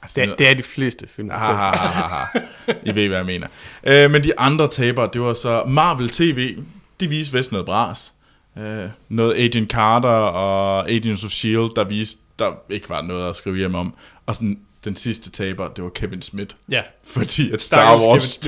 [0.02, 1.30] Altså, Det, er- det er de fleste film.
[1.30, 2.40] Ha, ha, ha, ha.
[2.84, 3.48] I ved, hvad jeg mener.
[3.84, 6.58] Øh, men de andre tabere, det var så Marvel TV.
[7.00, 8.14] De viste vist noget bras.
[8.58, 13.36] Øh, noget Agent Carter og Agents of S.H.I.E.L.D., der viste, der ikke var noget at
[13.36, 13.94] skrive hjem om.
[14.26, 16.56] Og sådan, den sidste taber, det var Kevin Smith.
[16.70, 18.40] Ja, Fordi at Star Wars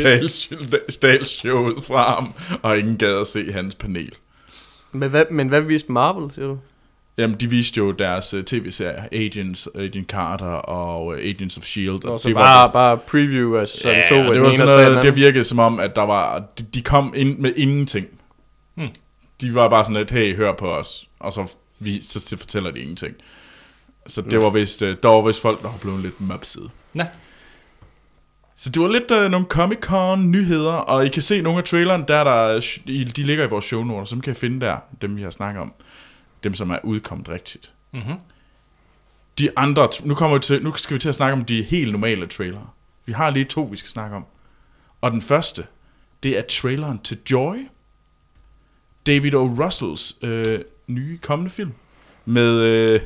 [0.90, 4.12] stjal showet fra ham, og ingen gad at se hans panel.
[4.92, 6.58] Men hvad, men hvad viste Marvel, siger du?
[7.18, 12.06] Jamen, de viste jo deres uh, tv-serier, Agents, Agent Carter og uh, Agents of S.H.I.E.L.D.
[12.06, 15.04] Og så det bare, bare preview af sæson ja, 2 af det var sådan noget,
[15.04, 18.08] det virkede som om, at der var, de, de kom ind med ingenting.
[18.76, 18.90] Hmm.
[19.42, 21.48] De var bare sådan lidt, hey, hør på os, og så,
[21.80, 23.16] vi, så, så fortæller de ingenting.
[24.08, 26.70] Så det var vist, uh, der var vist folk, der var blevet lidt mopsede.
[26.94, 27.04] Nå.
[28.56, 32.06] Så det var lidt uh, nogle Comic-Con nyheder, og I kan se nogle af traileren,
[32.08, 34.78] der er der, i- de ligger i vores show notes, så kan jeg finde der,
[35.02, 35.74] dem vi har snakket om.
[36.44, 37.74] Dem, som er udkommet rigtigt.
[37.92, 38.18] mm-hmm.
[39.40, 41.92] De andre, nu, kommer vi til, nu skal vi til at snakke om de helt
[41.92, 42.68] normale trailere.
[43.06, 44.26] Vi har lige to, vi skal snakke om.
[45.02, 45.66] Og den første,
[46.24, 47.56] det er traileren til Joy.
[49.08, 49.46] David O.
[49.60, 51.72] Russells øh, nye kommende film.
[52.26, 53.02] Med, øh,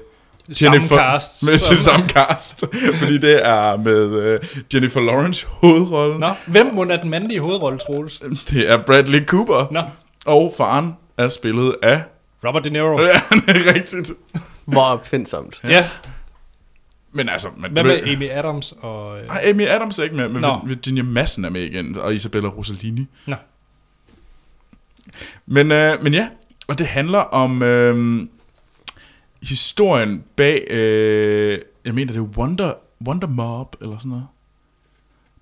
[0.52, 1.44] Samme Jennifer- cast.
[1.44, 2.64] med til samme cast.
[3.00, 4.40] fordi det er med øh,
[4.74, 6.20] Jennifer Lawrence hovedrollen.
[6.20, 8.22] Nå, hvem må er den mandlige hovedrolle, Troels?
[8.50, 9.68] Det er Bradley Cooper.
[9.72, 9.82] Nå,
[10.26, 12.02] Og faren er spillet af...
[12.46, 13.00] Robert De Niro.
[13.02, 14.12] Ja, det er rigtigt.
[14.66, 15.60] Hvor opfindsomt.
[15.64, 15.86] Ja.
[17.12, 17.48] Men altså...
[17.58, 19.20] Men, Hvad med Amy Adams og...
[19.20, 20.60] Øh, Nej, Amy Adams er ikke med, men Nå.
[20.66, 23.08] Virginia Madsen er med igen, og Isabella Rossellini.
[23.26, 23.36] Nå.
[25.46, 26.28] Men, øh, men ja,
[26.68, 28.22] og det handler om øh,
[29.42, 32.74] historien bag, øh, jeg mener det er Wonder,
[33.08, 34.28] Wonder Mob, eller sådan noget.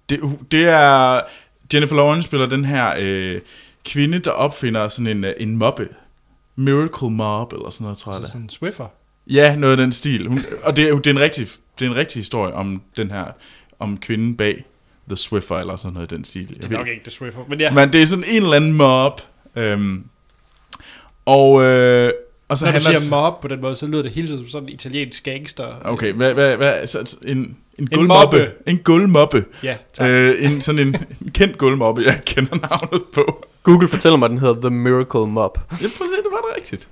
[0.10, 0.20] Det,
[0.52, 1.22] det er,
[1.74, 3.42] Jennifer Lawrence spiller den her øh,
[3.86, 5.90] kvinde, der opfinder sådan en, øh, en mobbe.
[6.56, 8.32] Miracle Mob, eller sådan noget, tror jeg altså det.
[8.32, 8.88] sådan en Swiffer.
[9.28, 10.28] Ja, noget af den stil.
[10.28, 11.48] Hun, og det er, det, er en rigtig,
[11.80, 13.26] det er en rigtig historie om den her,
[13.80, 14.66] om kvinden bag
[15.08, 16.48] The Swiffer, eller sådan noget i den stil.
[16.48, 17.74] Det er nok ikke The Swiffer, men ja.
[17.74, 19.22] Men det er sådan en eller anden mob.
[19.56, 20.06] Øhm,
[21.26, 22.14] og, øh,
[22.50, 24.50] og så Når du siger mob på den måde, så lyder det hele tiden som
[24.50, 25.76] sådan en italiensk gangster.
[25.86, 28.38] Okay, hvad, hvad, hvad, så, en, en En gulvmobbe.
[28.38, 28.52] mobbe.
[28.68, 29.46] En gulvmobbe.
[29.64, 30.10] Ja, tak.
[30.10, 33.46] Øh, en, sådan en, en kendt gulvmobbe, jeg kender navnet på.
[33.64, 35.58] Google fortæller mig, at den hedder The Miracle Mob.
[35.72, 36.88] Ja, prøv at se, det var det rigtigt.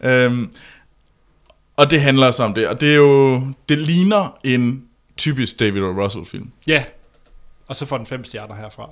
[0.00, 0.50] Øhm,
[1.76, 4.84] og det handler så om det, og det er jo, det ligner en
[5.16, 6.04] typisk David O.
[6.04, 6.50] Russell film.
[6.66, 6.84] Ja.
[7.66, 8.90] Og så får den fem stjerner herfra.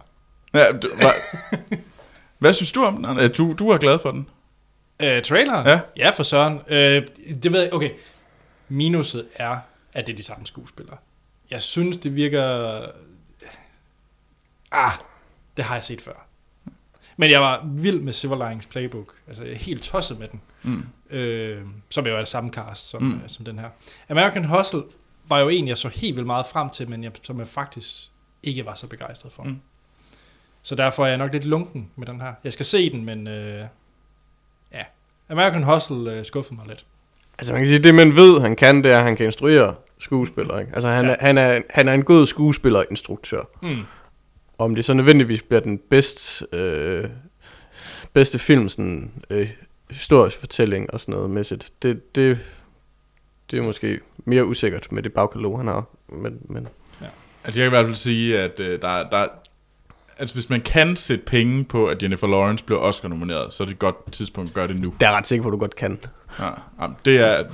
[0.55, 1.11] Ja, du, hvad,
[2.39, 3.31] hvad synes du om den?
[3.33, 4.27] Du, du er glad for den?
[5.05, 5.67] Øh, traileren?
[5.67, 5.81] Ja.
[5.97, 6.61] Ja, for søren.
[6.69, 7.07] Øh,
[7.43, 7.91] det ved jeg, okay.
[8.69, 9.57] Minuset er,
[9.93, 10.97] at det er de samme skuespillere.
[11.51, 12.87] Jeg synes, det virker...
[14.71, 14.93] Ah,
[15.57, 16.27] det har jeg set før.
[17.17, 19.15] Men jeg var vild med Silver Linings Playbook.
[19.27, 20.41] Altså, jeg er helt tosset med den.
[20.63, 20.87] Mm.
[21.11, 23.09] Øh, som jo er det samme cast som, Mm.
[23.09, 23.29] mm.
[23.29, 23.69] som den her.
[24.09, 24.83] American Hustle
[25.27, 28.11] var jo en, jeg så helt vildt meget frem til, men jeg, som jeg faktisk
[28.43, 29.43] ikke var så begejstret for.
[29.43, 29.61] Mm.
[30.63, 32.35] Så derfor er jeg nok lidt lunken med den her.
[32.45, 33.67] Jeg skal se den, men øh.
[35.33, 36.85] American Hustle øh, skuffede mig lidt.
[37.39, 39.75] Altså man kan sige, det man ved, han kan, det er, at han kan instruere
[39.99, 40.61] skuespillere.
[40.61, 40.73] Ikke?
[40.75, 41.11] Altså han, Ja.
[41.11, 41.17] ja.
[41.21, 43.43] er, han, er, han er en god skuespillerinstruktør.
[43.63, 43.83] Mm.
[44.59, 47.05] Om det så nødvendigvis bliver den bedste, øh,
[48.13, 49.51] bedste film, sådan øh,
[49.91, 52.39] historisk fortælling og sådan noget mæssigt, det, det,
[53.51, 55.85] det er måske mere usikkert med det bagkatalog, han har.
[56.09, 56.69] Men, men
[57.45, 59.27] Altså, jeg kan i hvert fald sige, at øh, der, der,
[60.19, 63.73] altså, hvis man kan sætte penge på, at Jennifer Lawrence bliver Oscar-nomineret, så er det
[63.73, 64.95] et godt tidspunkt at gøre det nu.
[65.01, 65.99] det er jeg ret sikker på, at du godt kan.
[66.39, 66.51] Ja,
[66.81, 67.45] jamen, det er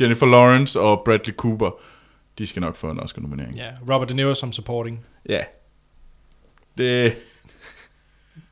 [0.00, 1.70] Jennifer Lawrence og Bradley Cooper,
[2.38, 3.56] de skal nok få en Oscar-nominering.
[3.56, 5.04] Ja, Robert De Niro som supporting.
[5.28, 5.40] Ja.
[6.78, 7.16] Det,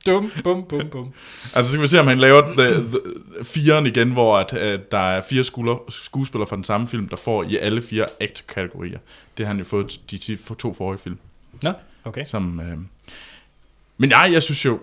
[0.07, 1.13] Dum, bum, bum, bum.
[1.55, 2.99] altså, så kan vi se, om han laver the, the,
[3.45, 7.17] firen igen, hvor at, at der er fire skuler, skuespillere fra den samme film, der
[7.17, 8.99] får i alle fire actor-kategorier.
[9.37, 11.19] Det har han jo fået de, de to forrige film.
[11.63, 11.73] Nå,
[12.05, 12.25] okay.
[12.25, 12.79] Som, øh...
[13.99, 14.79] Men nej, jeg synes jo,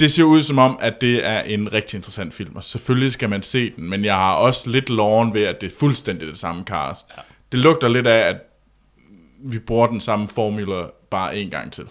[0.00, 3.30] det ser ud som om, at det er en rigtig interessant film, og selvfølgelig skal
[3.30, 6.38] man se den, men jeg har også lidt loven ved, at det er fuldstændig det
[6.38, 7.06] samme cast.
[7.16, 7.22] Ja.
[7.52, 8.36] Det lugter lidt af, at
[9.44, 11.84] vi bruger den samme formula bare en gang til.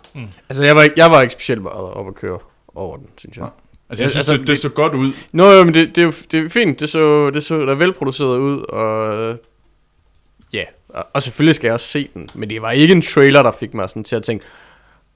[0.49, 2.39] Altså jeg var, ikke- jeg var ikke specielt meget op at køre
[2.75, 3.41] over den, synes jeg.
[3.43, 3.51] Nej.
[3.89, 5.11] Altså, jeg Ja, synes, altså, altså, det, det så godt ud.
[5.31, 6.79] Nå, jo, men det, det, er jo det er fint.
[6.79, 9.37] Det så, det så da velproduceret ud, og
[10.53, 12.29] ja, og, og selvfølgelig skal jeg også se den.
[12.33, 14.45] Men det var ikke en trailer, der fik mig sådan til at tænke,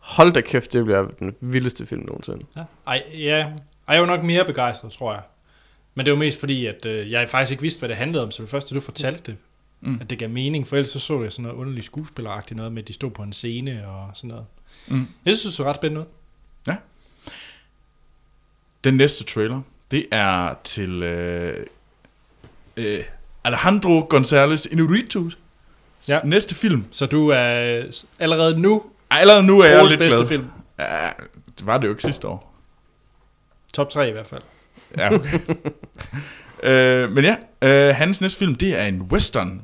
[0.03, 2.45] hold da kæft, det bliver den vildeste film nogensinde.
[2.55, 2.63] Ja.
[2.87, 3.39] Ej, ja.
[3.87, 5.21] Ej, jeg var nok mere begejstret, tror jeg.
[5.95, 8.31] Men det var mest fordi, at øh, jeg faktisk ikke vidste, hvad det handlede om,
[8.31, 9.37] så det første, du fortalte det,
[9.85, 9.97] Mm.
[10.01, 12.81] at det gav mening, for ellers så så jeg sådan noget underligt skuespilleragtigt noget med,
[12.83, 14.45] at de stod på en scene og sådan noget.
[14.87, 15.07] Mm.
[15.25, 16.05] Jeg synes, det så ret spændende ud.
[18.83, 21.65] Den næste trailer, det er til øh,
[22.77, 23.03] øh,
[23.43, 25.29] Alejandro González Inarritu.
[26.07, 26.19] Ja.
[26.23, 26.85] Næste film.
[26.91, 27.83] Så du er
[28.19, 28.83] allerede nu
[29.19, 30.27] Allerede nu er jeg Troels lidt bedste glad.
[30.27, 30.45] film.
[30.79, 31.09] Ja,
[31.57, 32.53] det var det jo ikke sidste år.
[33.73, 34.41] Top 3 i hvert fald.
[34.97, 35.39] Ja, okay.
[36.69, 39.61] øh, men ja, øh, hans næste film, det er en western,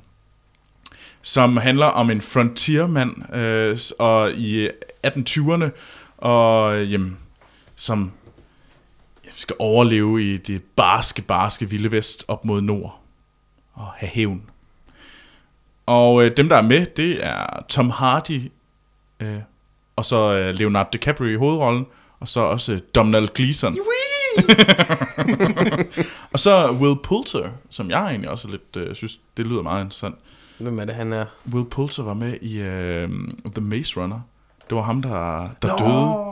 [1.22, 4.70] som handler om en frontiermand øh, og i
[5.08, 5.70] 1820'erne,
[6.18, 7.18] og jamen,
[7.76, 8.12] som
[9.30, 13.00] skal overleve i det barske, barske vilde vest op mod nord
[13.74, 14.50] og have hævn.
[15.86, 18.52] Og øh, dem, der er med, det er Tom Hardy,
[19.20, 19.38] øh,
[19.96, 21.86] og så øh, Leonardo DiCaprio i hovedrollen,
[22.20, 23.78] og så også øh, Donald Gleeson.
[26.34, 30.16] og så Will Poulter, som jeg egentlig også lidt øh, synes, det lyder meget interessant.
[30.58, 31.26] Hvem er det, han er?
[31.54, 33.10] Will Poulter var med i øh,
[33.56, 34.20] The Maze Runner.
[34.70, 36.30] Det var ham, der, der døde.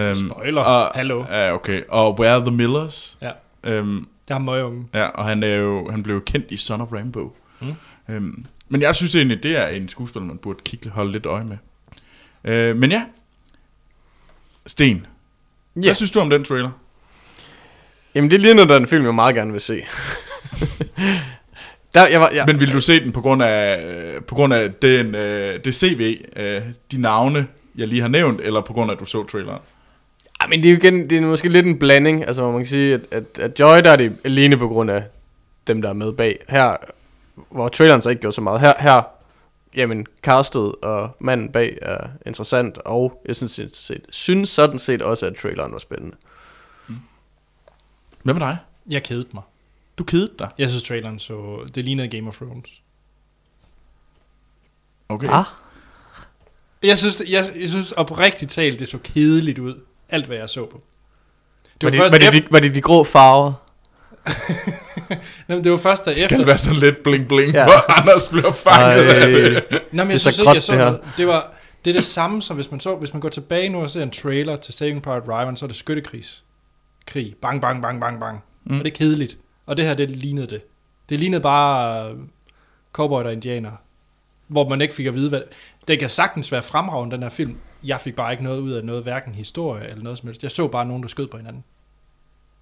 [0.00, 0.62] Øhm, Spoiler.
[0.62, 1.24] Og, Hallo.
[1.30, 1.82] Ja, okay.
[1.88, 3.18] Og Where are the Millers?
[3.22, 3.30] Ja.
[3.64, 4.86] Øhm, Det har møgeunge.
[4.94, 7.36] ja, og han, er jo, han blev jo kendt i Son of Rambo.
[7.60, 7.74] Mm.
[8.08, 11.44] Øhm, men jeg synes egentlig, det er en skuespiller, man burde kigge, holde lidt øje
[11.44, 11.56] med.
[12.44, 13.04] Øh, men ja.
[14.66, 15.06] Sten,
[15.76, 15.80] Ja.
[15.80, 16.70] hvad synes du om den trailer?
[18.14, 19.82] Jamen det ligner da en film, jeg meget gerne vil se.
[21.94, 24.54] Der, jeg var, ja, Men vil du se den på grund af, øh, på grund
[24.54, 26.62] af den, øh, det CV, øh,
[26.92, 27.46] de navne,
[27.76, 29.60] jeg lige har nævnt, eller på grund af, at du så traileren?
[30.42, 32.26] Ja, men det er jo igen, det er måske lidt en blanding.
[32.26, 35.02] Altså, man kan sige, at, at, at Joy, der er det alene på grund af
[35.66, 36.38] dem, der er med bag.
[36.48, 36.76] Her
[37.50, 38.60] hvor traileren så ikke gjorde så meget.
[38.60, 39.02] Her, her
[39.74, 45.02] jamen, castet og manden bag er interessant, og jeg synes, sådan set, synes sådan set
[45.02, 46.16] også, at traileren var spændende.
[48.22, 48.58] Hvad med dig?
[48.90, 49.42] Jeg kedede mig.
[49.98, 50.48] Du kedede dig.
[50.58, 51.66] Jeg synes, traileren så...
[51.74, 52.82] Det lignede Game of Thrones.
[55.08, 55.28] Okay.
[55.30, 55.44] Ah,
[56.82, 59.80] Jeg synes, jeg, jeg synes oprigtigt talt, det så kedeligt ud.
[60.08, 60.82] Alt, hvad jeg så på.
[61.80, 63.52] Det var, var, det, først var, det, efter, de, var det de grå farver?
[65.48, 66.46] Nå, men det var først der Det skal efter.
[66.46, 67.64] være sådan lidt bling bling, Ja.
[67.64, 69.14] hvor Anders bliver fanget Ej.
[69.20, 69.64] af det.
[69.72, 70.86] Nå, men Det er jeg så synes ikke, jeg så det her.
[70.86, 71.04] noget.
[71.16, 71.54] Det var
[71.84, 74.02] det er det samme, som hvis man, så, hvis man går tilbage nu og ser
[74.02, 76.44] en trailer til Saving Private Ryan, så er det skyttekrigs.
[77.06, 77.34] Krig.
[77.42, 78.42] Bang, bang, bang, bang, bang.
[78.64, 78.72] Mm.
[78.72, 78.78] Mm.
[78.78, 79.38] Og det er kedeligt.
[79.66, 80.62] Og det her, det lignede det.
[81.08, 82.18] Det lignede bare uh,
[82.92, 83.70] cowboy og indianer.
[84.48, 85.40] Hvor man ikke fik at vide, hvad...
[85.88, 87.56] Det kan sagtens være fremragende, den her film.
[87.84, 90.42] Jeg fik bare ikke noget ud af noget, hverken historie eller noget som helst.
[90.42, 91.64] Jeg så bare nogen, der skød på hinanden.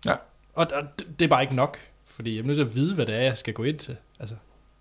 [0.06, 0.12] Ja.
[0.54, 1.78] Og, og det- det er bare ikke nok.
[2.18, 3.96] Fordi jeg er nødt til at vide, hvad det er, jeg skal gå ind til.
[4.20, 4.34] Altså,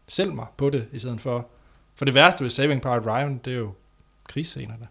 [0.07, 1.47] selv mig på det, i stedet for...
[1.95, 3.71] For det værste ved Saving Private Ryan, det er jo
[4.27, 4.87] krigsscenerne.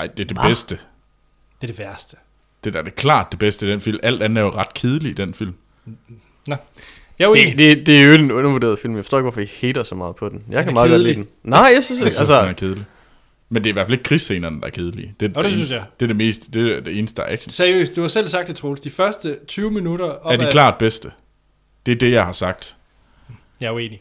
[0.00, 0.46] Ej, det er det Hva?
[0.48, 0.74] bedste.
[1.60, 2.16] Det er det værste.
[2.64, 3.98] Det der er det klart det bedste i den film.
[4.02, 5.54] Alt andet er jo ret kedeligt i den film.
[6.48, 6.58] Jeg
[7.18, 8.96] er jo Det, det, det er jo en undervurderet film.
[8.96, 10.44] Jeg forstår ikke, hvorfor I hater så meget på den.
[10.50, 11.28] Jeg er kan meget godt lide kedelig.
[11.42, 11.50] den.
[11.50, 12.14] Nej, jeg synes Jeg ikke.
[12.14, 12.84] synes, altså, den er kedelig.
[13.52, 15.14] Men det er i hvert fald ikke krigsscenerne, der er kedelige.
[15.20, 15.84] Det, er Og det det synes jeg.
[16.00, 17.50] Det er det, mest, det, er det eneste, der er action.
[17.50, 18.80] Seriøst, du har selv sagt det, Troels.
[18.80, 21.10] De første 20 minutter op Er de ad- klart bedste?
[21.86, 22.76] Det er det, jeg har sagt.
[23.60, 24.00] Jeg er uenig.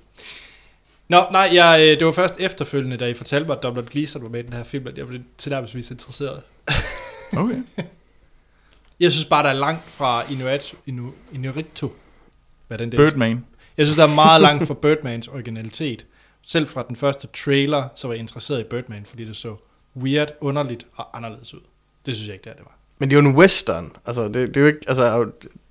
[1.08, 4.24] Nå, nej, jeg, øh, det var først efterfølgende, da I fortalte mig, at Donald Gleeson
[4.24, 6.41] var med i den her film, at jeg blev tilnærmelsesvis interesseret.
[7.38, 7.56] Okay.
[9.00, 11.93] Jeg synes bare, der er langt fra Inuit, Inu, Inurito.
[12.68, 12.97] Hvad den der?
[12.97, 13.45] Birdman.
[13.78, 16.06] Jeg synes, der er meget langt fra Birdmans originalitet.
[16.41, 19.55] Selv fra den første trailer, så var jeg interesseret i Birdman, fordi det så
[19.97, 21.59] weird, underligt og anderledes ud.
[22.05, 22.77] Det synes jeg ikke, det er, det var.
[22.99, 23.91] men det er jo en western.
[24.05, 25.03] Altså, det, det er jo ikke, altså,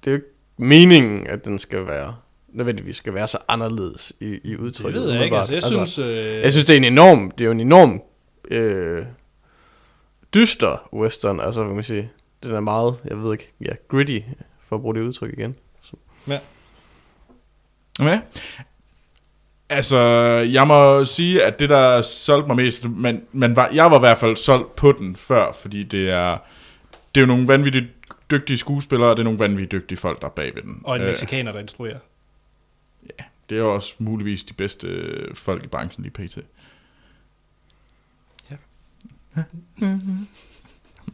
[0.04, 2.16] det er jo ikke meningen, at den skal være
[2.48, 5.02] nødvendigvis skal være så anderledes i, i Det udtrykket.
[5.02, 5.36] ved jeg ikke.
[5.36, 5.98] Altså, jeg synes...
[5.98, 8.02] Øh, jeg synes, det er en enorm, det er jo en enorm
[8.50, 9.06] øh,
[10.34, 11.40] dyster western.
[11.40, 12.10] Altså, hvad man sige,
[12.42, 14.18] den er meget, jeg ved ikke, ja, gritty,
[14.66, 15.56] for at bruge det udtryk igen.
[16.28, 16.38] Ja.
[19.70, 19.98] Altså,
[20.52, 24.00] jeg må sige, at det, der solgte mig mest, men, men var, jeg var i
[24.00, 26.38] hvert fald solgt på den før, fordi det er,
[27.14, 27.86] det er jo nogle vanvittigt
[28.30, 30.80] dygtige skuespillere, og det er nogle vanvittigt dygtige folk, der er bag ved den.
[30.84, 31.98] og en Øh, mexikaner, der instruerer.
[33.48, 34.88] det er jo også muligvis de bedste
[35.34, 36.38] folk i branchen lige pt.
[38.50, 38.56] Ja.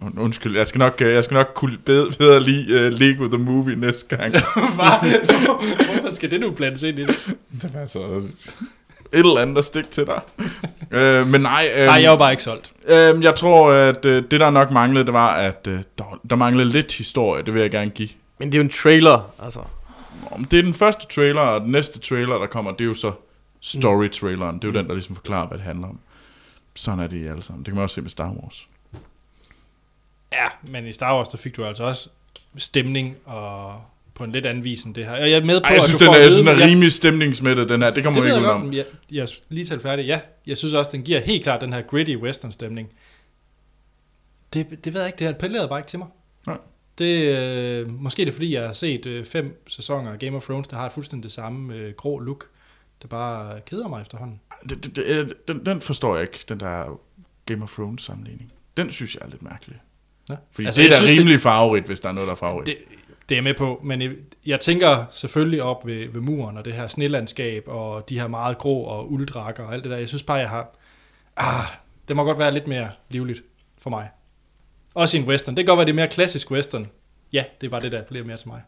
[0.01, 3.27] Und- Undskyld, jeg skal nok, øh, jeg skal nok kunne bedre, bedre lide uh, Lego
[3.29, 4.33] The Movie næste gang.
[4.75, 7.35] Hvorfor skal det nu blandes ind i det?
[7.63, 7.99] det var altså
[9.13, 10.21] et eller andet at stikke til dig.
[10.91, 12.73] øh, men nej, øh, Nej, jeg var bare ikke solgt.
[12.87, 16.37] øh, jeg tror, at øh, det der nok manglede, det var, at øh, der, der
[16.37, 17.43] manglede lidt historie.
[17.45, 18.09] Det vil jeg gerne give.
[18.39, 19.61] Men det er jo en trailer, altså.
[20.31, 22.95] Om Det er den første trailer, og den næste trailer, der kommer, det er jo
[22.95, 23.13] så
[23.61, 24.55] story-traileren.
[24.59, 25.99] Det er jo den, der ligesom forklarer, hvad det handler om.
[26.75, 27.59] Sådan er det i alle sammen.
[27.65, 28.69] Det kan man også se med Star Wars.
[30.43, 32.09] Ja, men i Star Wars, der fik du altså også
[32.57, 33.81] stemning og
[34.15, 35.13] på en lidt anden vis end det her.
[35.13, 36.67] Og jeg er med på, Ej, jeg at synes, du den er, at men er
[36.67, 37.91] rimelig stemningsmættet, den her.
[37.91, 38.67] Det kommer Det ikke jeg ud godt, om.
[38.67, 40.07] men jeg, jeg lige talt færdig.
[40.07, 42.89] Ja, jeg synes også, den giver helt klart den her gritty western stemning.
[44.55, 46.09] Det, det ved jeg ikke, det appellerede bare ikke til mig.
[46.47, 46.59] Nej.
[46.99, 50.43] Det, øh, måske er det fordi, jeg har set øh, fem sæsoner af Game of
[50.45, 52.45] Thrones, der har et fuldstændig det samme øh, grå look,
[53.03, 54.41] der bare keder mig efterhånden.
[54.69, 57.01] Det, det, det, øh, den, den forstår jeg ikke, den der
[57.47, 58.53] Game of Thrones sammenligning.
[58.77, 59.77] Den synes jeg er lidt mærkelig.
[60.31, 60.37] Ja.
[60.53, 62.67] Fordi Altså, det er da synes, rimelig farverigt, hvis der er noget, der er farverigt.
[62.67, 62.77] Det,
[63.29, 64.13] det er jeg med på, men jeg,
[64.47, 68.59] jeg tænker selvfølgelig op ved, ved muren og det her snelandskab og de her meget
[68.59, 69.99] grå og ulddrakker og alt det der.
[69.99, 70.77] Jeg synes bare, jeg har...
[71.37, 71.65] Ah,
[72.09, 73.43] det må godt være lidt mere livligt
[73.79, 74.09] for mig.
[74.95, 75.57] Også i en western.
[75.57, 76.87] Det kan godt være, det er mere klassisk western.
[77.33, 78.63] Ja, det var det, der appellerer mere til mig.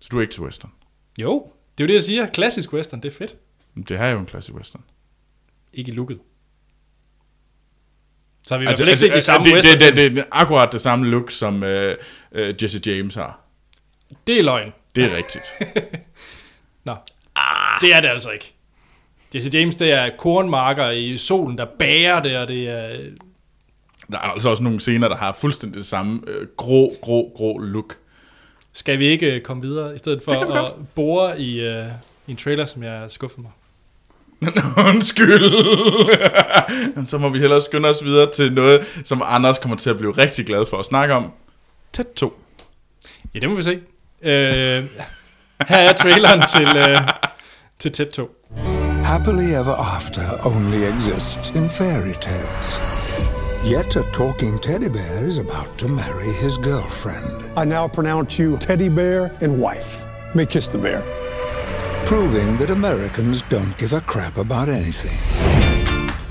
[0.00, 0.70] Så du er ikke til western.
[1.18, 1.46] Jo,
[1.78, 2.26] det er jo det, jeg siger.
[2.26, 3.36] Klassisk western, det er fedt.
[3.88, 4.82] Det her er jo en klassisk western.
[5.72, 6.18] Ikke i looket.
[8.46, 10.24] Så har vi i hvert fald ikke set de samme det, det, det, det, er
[10.32, 13.40] akkurat det samme look, som uh, uh, Jesse James har.
[14.26, 14.72] det er løgn.
[14.94, 15.44] Det er rigtigt.
[16.86, 16.92] Nå,
[17.36, 17.80] ah.
[17.80, 18.54] det er det altså ikke.
[19.34, 22.98] Jesse James, det er kornmarker i solen, der bærer det, og det er...
[24.12, 27.58] Der er altså også nogle scener, der har fuldstændig det samme uh, grå, grå, grå
[27.58, 27.96] look.
[28.72, 31.86] Skal vi ikke øh, komme videre, i stedet for at bore i, uh,
[32.26, 33.50] i en trailer, som jeg skuffede mig?
[34.88, 35.54] Undskyld.
[36.96, 39.96] Jamen, Så må vi hellere skynde os videre til noget, som Anders kommer til at
[39.98, 41.32] blive rigtig glad for at snakke om.
[41.92, 42.32] Tæt 2.
[43.34, 43.80] Ja, det må vi se.
[44.22, 44.28] Uh,
[45.68, 47.08] her er traileren til, uh,
[47.78, 48.30] til Tæt 2.
[49.04, 52.78] Happily ever after only exists in fairy tales.
[53.64, 57.42] Yet a talking teddy bear is about to marry his girlfriend.
[57.56, 60.04] I now pronounce you teddy bear and wife.
[60.34, 61.02] May kiss the bear.
[62.06, 65.18] Proving that Americans don't give a crap about anything.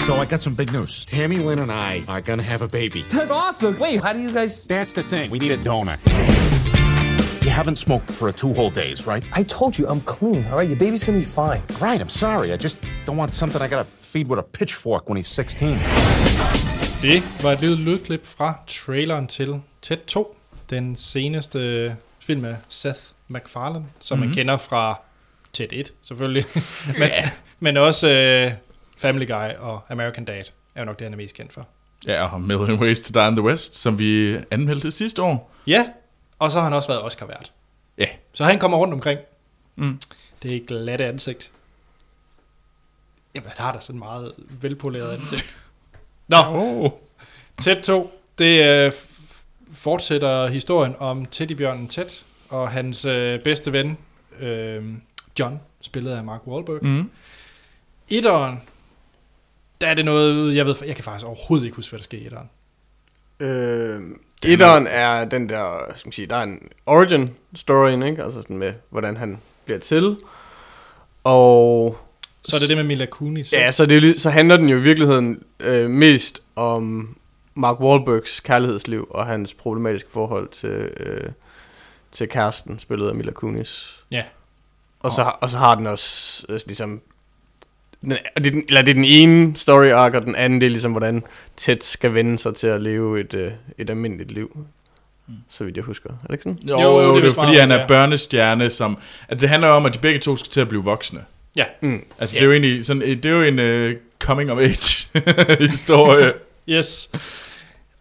[0.06, 1.06] So I got some big news.
[1.06, 3.04] Tammy Lynn and I are gonna have a baby.
[3.10, 3.78] That's awesome.
[3.80, 4.68] Wait, how do you guys?
[4.68, 5.30] That's the thing.
[5.30, 5.98] We need a donor.
[7.42, 9.24] You haven't smoked for two whole days, right?
[9.34, 10.46] I told you I'm clean.
[10.48, 11.62] All right, your baby's gonna be fine.
[11.80, 12.52] Right, I'm sorry.
[12.52, 15.78] I just don't want something I gotta feed with a pitchfork when he's 16.
[17.02, 20.38] Det var et lille lydklip fra traileren til Ted 2,
[20.70, 24.30] den seneste film af Seth MacFarlane, som mm-hmm.
[24.30, 25.02] man kender fra
[25.54, 26.46] Ted 1, selvfølgelig.
[27.00, 27.10] men,
[27.60, 28.54] men også uh,
[28.98, 30.44] Family Guy og American Dad
[30.76, 31.68] er jo nok det, han er mest kendt for.
[32.08, 35.52] Ja, og Million Ways to Die in the West, som vi anmeldte sidste år.
[35.68, 35.90] Ja,
[36.40, 37.52] og så har han også været Oscar-vært.
[37.98, 39.20] Ja, Så han kommer rundt omkring.
[39.76, 40.00] Mm.
[40.44, 41.52] Det er glatte ansigt.
[43.36, 45.56] Jamen, han har da sådan meget velpoleret ansigt.
[46.28, 46.92] Nå, oh.
[47.62, 48.92] Ted 2, det øh,
[49.74, 52.10] fortsætter historien om teddybjørnen Ted
[52.50, 53.98] og hans øh, bedste ven,
[54.40, 54.84] øh,
[55.40, 56.84] John, spillet af Mark Wahlberg.
[56.86, 57.10] Mm.
[58.10, 58.62] Etteren,
[59.82, 62.18] der er det noget, jeg ved, jeg kan faktisk overhovedet ikke huske, hvad der sker
[62.18, 62.50] i etteren.
[63.40, 64.02] Øh,
[64.46, 68.24] etteren er den der, skal man sige, der er en origin story, ikke?
[68.24, 70.18] Altså sådan med, hvordan han bliver til.
[71.24, 71.98] Og
[72.42, 73.54] Så er det det med Mila Kunis.
[73.54, 77.16] ja, så, det er, så handler den jo i virkeligheden øh, mest om
[77.56, 81.30] Mark Wahlbergs kærlighedsliv og hans problematiske forhold til, øh,
[82.12, 84.00] til kæresten, spillet af Mila Kunis.
[84.12, 84.24] Ja.
[85.04, 87.02] Og så, og så har den også øh, ligesom...
[88.02, 90.66] Den, det er den, eller det er den ene story arc, og den anden det
[90.66, 91.24] er ligesom, hvordan
[91.58, 94.66] Ted skal vende sig til at leve et, øh, et almindeligt liv.
[95.50, 96.10] Så vidt jeg husker.
[96.10, 96.60] Er det ikke sådan?
[96.64, 98.98] Jo, Jo, jo, det er jo det er fordi, han er børnestjerne, som...
[99.28, 101.20] At det handler om, at de begge to skal til at blive voksne.
[101.56, 101.66] Ja.
[101.82, 102.04] Mm.
[102.20, 105.08] Altså, det er jo egentlig sådan, det er jo en uh, coming of age
[105.72, 106.34] historie.
[106.70, 107.10] Yes.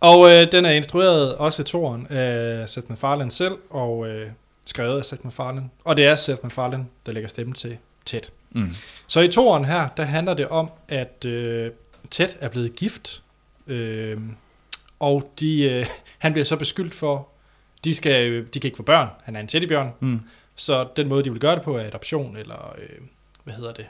[0.01, 4.27] Og øh, den er instrueret også i toren af Seth MacFarlane selv, og øh,
[4.71, 5.71] skrevet af Seth MacFarlane.
[5.85, 8.21] Og det er Seth MacFarlane, der lægger stemme til Ted.
[8.51, 8.71] Mm.
[9.07, 11.71] Så i toren her, der handler det om, at øh,
[12.11, 13.23] Ted er blevet gift,
[13.67, 14.19] øh,
[15.01, 15.87] og de, øh,
[16.19, 17.29] han bliver så beskyldt for,
[17.85, 20.21] de, skal, øh, de kan ikke få børn, han er en teddybjørn, Mm.
[20.55, 22.89] så den måde, de vil gøre det på, er adoption, eller øh,
[23.45, 23.87] hvad hedder det,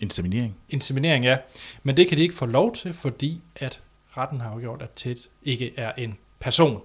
[0.00, 0.56] Inseminering.
[0.68, 1.36] inseminering, ja.
[1.82, 3.80] Men det kan de ikke få lov til, fordi at
[4.16, 6.82] retten har afgjort, at Ted ikke er en person.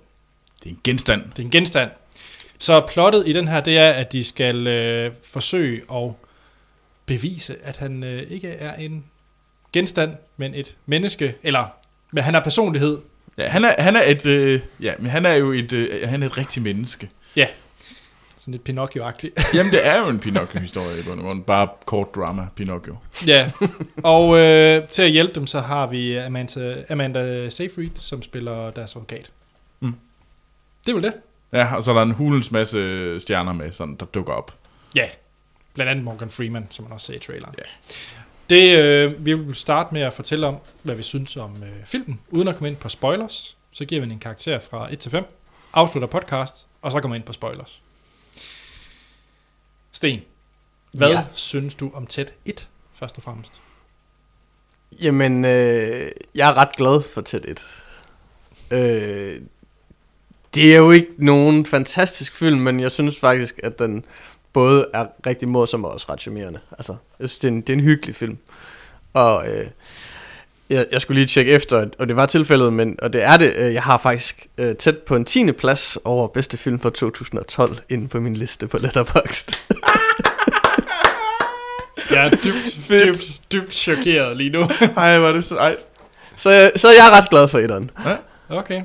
[0.64, 1.22] Det er en genstand.
[1.30, 1.91] Det er en genstand.
[2.62, 6.12] Så plottet i den her, det er, at de skal øh, forsøge at
[7.06, 9.06] bevise, at han øh, ikke er en
[9.74, 11.66] genstand, men et menneske, eller
[12.12, 12.98] men han har personlighed.
[13.38, 16.24] Ja, han er, han er et, øh, ja, men han er jo et, øh, han
[16.24, 17.10] er et rigtigt menneske.
[17.36, 17.48] Ja,
[18.38, 19.54] sådan lidt Pinocchio-agtigt.
[19.58, 21.44] Jamen, det er jo en Pinocchio-historie i bund og grund.
[21.44, 22.98] Bare kort drama, Pinocchio.
[23.28, 23.52] ja,
[24.04, 28.96] og øh, til at hjælpe dem, så har vi Amanda, Amanda Seyfried, som spiller deres
[28.96, 29.32] advokat.
[29.80, 29.96] Mm.
[30.86, 31.14] Det er vel det.
[31.53, 34.57] Ja, og så er der en hulens masse stjerner med, sådan, der dukker op.
[34.95, 35.10] Ja,
[35.73, 37.56] blandt andet Morgan Freeman, som man også ser i traileren.
[37.57, 37.64] Ja.
[38.49, 42.19] Det, øh, vi vil starte med at fortælle om, hvad vi synes om øh, filmen,
[42.30, 43.57] uden at komme ind på spoilers.
[43.72, 45.26] Så giver vi en karakter fra 1 til 5,
[45.73, 47.82] afslutter podcast, og så kommer vi ind på spoilers.
[49.91, 50.19] Sten,
[50.91, 51.26] hvad Ja.
[51.34, 53.61] synes du om Ted 1, først og fremmest?
[55.02, 57.64] Jamen, øh, jeg er ret glad for Ted 1.
[58.80, 59.41] Øh,
[60.56, 64.06] det er jo ikke nogen fantastisk film, men jeg synes faktisk, at den
[64.53, 66.60] både er rigtig morsom og også ret charmerende.
[66.78, 68.38] Altså, jeg synes, det er en, det er en hyggelig film.
[69.14, 69.65] Og øh,
[70.69, 73.53] jeg, jeg skulle lige tjekke efter, og det var tilfældet, men, og det er det.
[73.56, 75.52] øh, Jeg har faktisk øh, tæt på en 10.
[75.52, 79.49] plads over bedste film fra 2012 inde på min liste på Letterboxd.
[82.11, 84.60] Jeg er dybt, dybt, dybt chokeret lige nu.
[84.98, 85.76] Ej, var det så ej.
[86.36, 87.91] så, så jeg er ret glad for etteren.
[88.49, 88.82] Okay.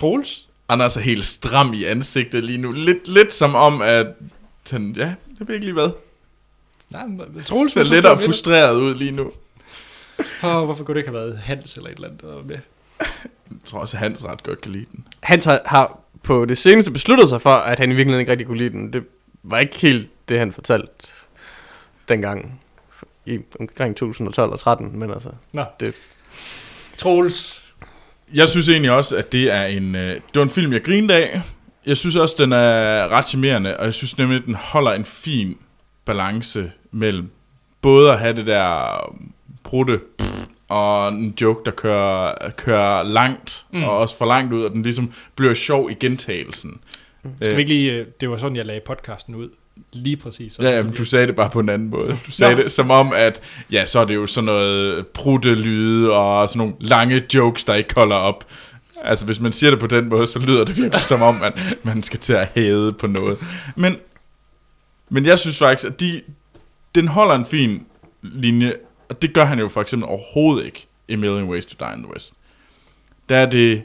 [0.00, 0.46] Troels?
[0.68, 2.70] Anders er helt stram i ansigtet lige nu.
[2.70, 4.06] Lidt, lidt som om, at
[4.70, 5.90] han, ja, det ved ikke lige hvad.
[6.90, 9.32] Nej, men Troels, ser lidt og frustreret ud lige nu.
[10.44, 12.58] Åh, hvorfor kunne det ikke have været Hans eller et eller andet der var med?
[13.00, 15.06] Jeg tror også, at Hans ret godt kan lide den.
[15.20, 18.46] Han har, har på det seneste besluttet sig for, at han i virkeligheden ikke rigtig
[18.46, 18.92] kunne lide den.
[18.92, 19.04] Det
[19.42, 20.88] var ikke helt det, han fortalte
[22.08, 22.60] dengang
[23.26, 25.30] i omkring 2012 og 13, men altså...
[25.52, 25.64] Nå.
[25.80, 25.94] Det-
[26.98, 27.59] Troels.
[28.34, 31.14] Jeg synes egentlig også, at det er en, øh, det var en film, jeg grinede
[31.14, 31.40] af.
[31.86, 35.04] Jeg synes også, den er ret charmerende, og jeg synes nemlig, at den holder en
[35.04, 35.58] fin
[36.04, 37.30] balance mellem
[37.82, 39.14] både at have det der
[39.62, 40.00] brudte
[40.68, 43.84] og en joke, der kører, kører langt, mm.
[43.84, 46.80] Og også for langt ud, og den ligesom bliver sjov i gentagelsen.
[47.42, 47.92] Skal vi ikke lige...
[47.92, 49.48] øh, Det var sådan, jeg lagde podcasten ud.
[49.92, 50.58] Lige præcis.
[50.58, 52.18] Ja, jamen, du sagde det bare på en anden måde.
[52.26, 52.62] Du sagde Nå.
[52.62, 53.40] det som om, at
[53.72, 57.74] ja, så er det jo sådan noget prutte lyde og sådan nogle lange jokes, der
[57.74, 58.46] ikke holder op.
[59.04, 61.76] Altså, hvis man siger det på den måde, så lyder det virkelig som om, at
[61.82, 63.38] man skal til at hæde på noget.
[63.76, 63.96] Men
[65.08, 66.22] Men jeg synes faktisk, at de,
[66.94, 67.86] den holder en fin
[68.22, 68.76] linje,
[69.08, 72.02] og det gør han jo for eksempel overhovedet ikke i Million Ways to Die in
[72.02, 72.34] the West.
[73.28, 73.82] Der er det,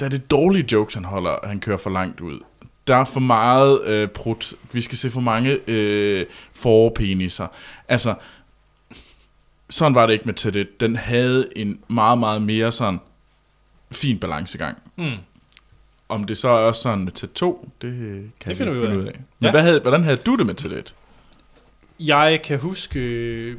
[0.00, 2.40] der er det dårlige jokes, han holder, han kører for langt ud.
[2.88, 4.54] Der er for meget øh, prut.
[4.72, 7.46] Vi skal se for mange øh, forpeniser.
[7.88, 8.14] Altså,
[9.70, 10.80] sådan var det ikke med Tedet.
[10.80, 13.00] Den havde en meget, meget mere sådan
[13.90, 14.78] fin balancegang.
[14.96, 15.12] Mm.
[16.08, 17.92] Om det så er også sådan med Ted 2, det
[18.40, 19.12] kan Det finder vi finde ud ud af.
[19.12, 19.18] af.
[19.38, 19.50] Men Ja.
[19.50, 20.94] hvad havde, hvordan havde du det med Tedet?
[22.00, 23.56] Jeg kan huske,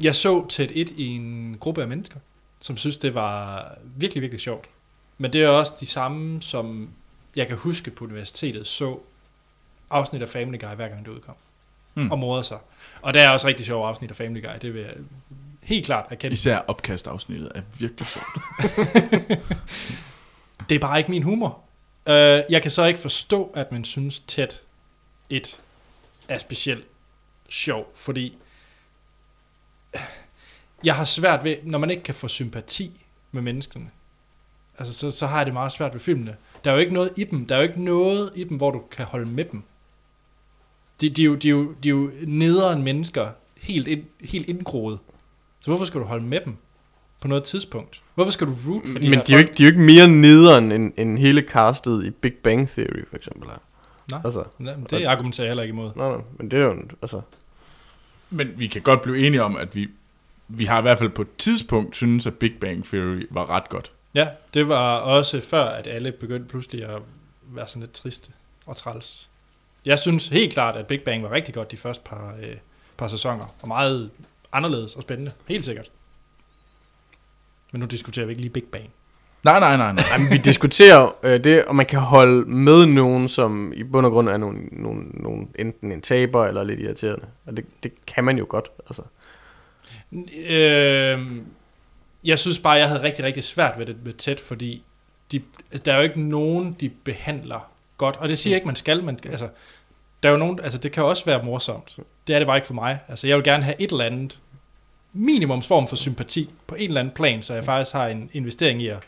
[0.00, 2.16] jeg så tæt et i en gruppe af mennesker,
[2.60, 3.64] som synes, det var
[3.96, 4.64] virkelig, virkelig sjovt.
[5.18, 6.88] Men det er også de samme, som
[7.36, 8.98] jeg kan huske på universitetet, så
[9.90, 11.34] afsnit af Family Guy, hver gang det udkom.
[11.94, 12.10] Mm.
[12.10, 12.58] Og morede sig.
[13.02, 14.94] Og der er også rigtig sjove afsnit af Family Guy, det vil jeg
[15.62, 16.32] helt klart erkende.
[16.32, 18.26] Især opkastafsnittet er virkelig sjovt.
[20.68, 21.60] Det er bare ikke min humor.
[22.06, 22.12] Uh,
[22.50, 24.62] jeg kan så ikke forstå, at man synes tæt
[25.30, 25.60] et
[26.28, 26.86] er specielt
[27.48, 28.38] sjov, fordi
[30.84, 33.90] jeg har svært ved, når man ikke kan få sympati med menneskene,
[34.78, 36.36] altså så, så har jeg det meget svært ved filmene.
[36.64, 38.70] Der er jo ikke noget i dem, der er jo ikke noget i dem, hvor
[38.70, 39.62] du kan holde med dem.
[41.00, 44.48] De, de, er, jo, de, er, jo, de er jo nederen mennesker, helt, ind, helt
[44.48, 44.98] indgroet.
[45.60, 46.56] Så hvorfor skal du holde med dem
[47.20, 48.02] på noget tidspunkt?
[48.14, 49.70] Hvorfor skal du root for de Men her de er, jo ikke, de er jo
[49.72, 53.48] ikke mere nederen end, end hele castet i Big Bang Theory, for eksempel.
[53.48, 53.62] Er.
[54.10, 55.90] Nej, Altså, Nej, men det argumenterer jeg heller ikke imod.
[55.96, 57.20] nej, nej, men det er jo, en- altså...
[58.30, 59.88] Men vi kan godt blive enige om, at vi,
[60.48, 63.68] vi har i hvert fald på et tidspunkt synes, at Big Bang Theory var ret
[63.68, 63.92] godt.
[64.14, 67.02] Ja, det var også før, at alle begyndte pludselig at
[67.42, 68.32] være sådan lidt triste
[68.66, 69.28] og træls.
[69.84, 72.56] Jeg synes helt klart, at Big Bang var rigtig godt de første par, øh,
[72.96, 74.10] par sæsoner, og meget
[74.52, 75.32] anderledes og spændende.
[75.48, 75.90] Helt sikkert.
[77.72, 78.90] Men nu diskuterer vi ikke lige Big Bang.
[79.44, 80.04] Nej, nej, nej, nej.
[80.12, 84.12] Jamen, vi diskuterer øh, det, om man kan holde med nogen, som i bund og
[84.12, 87.26] grund er nogen, nogen, nogen, enten en taber eller lidt irriterende.
[87.46, 89.02] Og det, det kan man jo godt, altså.
[90.50, 91.18] Øh,
[92.24, 94.82] jeg synes bare, jeg havde rigtig, rigtig svært ved det med tæt, fordi
[95.32, 95.42] de,
[95.84, 98.16] der er jo ikke nogen, de behandler godt.
[98.16, 99.48] Og det siger jeg ikke, man skal, men altså,
[100.22, 101.96] der er jo nogen, altså det kan også være morsomt.
[102.26, 102.98] Det er det bare ikke for mig.
[103.08, 104.38] Altså jeg vil gerne have et eller andet
[105.12, 108.88] minimumsform for sympati på en eller anden plan, så jeg faktisk har en investering i,
[108.88, 108.98] at,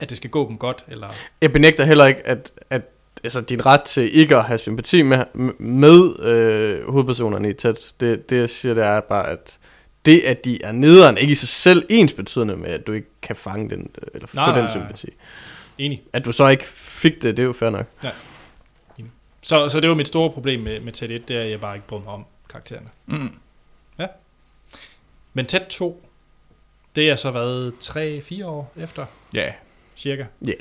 [0.00, 0.84] at det skal gå dem godt.
[0.88, 1.08] Eller,
[1.40, 2.82] Jeg benægter heller ikke, at, at
[3.24, 5.24] altså, din ret til ikke at have sympati med,
[5.58, 9.58] med øh, hovedpersonerne i tæt, det, det jeg siger, det er bare, at
[10.04, 13.08] det, at de er nederen, ikke i sig selv ens betydende med, at du ikke
[13.22, 14.72] kan fange den, øh, eller få Nej, den nej, nej.
[14.72, 15.08] sympati.
[15.78, 16.02] enig.
[16.12, 17.86] At du så ikke fik det, det er jo fair nok.
[19.44, 21.60] Så, så det var mit store problem med, med tæt 1, det er, at jeg
[21.60, 22.88] bare ikke brød mig om karaktererne.
[23.06, 23.28] Mm.
[25.34, 26.04] Men tæt 2,
[26.96, 29.52] det er så været 3-4 år efter, Ja,
[29.96, 30.24] cirka.
[30.46, 30.50] Ja.
[30.50, 30.60] Yeah.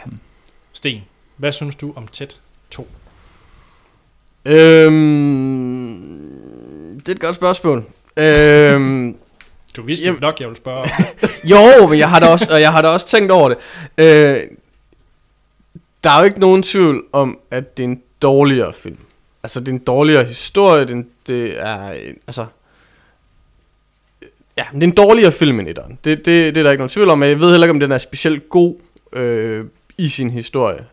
[0.74, 1.02] Sten,
[1.38, 2.40] hvad synes du om tæt
[2.70, 2.88] 2?
[4.46, 5.90] Øhm,
[7.00, 7.86] det er et godt spørgsmål.
[8.18, 9.18] øhm,
[9.76, 10.90] Du vidste jo nok, jeg ville spørge om.
[11.52, 13.58] jo, men jeg har da også, og jeg har da også tænkt over det.
[13.98, 14.42] Øh,
[16.04, 18.98] der er jo ikke nogen tvivl om, at det er en dårligere film.
[19.44, 21.90] Altså, det er en dårligere historie, det er, en, det er
[22.28, 22.46] altså...
[24.58, 26.00] Ja, det er en dårligere film end etteren.
[26.04, 27.80] Det, det, det er der ikke nogen tvivl om, men jeg ved heller ikke, om
[27.80, 28.76] den er specielt god
[29.14, 29.66] øh,
[29.98, 30.86] i sin historie.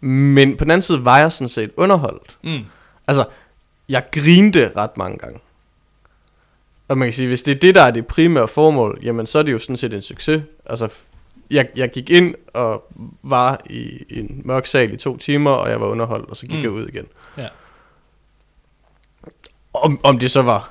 [0.00, 2.36] Men på den anden side var jeg sådan set underholdt.
[2.42, 2.60] Mm.
[3.06, 3.24] Altså,
[3.88, 5.38] jeg grinte ret mange gange.
[6.88, 9.38] Og man kan sige, hvis det er det, der er det primære formål, jamen så
[9.38, 10.42] er det jo sådan set en succes.
[10.66, 10.88] Altså,
[11.50, 12.92] jeg, jeg gik ind og
[13.22, 16.56] var i en mørk sal i to timer, og jeg var underholdt, og så gik
[16.56, 16.62] Mm.
[16.62, 17.06] jeg ud igen.
[17.38, 17.48] Ja.
[19.74, 20.70] Om, om det så var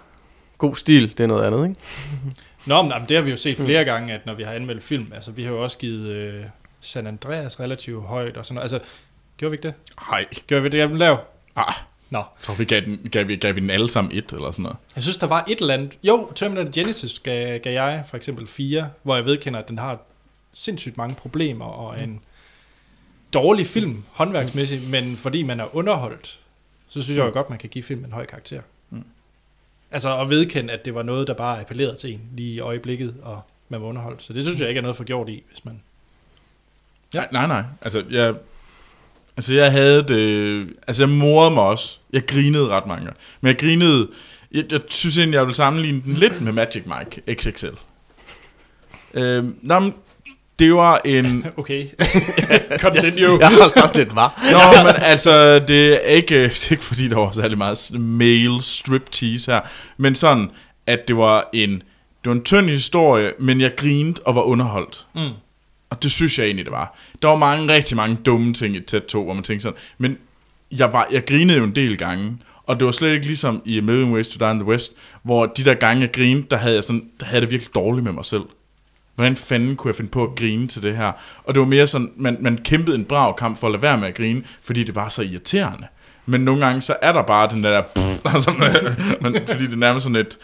[0.57, 1.79] god stil, det er noget andet, ikke?
[2.65, 4.83] Nå, men jamen, det har vi jo set flere gange, at når vi har anmeldt
[4.83, 6.43] film, altså vi har jo også givet øh,
[6.81, 8.73] San Andreas relativt højt og sådan noget.
[8.73, 8.89] Altså,
[9.37, 9.73] gjorde vi ikke det?
[10.09, 10.25] hej.
[10.47, 11.17] Gjorde vi det, ville lave?
[11.55, 11.73] Ah,
[12.11, 12.23] Nå.
[12.41, 14.77] tror, vi gav, den, gav, vi, gav vi den alle sammen et, eller sådan noget.
[14.95, 15.97] Jeg synes, der var et eller andet...
[16.03, 19.99] Jo, Terminator Genesis gav, gav jeg for eksempel fire, hvor jeg vedkender, at den har
[20.53, 22.21] sindssygt mange problemer og en
[23.33, 26.39] dårlig film, håndværksmæssigt, men fordi man er underholdt,
[26.89, 28.61] så synes jeg jo godt, man kan give filmen en høj karakter.
[28.89, 29.03] Mm.
[29.91, 33.15] Altså at vedkende, at det var noget, der bare appellerede til en lige i øjeblikket,
[33.21, 34.23] og man var underholdt.
[34.23, 35.81] Så det synes jeg ikke er noget for gjort i, hvis man...
[37.13, 37.23] Ja.
[37.31, 37.63] Nej, nej.
[37.81, 38.35] Altså, jeg,
[39.41, 40.67] altså, jeg havde det...
[40.87, 41.97] Altså, jeg morede mig også.
[42.13, 43.19] Jeg grinede ret mange gange.
[43.41, 44.07] Men jeg grinede...
[44.51, 47.65] Jeg, jeg synes egentlig, jeg vil sammenligne den lidt med Magic Mike XXL.
[49.13, 49.93] Øhm, nå, men
[50.59, 51.45] det var en...
[51.57, 51.85] Okay,
[52.85, 53.39] continue.
[53.39, 54.43] Jeg har også lidt var.
[54.51, 58.63] Nå, men altså, det er ikke, det er ikke fordi, der var særlig meget male
[58.63, 59.61] striptease her,
[59.97, 60.49] men sådan,
[60.87, 65.07] at det var en, det var en tynd historie, men jeg grinede og var underholdt.
[65.15, 65.29] Mm.
[65.91, 66.97] Og det synes jeg egentlig, det var.
[67.21, 70.17] Der var mange, rigtig mange dumme ting i tæt 2, hvor man tænkte sådan, men
[70.71, 73.77] jeg, var, jeg grinede jo en del gange, og det var slet ikke ligesom i
[73.77, 74.93] A Million Ways to Die in the West,
[75.23, 78.03] hvor de der gange, jeg grinede, der havde jeg, sådan, der havde det virkelig dårligt
[78.03, 78.43] med mig selv.
[79.15, 81.11] Hvordan fanden kunne jeg finde på at grine til det her?
[81.43, 83.97] Og det var mere sådan, man, man kæmpede en brav kamp for at lade være
[83.97, 85.87] med at grine, fordi det var så irriterende.
[86.25, 87.83] Men nogle gange, så er der bare den der...
[88.33, 88.51] Altså,
[89.21, 90.37] men, fordi det er nærmest sådan et...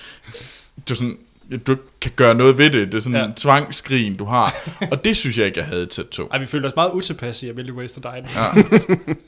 [0.76, 1.18] Det er sådan,
[1.52, 2.92] du ikke kan gøre noget ved det.
[2.92, 3.26] Det er sådan ja.
[3.26, 4.56] En tvangskrin, du har.
[4.92, 6.28] Og det synes jeg ikke, jeg havde i tæt 2.
[6.32, 8.28] Ej, vi følte os meget utilpasse i A Million Ways to Die.
[8.36, 8.64] Ja.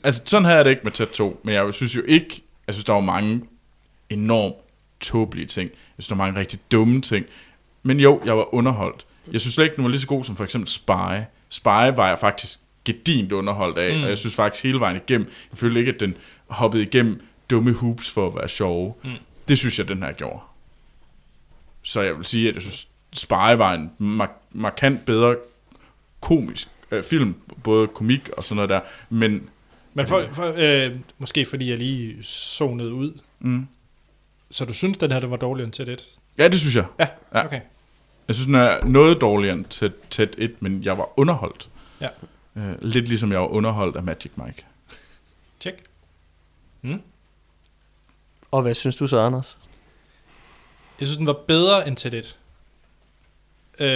[0.04, 1.40] altså, sådan havde jeg det ikke med tæt 2.
[1.44, 2.42] Men jeg synes jo ikke...
[2.66, 3.42] Jeg synes, der var mange
[4.10, 4.54] enormt
[5.00, 5.70] tåbelige ting.
[5.70, 7.26] Jeg synes, der var mange rigtig dumme ting.
[7.82, 9.06] Men jo, jeg var underholdt.
[9.32, 10.90] Jeg synes slet ikke, den var lige så god som for eksempel Spy.
[11.48, 14.02] Spy var jeg faktisk gedint underholdt af, mm.
[14.02, 16.14] og jeg synes faktisk hele vejen igennem, jeg følte ikke, at den
[16.48, 17.20] hoppede igennem
[17.50, 18.94] dumme hoops for at være sjove.
[19.04, 19.10] Mm.
[19.48, 20.40] Det synes jeg, den her gjorde.
[21.82, 25.36] Så jeg vil sige, at jeg synes, Spy var en mar- markant bedre
[26.20, 29.50] komisk øh, film, både komik og sådan noget der, men
[29.94, 33.18] Men for, for, øh, måske fordi jeg lige zonede ud.
[33.38, 33.66] Mm.
[34.50, 36.08] Så du synes, den her den var dårligere end tæt 1?
[36.38, 36.84] ja, det synes jeg.
[36.98, 37.44] Ja, Ja.
[37.46, 37.60] okay.
[38.28, 41.70] Jeg synes, den er noget dårligere end tæt, tæt 1, men jeg var underholdt.
[42.00, 42.08] Ja.
[42.56, 44.64] Øh, lidt ligesom jeg var underholdt af Magic Mike.
[45.60, 45.74] Tjek.
[48.50, 49.56] Og hvad synes du så, Anders?
[51.00, 52.36] Jeg synes, den var bedre end tæt 1.
[53.80, 53.86] Øh,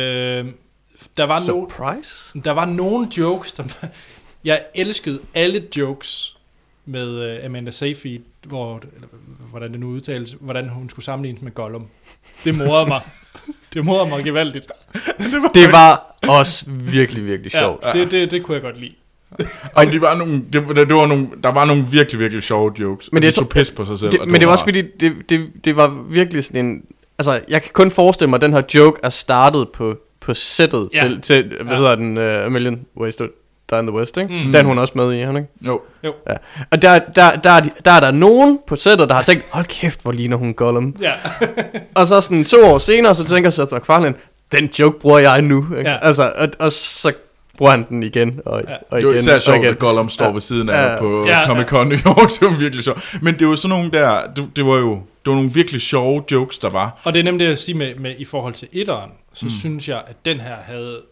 [1.17, 2.41] der var no, Surprise?
[2.45, 3.89] der var nogle jokes, der var,
[4.45, 6.37] jeg elskede alle jokes
[6.85, 9.09] med uh, Amanda Seyfried, hvor, eller,
[9.51, 11.87] hvordan det nu udtales, hvordan hun skulle sammenlignes med Gollum.
[12.45, 13.01] Det morede mig.
[13.75, 14.67] det morede mig gevaldigt.
[15.55, 17.85] Det var også virkelig, virkelig sjovt.
[17.85, 18.93] Ja, det, det, det kunne jeg godt lide.
[19.75, 22.73] Og de var nogle, det, det, det var nogle, der var nogle virkelig, virkelig sjove
[22.81, 23.13] jokes.
[23.13, 24.13] Men det det er de så- pis på sig selv.
[24.13, 26.85] Det, men det var også fordi, det, det, det var virkelig sådan en...
[27.19, 30.89] Altså, jeg kan kun forestille mig, at den her joke er startet på, på sættet
[30.95, 31.03] Ja.
[31.03, 31.77] til, til, hvad Ja.
[31.79, 33.25] hedder den, uh, A Million Ways to
[33.71, 34.33] Die in the West, ikke?
[34.35, 34.39] Mm.
[34.45, 35.49] Den er hun også med i, han ikke?
[35.61, 36.09] Jo, Ja.
[36.71, 39.45] Og der, der, der, er de- der er der nogen på sættet, der har tænkt,
[39.51, 40.97] hold kæft, hvor ligner hun Gollum.
[41.01, 41.13] Ja.
[41.97, 44.15] Og så sådan to år senere, så tænker Seth MacFarlane,
[44.53, 45.67] den joke bruger jeg nu.
[45.79, 45.91] Ikke?
[45.91, 45.97] Ja.
[46.03, 47.13] Altså, og, og så
[47.59, 48.75] bruger han den igen og, Ja.
[48.75, 49.09] og det igen.
[49.09, 49.69] var især og sjovt, igen.
[49.69, 50.31] at Gollum står Ja.
[50.33, 50.99] ved siden af Ja.
[50.99, 52.31] på Ja, ja, Comic Con New York.
[52.41, 53.19] Det var virkelig sjovt.
[53.23, 56.25] Men det var sådan nogle der, det, det var jo det var nogle virkelig sjove
[56.33, 57.01] jokes, der var.
[57.05, 59.51] Og det er nemlig det, jeg siger med, med i forhold til etteren, så mm.
[59.51, 61.03] synes jeg, at den her havde...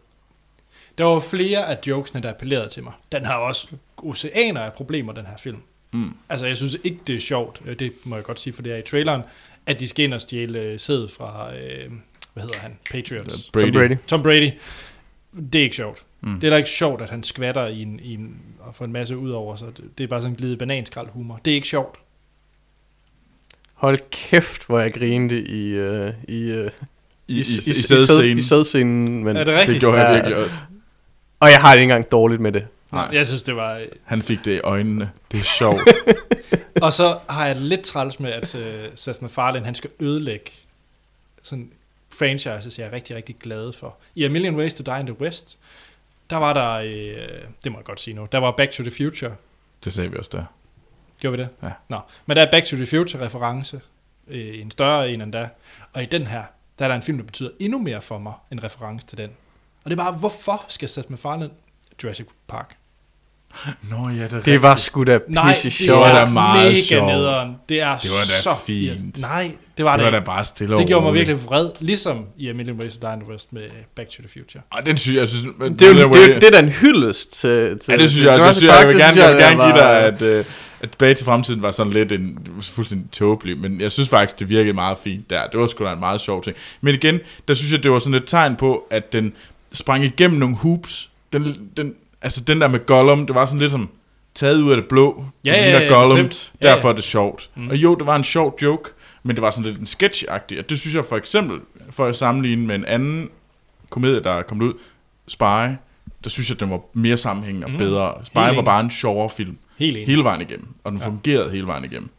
[0.98, 2.92] Der var flere af jokesene, der appellerede til mig.
[3.12, 5.58] Den har også oceaner af problemer, den her film.
[5.92, 6.16] Mm.
[6.28, 8.72] Altså, jeg synes ikke, det er sjovt, øh, det må jeg godt sige, for det
[8.72, 9.22] er i traileren,
[9.66, 11.90] at de skal ind og stjæle øh, sædet fra, øh,
[12.34, 13.50] hvad hedder han, Patriots.
[13.52, 13.62] Brady.
[13.62, 13.96] Tom Brady.
[14.06, 14.50] Tom Brady.
[15.52, 16.02] Det er ikke sjovt.
[16.20, 16.40] Mm.
[16.40, 18.92] Det er da ikke sjovt, at han skvatter i en, i en, og får en
[18.92, 19.68] masse ud over sig.
[19.76, 21.40] Det, det er bare sådan en glide bananskrald humor.
[21.44, 21.98] Det er ikke sjovt.
[23.82, 26.66] Hold kæft, hvor jeg grinede i, uh, i, uh,
[27.28, 28.38] I, i, i, i, sæd- sædscenen.
[28.38, 29.24] i sædscenen.
[29.24, 29.72] Men, Er det rigtigt?
[29.74, 30.14] Det gjorde jeg Ja.
[30.14, 30.54] virkelig også.
[31.40, 32.66] og jeg har det ikke engang dårligt med det.
[32.92, 33.08] Nej.
[33.12, 33.82] Jeg synes, det var...
[34.04, 35.10] Han fik det i øjnene.
[35.32, 35.80] Det er sjovt.
[36.82, 38.60] Og så har jeg lidt træls med, at uh,
[38.94, 40.50] Seth MacFarlane, han skal ødelægge
[41.42, 41.70] sådan
[42.18, 43.96] franchises, jeg er rigtig, rigtig glad for.
[44.14, 45.58] I A Million Ways to Die in the West,
[46.30, 47.28] der var der, øh,
[47.64, 49.32] det må jeg godt sige nu, der var Back to the Future.
[49.84, 50.44] det sagde vi også der.
[51.22, 51.48] Gjorde vi det?
[51.62, 51.68] Ja.
[51.88, 53.80] Nå, men der er Back to the Future reference,
[54.30, 55.48] øh, en større en end da.
[55.92, 56.42] Og i den her,
[56.78, 59.30] der er der en film, der betyder endnu mere for mig, en reference til den.
[59.84, 61.50] Og det er bare, hvorfor skal Seth MacFarlane
[62.04, 62.76] Jurassic Park?
[63.82, 66.00] Nå ja, det er Det var sgu da Nej, pisse det sjovt.
[66.00, 67.06] var er meget mega sjovt.
[67.06, 67.56] nederen.
[67.68, 69.20] Det er Det var da så fint.
[69.20, 72.26] Nej, det var det det, var da bare stille Det gjorde mig virkelig vred, ligesom
[72.36, 73.62] i A Million Ways to Die in the West med
[73.94, 74.62] Back to the Future.
[74.70, 75.54] Og den synes jeg, jeg synes...
[75.58, 78.32] Det er det, er- det er da en hyldest til, til Ja, det synes jeg.
[78.32, 78.86] Jeg, Jurassic synes, jeg, jeg Park.
[78.86, 80.44] vil Det gerne, jeg vil gerne der give dig, at, øh,
[80.82, 84.48] at Tilbage til fremtiden var sådan lidt en fuldstændig tåbelig, men jeg synes faktisk, det
[84.48, 85.46] virkede meget fint der.
[85.46, 86.56] Det var sgu da en meget sjov ting.
[86.80, 89.32] Men igen, der synes jeg, det var sådan et tegn på, at den
[89.72, 91.10] sprang igennem nogle hoops.
[91.32, 93.88] Den, den, altså den der med Gollum, det var sådan lidt som
[94.34, 95.24] taget ud af det blå.
[95.44, 96.52] Ja, Den ja, ja, Gollum, bestemt.
[96.62, 96.92] Ja, derfor ja.
[96.92, 97.50] er det sjovt.
[97.56, 97.68] Mm.
[97.68, 98.90] Og jo, det var en sjov joke,
[99.22, 100.58] men det var sådan lidt en sketch-agtig.
[100.58, 101.60] Og det synes jeg for eksempel,
[101.90, 103.28] for at sammenligne med en anden
[103.90, 104.72] komedie, der er kommet ud,
[105.28, 105.42] Spy,
[106.24, 107.78] der synes jeg, den var mere sammenhængende og Mm.
[107.78, 108.14] bedre.
[108.26, 109.58] Spy Helt var bare en sjovere film.
[109.76, 110.06] Helt enig.
[110.06, 110.74] Hele vejen igennem.
[110.84, 111.06] Og den Ja.
[111.06, 112.10] fungerede hele vejen igennem.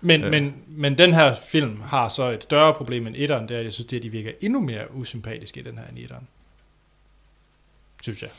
[0.00, 0.30] Men, Ja.
[0.30, 3.64] men, men den her film har så et større problem end etteren, det er, at
[3.64, 6.26] jeg synes, det at de virker endnu mere usympatiske i den her end etteren.
[8.02, 8.30] Synes jeg.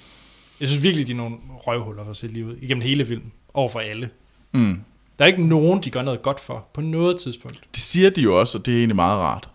[0.60, 3.32] Jeg synes virkelig, de er nogle røvhuller for at se livet igennem hele filmen.
[3.54, 4.10] Over for alle.
[4.52, 4.80] Mm.
[5.20, 7.62] Der er ikke nogen, de gør noget godt for, på noget tidspunkt.
[7.74, 9.50] Det siger de jo også, og det er egentlig meget rart.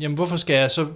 [0.00, 0.86] Jamen, hvorfor skal jeg så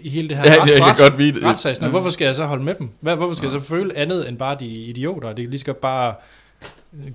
[0.00, 1.44] i hele det her Ja, jeg kan godt vide det.
[1.44, 1.90] retssagsne, Ja.
[1.90, 2.90] hvorfor skal jeg så holde med dem?
[3.00, 5.28] Hvad, hvorfor skal jeg så føle andet end bare de idioter?
[5.28, 6.14] Det kan lige så godt bare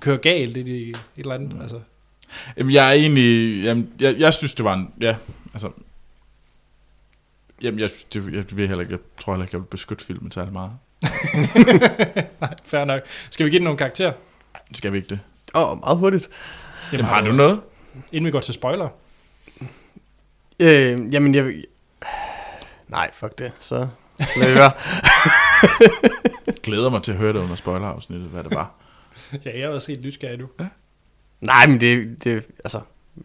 [0.00, 1.54] køre galt det, det, et eller andet.
[1.54, 1.60] Mm.
[1.60, 1.80] Altså.
[2.56, 3.62] Jamen, jeg er egentlig...
[3.64, 4.90] Jamen, jeg, jeg synes, det var en...
[5.00, 5.16] Ja,
[5.54, 5.70] altså...
[7.62, 10.30] Jamen, jeg, det, jeg, ved heller ikke, jeg tror heller ikke, jeg vil beskytte filmen
[10.32, 10.70] særlig meget.
[12.40, 13.00] Nej, fair nok.
[13.30, 14.12] Skal vi give den nogle karakterer?
[14.74, 15.18] Skal vi ikke det?
[15.54, 16.28] Åh, oh, meget hurtigt.
[16.92, 17.60] Jamen, har du noget?
[18.12, 18.88] Inden vi går til spoiler.
[20.60, 21.54] Øh, jamen, jeg.
[22.88, 23.52] Nej, fuck det.
[23.60, 23.88] Så
[24.36, 24.72] lad det være.
[26.62, 28.70] Glæder mig til at høre det under spoilerafsnittet, hvad det var.
[29.44, 30.46] Ja, jeg er også helt nysgerrig nu.
[31.40, 32.44] Nej, men det, det...
[32.64, 32.80] Altså,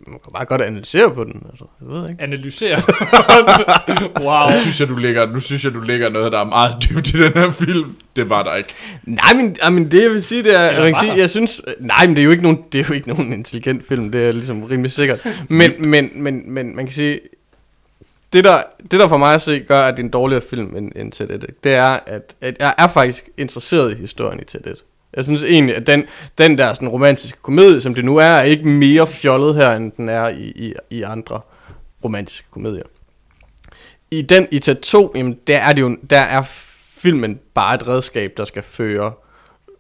[0.07, 1.43] man kan bare godt analysere på den.
[1.49, 2.23] Altså, jeg ved ikke.
[2.23, 2.81] Analysere.
[4.25, 4.51] wow.
[4.51, 7.13] Nu synes jeg, du lægger, nu synes jeg, du lægger noget, der er meget dybt
[7.13, 7.95] i den her film.
[8.15, 8.69] Det var der ikke.
[9.03, 12.07] Nej, men, ja, men det jeg vil sige, det er, var sige, jeg synes, nej,
[12.07, 14.31] men det er jo ikke nogen, det er jo ikke nogen intelligent film, det er
[14.31, 15.27] ligesom rimelig sikkert.
[15.49, 17.19] Men, men, men, men man kan sige,
[18.33, 20.75] det der, det der for mig at se gør, at det er en dårligere film
[20.75, 24.43] end, end Ted Ed, det er, at, at jeg er faktisk interesseret i historien i
[24.43, 24.75] Ted Ed.
[25.13, 26.03] Jeg synes egentlig, at den,
[26.37, 29.91] den der sådan romantiske komedie, som det nu er, er ikke mere fjollet her, end
[29.91, 31.41] den er i, i, i andre
[32.03, 32.83] romantiske komedier.
[34.11, 36.43] I den, i Ted 2, jamen, der er det jo, der er
[36.97, 39.11] filmen bare et redskab, der skal føre,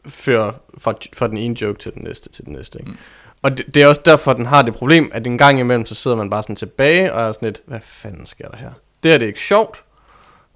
[0.07, 2.79] føre fra, fra den ene joke til den næste, til den næste.
[2.79, 2.91] Ikke?
[2.91, 2.97] Mm.
[3.41, 5.95] Og det, det, er også derfor, den har det problem, at en gang imellem, så
[5.95, 8.71] sidder man bare sådan tilbage, og er sådan lidt, hvad fanden sker der her?
[9.03, 9.83] Det er det ikke sjovt,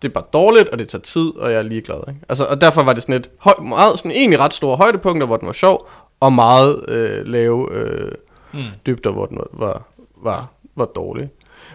[0.02, 2.00] det er bare dårligt, og det tager tid, og jeg er ligeglad.
[2.08, 2.20] Ikke?
[2.30, 5.38] Altså, og derfor var det sådan et høj, meget, sådan egentlig ret store højdepunkter, hvor
[5.38, 5.90] den var sjov,
[6.20, 8.12] og meget øh, lave øh,
[8.54, 8.64] mm.
[8.86, 9.84] dybder, hvor den var, var,
[10.16, 11.30] var, var dårlig.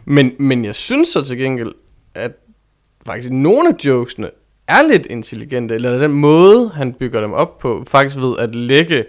[0.04, 1.72] Men, men jeg synes så til gengæld,
[2.14, 2.32] at
[3.06, 4.30] faktisk nogle af jokesene
[4.68, 9.04] er lidt intelligente, eller den måde, han bygger dem op på, faktisk ved at lægge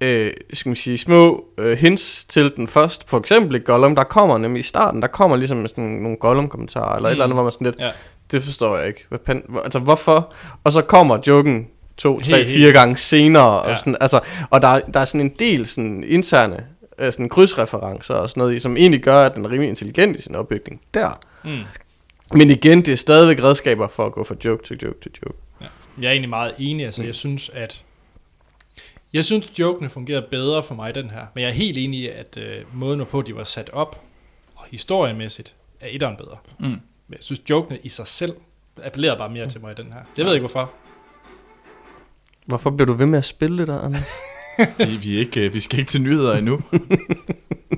[0.00, 3.08] øh, skal man sige, små øh, hints til den først.
[3.08, 6.96] For eksempel i Gollum, der kommer nemlig i starten, der kommer ligesom sådan nogle Gollum-kommentarer,
[6.96, 7.06] eller mm.
[7.06, 7.90] et eller andet, hvor man sådan lidt, Ja.
[8.32, 9.04] det forstår jeg ikke.
[9.08, 10.32] Hvad pan, altså, hvorfor?
[10.64, 11.66] Og så kommer joken
[11.96, 12.74] to, tre, Helt, fire helt.
[12.74, 13.76] gange senere, og, Ja.
[13.76, 14.20] sådan, altså,
[14.50, 16.64] og der, der er sådan en del sådan interne
[16.98, 20.16] øh, sådan krydsreferencer og sådan noget, i, som egentlig gør, at den er rimelig intelligent
[20.16, 21.20] i sin opbygning der.
[21.44, 21.58] Mm.
[22.34, 25.38] Men igen, det er stadigvæk redskaber for at gå fra joke til joke til joke.
[26.00, 26.84] Jeg er egentlig meget enig.
[26.86, 27.82] Altså, jeg synes, at...
[29.12, 31.26] Jeg synes, jokene fungerede bedre for mig, den her.
[31.34, 34.02] Men jeg er helt enig i, at øh, måden, hvorpå de var sat op,
[34.54, 36.36] og historiemæssigt, er etteren bedre.
[36.58, 36.66] Mm.
[36.66, 36.80] Men
[37.10, 38.32] jeg synes, jokene i sig selv
[38.84, 39.98] appellerer bare mere til mig i den her.
[40.16, 40.70] Det ved jeg ikke, hvorfor.
[42.46, 44.08] Hvorfor bliver du ved med at spille det der, Anders?
[44.78, 46.60] Vi, vi, ikke, øh, vi skal ikke til nyheder endnu.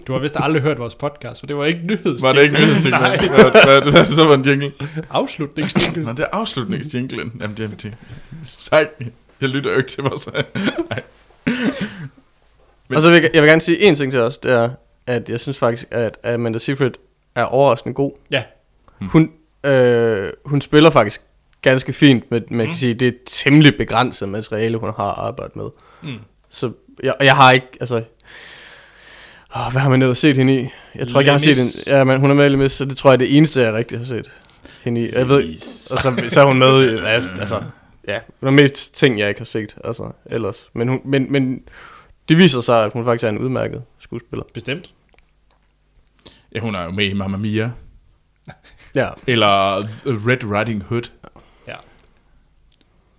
[0.07, 2.23] Du har vist aldrig hørt vores podcast, for det var ikke nyheds.
[2.23, 3.03] Var det ikke nyhedsjinglen?
[3.03, 3.17] Nej.
[3.29, 4.73] Hvad, hvad, så var en jingle?
[5.11, 6.05] Afslutningsjingle.
[6.05, 7.39] Nå, det er afslutningsjinglen.
[7.41, 7.97] Jamen, det er det.
[8.43, 8.89] Sejt.
[9.41, 10.45] Jeg lytter jo ikke til mig, så...
[10.91, 11.03] Nej.
[11.47, 14.71] Men- Og så vil jeg, jeg vil gerne sige en ting til os, det er,
[15.07, 16.91] at jeg synes faktisk, at Amanda Seyfried
[17.35, 18.13] er overraskende god.
[18.31, 18.43] Ja.
[19.01, 19.31] Hun,
[19.65, 21.21] øh, hun spiller faktisk
[21.63, 22.77] ganske fint, men man kan Mm.
[22.77, 25.65] sige, det er temmelig begrænset materiale, hun har arbejdet med.
[26.03, 26.19] Mm.
[26.51, 28.03] Så jeg, jeg har ikke, altså...
[29.57, 30.69] Åh, hvad har man ellers set hende i?
[30.95, 31.99] Jeg tror ikke, jeg har set hende.
[31.99, 33.99] Ja, men hun er med i så det tror jeg er det eneste, jeg rigtig
[33.99, 34.31] har set
[34.85, 35.13] hende i.
[35.15, 35.45] Jeg ved,
[35.93, 36.97] og så, så er hun med i,
[37.41, 37.63] altså,
[38.09, 40.71] ja, der er mest ting, jeg ikke har set, altså, ellers.
[40.73, 41.69] Men, hun, men, men
[42.29, 44.45] det viser sig, at hun faktisk er en udmærket skuespiller.
[44.55, 44.95] Bestemt.
[46.55, 47.73] Ja, hun er jo med i Mamma Mia.
[48.95, 49.11] Ja.
[49.27, 49.77] Eller
[50.07, 51.11] Red Riding Hood.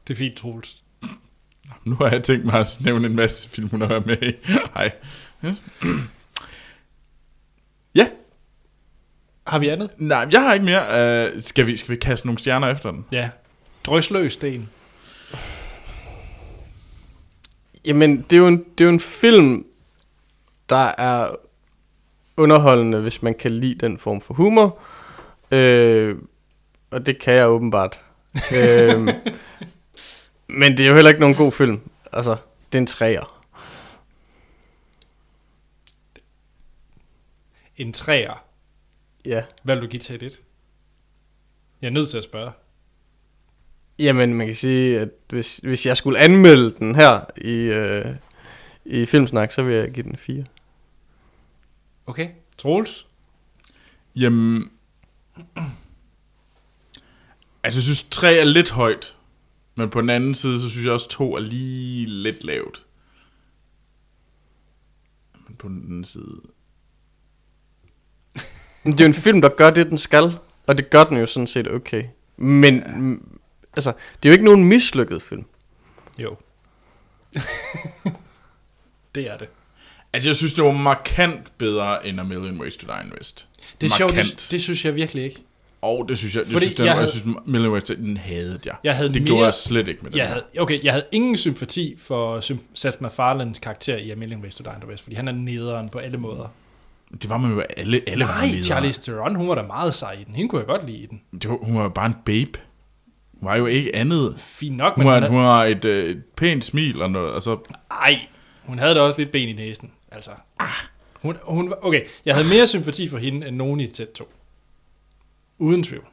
[0.08, 0.78] Det er fint, Troels.
[1.84, 4.34] Nu har jeg tænkt mig at nævne en masse film, hun har været med i.
[4.76, 4.92] Hej.
[5.44, 5.56] Ja.
[7.96, 8.08] ja.
[9.48, 9.92] Har vi andet?
[9.98, 11.34] Nej, jeg har ikke mere.
[11.36, 13.06] Uh, skal, vi, skal vi kaste nogle stjerner efter den?
[13.12, 13.30] Ja.
[13.84, 14.70] Drøsløs sten.
[17.86, 19.66] Jamen, det er, jo en, det er jo en film,
[20.70, 21.36] der er
[22.38, 24.80] underholdende, hvis man kan lide den form for humor.
[25.52, 26.18] Øh,
[26.92, 28.00] og det kan jeg åbenbart.
[28.58, 29.08] øh,
[30.48, 31.80] men det er jo heller ikke nogen god film.
[32.12, 32.36] Altså,
[32.72, 33.44] det er en træer.
[37.78, 38.46] En træer.
[39.26, 39.44] Ja.
[39.64, 40.42] Hvad vil du give til det?
[41.82, 42.52] Jeg er nødt til at spørge.
[44.00, 48.16] Jamen, man kan sige, at hvis, hvis jeg skulle anmelde den her i, øh,
[48.86, 50.44] i Filmsnak, så vil jeg give den 4.
[52.06, 52.30] Okay.
[52.58, 53.08] Troels?
[54.16, 54.72] Jamen...
[57.64, 59.18] Altså, jeg synes, tre er lidt højt.
[59.76, 62.86] Men på den anden side, så synes jeg også, to er lige lidt lavt.
[65.48, 66.42] Men på den anden side...
[68.84, 70.38] Men det er jo en film, der gør det, den skal.
[70.68, 72.04] Og det gør den jo sådan set okay.
[72.38, 73.16] Men, ja.
[73.76, 73.94] Altså,
[74.24, 75.46] det er jo ikke nogen mislykket film.
[76.18, 76.36] Jo.
[79.16, 79.48] det er det.
[80.14, 83.48] Altså, jeg synes, det var markant bedre end A Million Ways to Die in West.
[83.82, 85.40] Det er sjovt, det, det synes jeg virkelig ikke.
[85.82, 87.94] Og det synes jeg, det Fordi synes, den, jeg havde- jeg synes, Million Ways to
[87.94, 88.76] den havde jeg.
[88.84, 91.06] Jeg havde det mere- gjorde jeg slet ikke med den Jeg havde, okay, jeg havde
[91.12, 92.40] ingen sympati for
[92.74, 95.32] Seth MacFarlanes karakter i A Million Ways to Die in the West, fordi han er
[95.32, 96.48] nederen på alle måder.
[97.22, 98.64] Det var man jo alle, alle var Nej, nedere.
[98.64, 100.36] Charlize Theron, hun var da meget sej i den.
[100.36, 101.22] Hende kunne jeg godt lide i den.
[101.42, 102.60] Det var, hun var jo bare en babe.
[103.44, 104.34] Hun var jo ikke andet.
[104.38, 107.34] Fint nok, Hun men har, hun hun har et, øh, et pænt smil og noget.
[107.36, 107.58] Altså,
[107.92, 108.20] Ej,
[108.64, 109.92] hun havde da også lidt ben i næsen.
[110.12, 110.32] Altså,
[111.22, 114.34] hun, hun, var- okay, jeg havde mere sympati for hende end nogen i tæt 2.
[115.60, 116.06] Uden tvivl.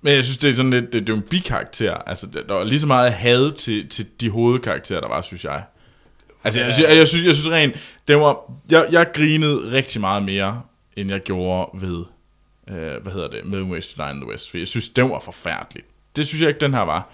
[0.00, 1.94] men jeg synes, det er sådan lidt, det, det er jo en bikarakter.
[1.94, 5.64] Altså, der var lige så meget had til, til de hovedkarakterer, der var, synes jeg.
[6.44, 7.74] Altså, jeg, jeg, jeg, synes, jeg synes rent,
[8.08, 8.36] det var,
[8.70, 10.62] jeg, jeg grinede rigtig meget mere,
[10.96, 12.04] end jeg gjorde ved,
[12.68, 15.18] øh, hvad hedder det, Midway to Die in the West, for jeg synes, den var
[15.18, 15.82] forfærdelig.
[16.16, 17.10] Det synes jeg ikke, den her var.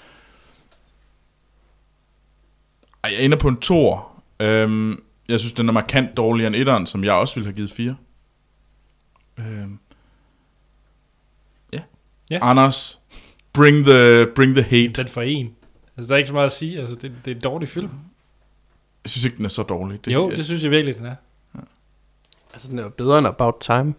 [3.05, 4.23] Ej, jeg ender på en tor.
[4.41, 7.73] Øhm, jeg synes, den er markant dårligere end etteren, som jeg også ville have givet
[7.73, 7.97] fire.
[9.39, 9.79] Øhm.
[11.73, 11.81] Ja.
[12.31, 12.39] Ja.
[12.43, 13.01] Anders,
[13.53, 14.93] bring the, bring the hate.
[14.93, 15.57] Den for en.
[15.97, 16.81] Altså, der er ikke så meget at sige.
[16.81, 17.91] Altså, det, det er en dårlig film.
[19.05, 20.05] Jeg synes ikke, den er så dårlig.
[20.05, 21.15] Det, jo, det synes jeg virkelig, den er.
[22.53, 23.95] Altså, den er bedre end About Time.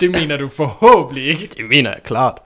[0.00, 1.46] Det mener du forhåbentlig ikke.
[1.56, 2.38] Det mener jeg klart.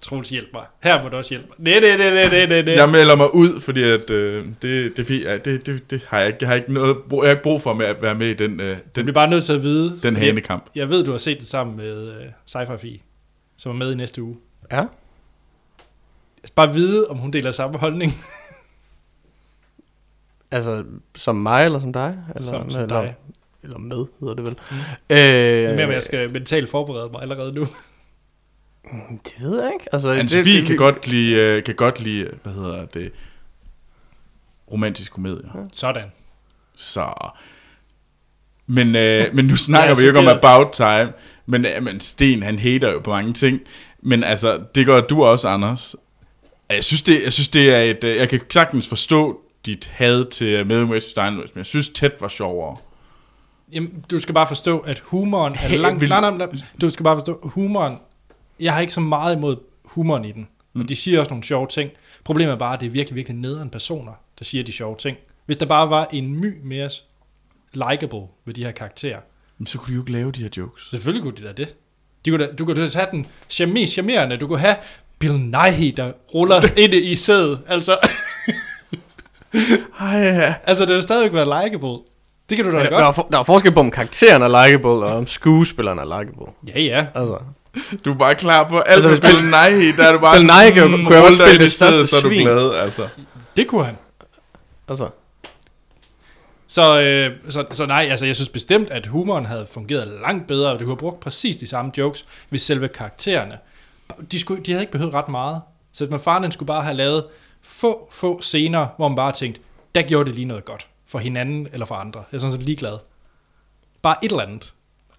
[0.00, 0.62] Troels, hjælp mig.
[0.82, 1.80] Her må du også hjælpe mig.
[1.80, 2.74] Nej, nej, nej, nej, nej, nej.
[2.74, 6.18] Jeg melder mig ud, fordi at, øh, det, det, det, ja, det, det, det har
[6.18, 6.38] jeg ikke.
[6.40, 8.34] Jeg har ikke, noget, brug- jeg har ikke brug for med at være med i
[8.34, 10.00] den, øh, Du den, bliver bare nødt til at vide.
[10.02, 10.64] den hanekamp.
[10.74, 13.02] Jeg ved, du har set den sammen med uh, Sci-Fi Fi,
[13.56, 14.36] som er med i næste uge.
[14.72, 14.76] Ja.
[14.76, 14.86] Jeg
[16.44, 18.12] skal bare vide, om hun deler samme holdning
[20.50, 20.84] Altså,
[21.16, 22.18] som mig eller som dig?
[22.36, 23.14] Eller, som, som eller, dig.
[23.62, 24.56] Eller med, hedder det vel.
[24.70, 24.76] Mm.
[25.10, 27.66] Øh, at jeg skal mentalt forberede mig allerede nu.
[29.24, 29.94] Det ved jeg ikke.
[29.94, 33.12] Altså, Anne-Sophie det, kan godt lide, øh, kan godt lide, hvad hedder det,
[34.72, 35.50] romantisk komedie.
[35.72, 36.12] Sådan.
[36.76, 37.30] Så...
[38.66, 41.12] Men, øh, men nu snakker Ja, vi jo ikke om About Time.
[41.46, 43.60] Men, øh, men Sten, han hater jo på mange ting.
[44.02, 45.96] Men altså, det gør du også, Anders.
[46.70, 48.04] Jeg synes, det, jeg synes, det er et...
[48.04, 52.12] øh, Jeg kan sagtens forstå dit had til Melvin West Steinway, men jeg synes, tæt
[52.20, 52.76] var sjovere.
[53.72, 56.00] Jamen, du skal bare forstå, at humoren er langt...
[56.00, 56.48] vil- Nej, nej,
[56.80, 57.96] du skal bare forstå, humoren...
[58.60, 60.48] Jeg har ikke så meget imod humoren i den.
[60.72, 60.80] Mm.
[60.80, 61.90] Og de siger også nogle sjove ting.
[62.24, 65.16] Problemet er bare, at det er virkelig, virkelig nederen personer, der siger de sjove ting.
[65.46, 66.90] Hvis der bare var en my mere
[67.72, 69.18] likable ved de her karakterer,
[69.58, 70.88] Men så kunne de jo ikke lave de her jokes.
[70.90, 71.74] selvfølgelig kunne de da det.
[72.24, 73.26] De kunne da, du kunne da have den
[73.72, 74.36] mest charmerende.
[74.36, 74.76] Du kunne have
[75.18, 77.60] Bill Nighy, der ruller ind i sædet.
[77.68, 77.98] Altså,
[80.00, 80.54] Ej, ja.
[80.62, 81.98] altså, det vil stadigvæk være likable.
[82.56, 83.00] Det kan du da der, godt.
[83.00, 86.04] der, er, for- der er forskel på, om karakteren er likable, og om skuespilleren er
[86.20, 86.46] likable.
[86.74, 87.06] Ja, ja.
[87.14, 87.38] Altså,
[88.04, 90.72] Du er bare klar på alt, Altså, hvis nej, der er du bare Bill Nighy
[90.74, 93.08] kan jo- mm, kunne spille det største stedet, så er du glad, altså.
[93.56, 93.96] Det kunne han.
[94.88, 95.08] altså.
[96.66, 100.72] Så, øh, så, så nej, altså jeg synes bestemt, at humoren havde fungeret langt bedre,
[100.72, 103.58] og du kunne have brugt præcis de samme jokes, hvis selve karaktererne,
[104.32, 105.60] de, skulle, de havde ikke behøvet ret meget.
[105.92, 107.24] Så man faren skulle bare have lavet
[107.62, 109.60] få, få scener, hvor man bare tænkte,
[109.94, 112.24] der gjorde det lige noget godt, for hinanden eller for andre.
[112.32, 112.98] Jeg er sådan set ligeglad.
[114.02, 114.74] Bare et eller andet.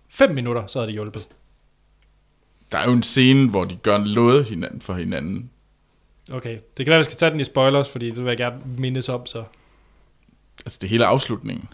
[0.09, 1.27] Fem minutter, så havde det hjulpet.
[2.71, 5.49] Der er jo en scene, hvor de gør noget hinanden for hinanden.
[6.31, 8.61] Okay, det kan være, vi skal tage den i spoilers, fordi det vil jeg gerne
[8.77, 9.43] mindes om, så...
[10.65, 11.69] Altså, det hele afslutningen.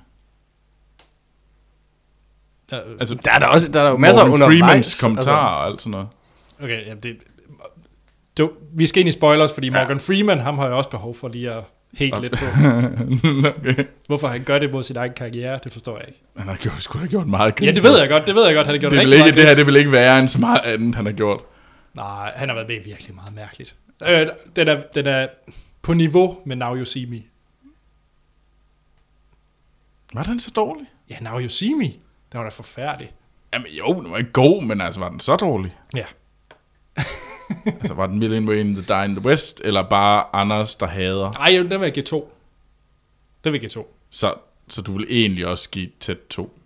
[2.72, 4.62] Ja, øh, Altså, Der er der også der er der jo masser Morgan undervejs.
[4.62, 6.08] Freemans kommentarer og alt sådan noget.
[6.60, 7.18] Okay, ja, det,
[8.38, 10.00] du, vi skal ind i spoilers, fordi Morgan.
[10.00, 11.64] Freeman, ham har jeg også behov for lige at
[11.98, 12.46] hate lidt på.
[13.60, 13.86] okay.
[14.08, 16.22] Hvorfor han gør det mod sin egen karriere, det forstår jeg ikke.
[16.38, 18.46] Han har gjort, sgu da gjort meget grin Ja, det ved jeg godt, det ved
[18.46, 19.58] jeg godt, han har gjort Det, rigtig ikke, meget det her gris.
[19.58, 21.42] det vil ikke være en så meget andet, han har gjort.
[21.94, 23.76] Nej, han har været med virkelig meget mærkeligt.
[24.08, 25.28] Øh, den, er, den er
[25.82, 27.22] på niveau med Now You See Me.
[30.14, 30.86] Var den så dårlig?
[31.10, 31.84] Ja, Now You See Me.
[31.84, 31.94] Den
[32.34, 33.12] var da forfærdelig.
[33.54, 35.76] Jamen jo, den var ikke god, men altså, var den så dårlig?
[35.96, 36.06] Ja.
[37.66, 40.86] altså, var den Million Way in the Die in the West, eller bare Anders, der
[40.88, 41.32] hader?
[41.32, 42.34] Ej, den vil jeg give to.
[43.44, 43.96] Den vil jeg give to.
[44.10, 44.34] Så,
[44.70, 46.60] så du vil egentlig også give tæt to.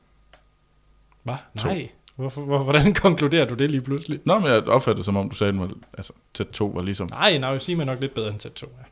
[1.23, 1.35] Hvad?
[1.59, 1.67] To.
[1.67, 1.89] Nej.
[2.15, 4.19] Hvorfor, hvor, hvordan konkluderer du det lige pludselig?
[4.25, 7.07] Nå, men jeg opfattede det, som om du sagde, at altså, tæt to var ligesom...
[7.11, 8.67] Nej, Now You See Me er nok lidt bedre end tæt 2.
[8.79, 8.83] Ja.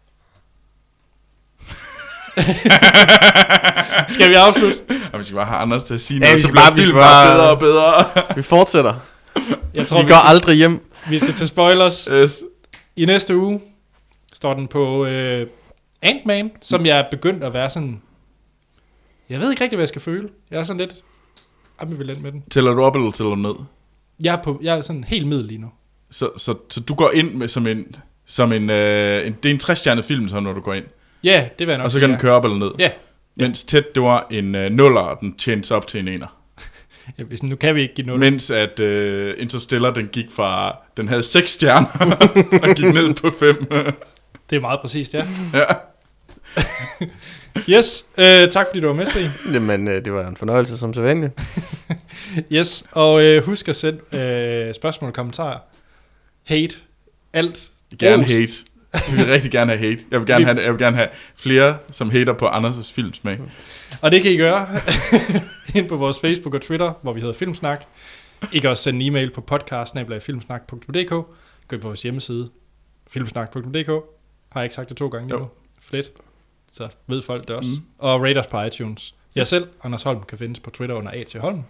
[4.08, 4.78] Skal vi afslutte?
[5.14, 6.66] Og vi skal bare have Anders til at sige Ja, noget, vi så skal bliver
[6.66, 8.36] bare- vi bare bare- bedre og bedre.
[8.36, 8.94] Vi fortsætter.
[9.74, 10.86] Jeg tror, Vi vi, går skal, aldrig hjem.
[11.10, 12.08] Vi skal til spoilers.
[12.12, 12.44] yes.
[12.96, 13.62] I næste uge
[14.34, 15.48] står den på øh,
[16.02, 18.02] Ant-Man, som jeg er begyndt at være sådan...
[19.30, 20.30] Jeg ved ikke rigtig, hvad jeg skal føle.
[20.52, 20.96] Jeg er sådan lidt
[21.80, 22.44] ambivalent med den.
[22.52, 23.56] Tæller du op eller tæller du ned?
[24.24, 25.72] Jeg er, på, jeg er sådan helt middel lige nu.
[26.10, 27.96] Så, så, så du går ind med som en...
[28.26, 30.86] Som en, øh, en det er en 60 film, så når du går ind.
[31.24, 32.22] Ja, det vil jeg nok Og så kan den ja.
[32.22, 32.72] køre op eller ned.
[32.80, 32.92] Ja.
[33.36, 36.41] Mens tæt, det var en øh, nuller, og den tjente op til en ener.
[37.20, 38.20] Ja hvis, nu kan vi ikke give noget.
[38.20, 40.78] Mens at øh, Interstellar, den gik fra...
[40.98, 41.88] Den havde 6 stjerner,
[42.70, 43.56] og gik ned på 5.
[44.50, 45.26] Det er meget præcist, ja.
[45.54, 45.64] ja.
[47.70, 49.54] Yes, øh, tak fordi du var med, Sten.
[49.54, 51.34] Jamen, øh, det var en fornøjelse som sædvanligt.
[52.52, 55.60] Yes, og øh, husk at sende øh, spørgsmål og kommentarer
[56.44, 56.76] hate,
[57.34, 57.72] alt.
[58.00, 58.54] Gerne hate.
[58.94, 60.02] Jeg vil rigtig gerne have hate.
[60.12, 63.40] Jeg vil gerne have, jeg vil gerne have flere, som hater på Anders' filmsmag.
[64.02, 64.68] Og det kan I gøre
[65.78, 67.86] ind på vores Facebook og Twitter, hvor vi hedder Filmsnak.
[68.52, 71.10] I kan også sende en e-mail på podcast.filmsnak.dk.
[71.10, 72.50] Gå på vores hjemmeside,
[73.10, 73.90] filmsnak.dk.
[74.50, 75.50] Har jeg ikke sagt det to gange endnu?
[75.80, 76.12] Fedt.
[76.72, 77.70] Så ved folk det også.
[77.70, 77.86] Mm.
[77.98, 79.16] Og rate os på iTunes.
[79.36, 81.36] Jeg selv, Anders Holm, kan findes på Twitter under A.T.
[81.36, 81.64] Holm.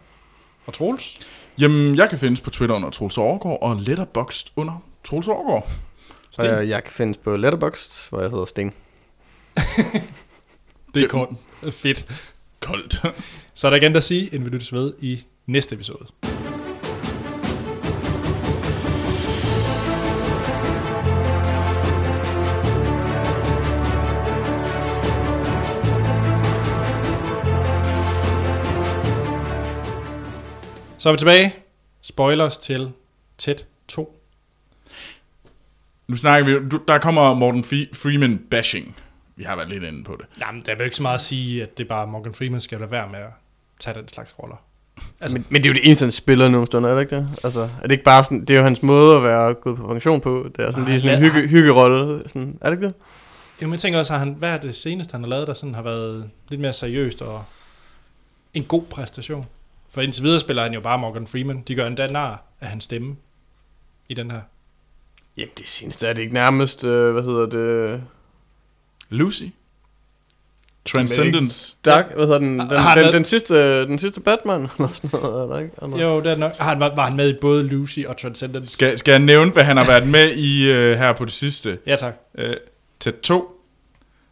[0.66, 1.20] Og Troels.
[1.62, 5.70] Jamen, jeg kan findes på Twitter under Troels Overgaard, og Letterboxd under Troels Overgaard.
[6.38, 8.76] Og jeg, jeg kan findes på Letterboxd, hvor jeg hedder Sting.
[10.94, 11.30] Det er kort.
[11.72, 12.32] Fedt.
[12.60, 12.96] Koldt.
[13.56, 16.06] Så er der igen at sige, inden vi lyttes ved i næste episode.
[30.98, 31.56] Så er vi tilbage.
[32.02, 32.92] Spoilers til
[33.38, 34.18] tæt 2.
[36.08, 37.64] Nu snakker vi, du, der kommer Morten
[37.94, 38.96] Freeman bashing.
[39.36, 40.26] Vi har været lidt inde på det.
[40.42, 42.62] Jamen, der er jo ikke så meget at sige, at det er bare Morgan Freeman
[42.62, 43.30] skal lade være med at
[43.80, 44.56] tage den slags roller.
[45.20, 47.40] Altså, men, men det er jo det eneste, han spiller nu er det ikke det?
[47.44, 49.88] Altså, er det ikke bare sådan, det er jo hans måde at være gået på
[49.88, 50.50] pension på.
[50.58, 52.24] Det er sådan lige sådan en hygge, hyggerolle.
[52.30, 52.94] Sådan, er det ikke det?
[53.62, 55.54] Jo, men jeg tænker også, at han, hvad er det seneste, han har lavet, der
[55.54, 57.44] sådan har været lidt mere seriøst og
[58.54, 59.46] en god præstation?
[59.90, 61.64] For indtil videre spiller han jo bare Morgan Freeman.
[61.68, 63.16] De gør endda nar af hans stemme
[64.10, 64.42] i den her.
[65.38, 68.04] Jamen, det seneste er det ikke nærmest, øh, hvad hedder det?
[69.12, 69.44] Lucy.
[70.86, 71.76] Transcendence.
[71.86, 72.60] Dark, hvad hedder den?
[72.60, 75.72] Den, Har den, det- den, sidste, den sidste Batman, eller sådan noget, er der ikke?
[75.82, 75.98] Er der?
[75.98, 78.72] Jo, det er nok, han, var, var han med i både Lucy og Transcendence?
[78.74, 81.78] Skal, skal jeg nævne, hvad han har været med i uh, her på det sidste?
[81.88, 82.14] Ja, tak.
[82.38, 82.44] Uh,
[83.00, 83.58] til 2.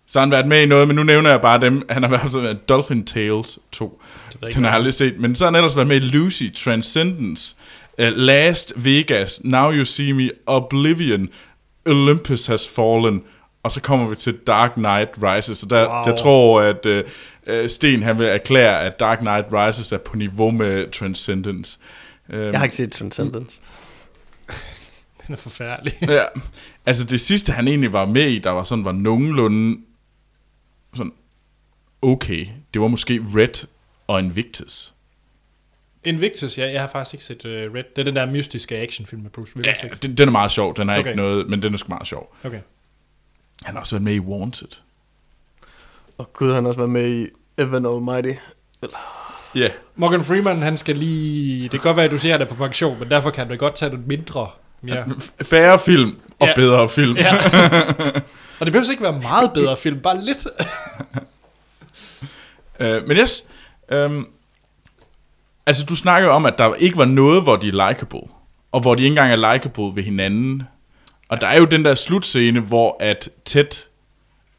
[0.07, 1.83] Så har han været med i noget, men nu nævner jeg bare dem.
[1.89, 4.01] Han har været med i Dolphin Tales 2.
[4.31, 5.19] Det ved jeg Den har jeg aldrig set.
[5.19, 7.55] Men så har han ellers været med i Lucy, Transcendence,
[7.97, 11.29] uh, Last Vegas, Now You See Me, Oblivion,
[11.85, 13.21] Olympus Has Fallen,
[13.63, 15.63] og så kommer vi til Dark Knight Rises.
[15.63, 16.03] Og der, Wow.
[16.05, 20.51] jeg tror, at uh, Sten han vil erklære, at Dark Knight Rises er på niveau
[20.51, 21.79] med Transcendence.
[22.29, 23.59] Um, Jeg har ikke set Transcendence.
[25.27, 25.97] den er forfærdelig.
[26.09, 26.23] ja,
[26.85, 29.81] altså det sidste, han egentlig var med i, der var sådan, var nogenlunde
[30.95, 31.13] sådan,
[32.01, 32.47] okay.
[32.73, 33.67] Det var måske Red
[34.07, 34.93] og Invictus.
[36.03, 37.83] Invictus, ja, jeg har faktisk ikke set uh, Red.
[37.95, 39.83] Det er den der mystiske actionfilm med Bruce Willis.
[39.83, 40.75] Ja, den, den er meget sjov.
[40.75, 40.99] Den er.
[40.99, 41.09] Okay.
[41.09, 42.35] ikke noget, men den er sgu meget sjov.
[42.43, 42.59] Okay.
[43.63, 44.67] Han har også været med i Wanted.
[46.17, 47.27] Og gud, han har også været med i
[47.57, 48.39] Evan Almighty.
[49.55, 49.71] Ja, yeah.
[49.95, 51.63] Morgan Freeman, han skal lige...
[51.63, 53.39] Det kan godt være, at du siger, at han er på pension, men derfor kan
[53.39, 54.47] han da godt tage lidt mindre.
[54.87, 55.03] Ja.
[55.43, 56.53] færre film og Ja.
[56.55, 57.17] bedre film.
[57.17, 57.35] ja.
[58.59, 60.47] og det behøver ikke være meget bedre film, bare lidt.
[62.79, 63.43] Uh, men yes,
[63.95, 64.27] um,
[65.65, 68.21] altså du snakker om, at der ikke var noget, hvor de er likable,
[68.71, 70.63] og hvor de ikke engang er likable ved hinanden.
[71.29, 73.87] Og der er jo den der slutscene, hvor at Ted,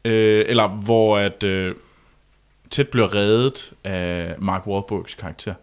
[0.05, 1.75] øh, eller hvor at øh,
[2.69, 5.53] Ted bliver reddet af Mark Wahlbergs karakter.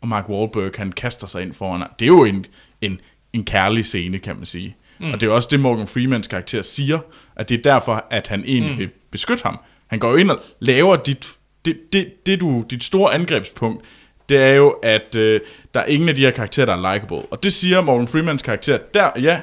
[0.00, 1.90] Og Mark Wahlberg, han kaster sig ind foran ham.
[1.98, 2.46] Det er jo en,
[2.80, 3.00] en,
[3.32, 4.76] en kærlig scene, kan man sige.
[4.98, 5.12] Mm.
[5.12, 6.98] Og det er også det, Morgan Freemans karakter siger,
[7.36, 8.78] at det er derfor, at han egentlig mm.
[8.78, 9.58] vil beskytte ham.
[9.86, 11.28] Han går ind og laver dit,
[11.64, 13.84] det, det, det du, dit store angrebspunkt,
[14.28, 15.40] det er jo, at øh,
[15.74, 17.22] der er ingen af de her karakterer, der er likable.
[17.22, 19.40] Og det siger Morgan Freemans karakter, der, ja,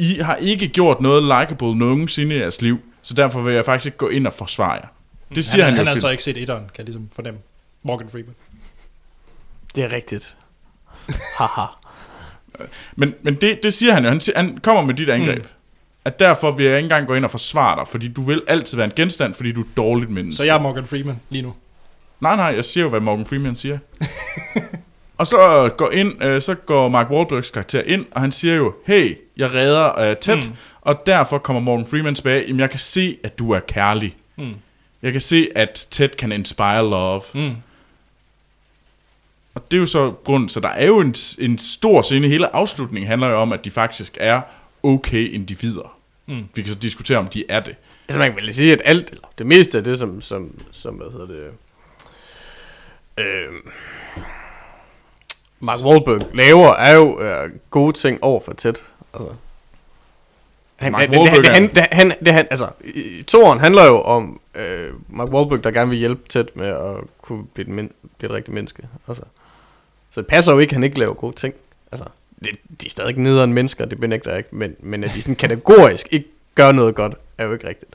[0.00, 3.86] I har ikke gjort noget likable nogensinde i jeres liv, så derfor vil jeg faktisk
[3.86, 4.86] ikke gå ind og forsvare jer.
[5.34, 6.00] Det siger han, han, han, har jo.
[6.00, 6.12] så film.
[6.12, 7.40] ikke set etteren, kan jeg ligesom fornemme.
[7.82, 8.34] Morgan Freeman.
[9.74, 10.36] Det er rigtigt.
[11.38, 11.66] Haha.
[12.96, 14.08] Men, men det, det siger han jo.
[14.08, 15.38] Han, siger, han kommer med dit angreb.
[15.38, 15.48] Mm.
[16.04, 18.76] At derfor vil jeg ikke engang gå ind og forsvare dig, fordi du vil altid
[18.76, 20.36] være en genstand, fordi du er et dårligt menneske.
[20.36, 21.54] Så jeg er Morgan Freeman lige nu.
[22.20, 23.78] Nej, nej, jeg siger jo, hvad Morgan Freeman siger.
[25.20, 28.74] og så går, ind, øh, så går Mark Wahlbergs karakter ind, og han siger jo,
[28.86, 30.56] hey, jeg redder øh, Ted, mm.
[30.80, 34.16] og derfor kommer Morgan Freeman tilbage, jamen jeg kan se, at du er kærlig.
[34.36, 34.54] Mm.
[35.02, 37.22] Jeg kan se, at Ted kan inspire love.
[37.34, 37.56] Mm.
[39.54, 42.28] Og det er jo så grund, så der er jo en, en stor scene.
[42.28, 44.40] Hele afslutningen handler jo om, at de faktisk er
[44.82, 45.96] okay individer.
[46.26, 46.48] Mm.
[46.54, 47.74] Vi kan så diskutere, om de er det.
[48.08, 50.94] Altså man kan vel sige, at alt, eller det meste af det, som, som, som
[50.94, 51.50] hvad hedder det,
[53.18, 53.52] øh,
[55.60, 58.82] Mark Wahlberg laver, er jo øh, gode ting over for tæt.
[59.14, 59.28] Altså.
[60.76, 64.00] Han, Mark det, Wahlberg det, han, det, han, det, han, altså, i- toren handler jo
[64.02, 67.90] om øh, Mark Wahlberg, der gerne vil hjælpe tæt med at kunne blive, et men,
[68.18, 68.82] blive et rigtigt menneske.
[69.08, 69.22] Altså.
[70.10, 71.54] Så det passer jo ikke, at han ikke laver gode ting.
[71.92, 72.08] Altså,
[72.44, 72.50] det,
[72.80, 76.08] de er stadig nederen mennesker, det benægter jeg ikke, men, men at de sådan kategorisk
[76.10, 77.94] ikke gør noget godt, er jo ikke rigtigt.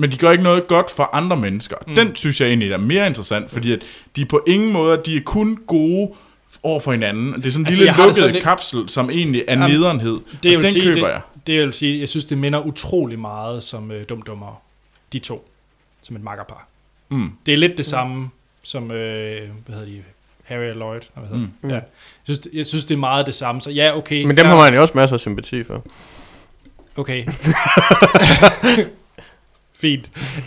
[0.00, 1.76] Men de gør ikke noget godt for andre mennesker.
[1.86, 1.94] Mm.
[1.94, 3.82] Den synes jeg egentlig er mere interessant, fordi at
[4.16, 6.10] de på ingen måde, de er kun gode
[6.62, 7.32] over for hinanden.
[7.32, 10.18] Det er sådan en Altså, lille lukket lidt- kapsel, som egentlig er Jamen, nederenhed.
[10.42, 11.20] Det og vil den sige, køber det, jeg.
[11.46, 14.62] det jeg vil sige, jeg synes, det minder utrolig meget som øh, dumdummer.
[15.12, 15.50] De to.
[16.02, 16.68] Som et makkerpar.
[17.08, 17.32] Mm.
[17.46, 18.30] Det er lidt det samme
[18.62, 20.02] som, øh, hvad hedder de,
[20.44, 21.00] Harry og Lloyd.
[21.14, 21.50] Hvad hedder Mm.
[21.62, 21.68] mm.
[21.70, 21.74] ja.
[21.74, 21.82] jeg,
[22.24, 23.60] synes, jeg synes, det er meget det samme.
[23.60, 24.24] Så ja, okay.
[24.24, 25.84] Men dem har man jo også masser af sympati for.
[26.96, 27.24] Okay.
[29.80, 30.10] Fint.
[30.38, 30.46] Uh,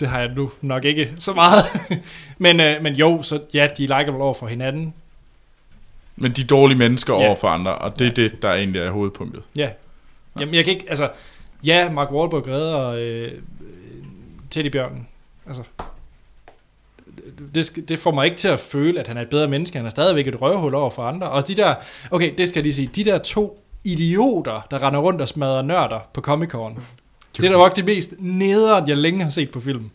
[0.00, 1.64] det har jeg nu nok ikke så meget.
[2.38, 4.94] men, uh, men jo, så ja, de er likeable over for hinanden.
[6.16, 7.26] Men de er dårlige mennesker Ja.
[7.26, 9.42] over for andre, og det er det, der egentlig er hovedpunktet.
[9.56, 9.70] Ja.
[10.40, 11.10] Jamen, jeg kan ikke, altså,
[11.64, 13.30] ja, Mark Wahlberg redder øh,
[14.50, 15.08] Teddybjørnen.
[15.46, 15.62] Altså,
[17.54, 19.78] det, det får mig ikke til at føle, at han er et bedre menneske.
[19.78, 21.30] Han er stadigvæk et røvhul over for andre.
[21.30, 21.74] Og de der,
[22.10, 25.62] okay, det skal jeg lige sige, de der to idioter, der render rundt og smadrer
[25.62, 26.80] nørder på Comic-Con.
[27.36, 29.90] Det er da nok det mest nederen, jeg længe har set på film.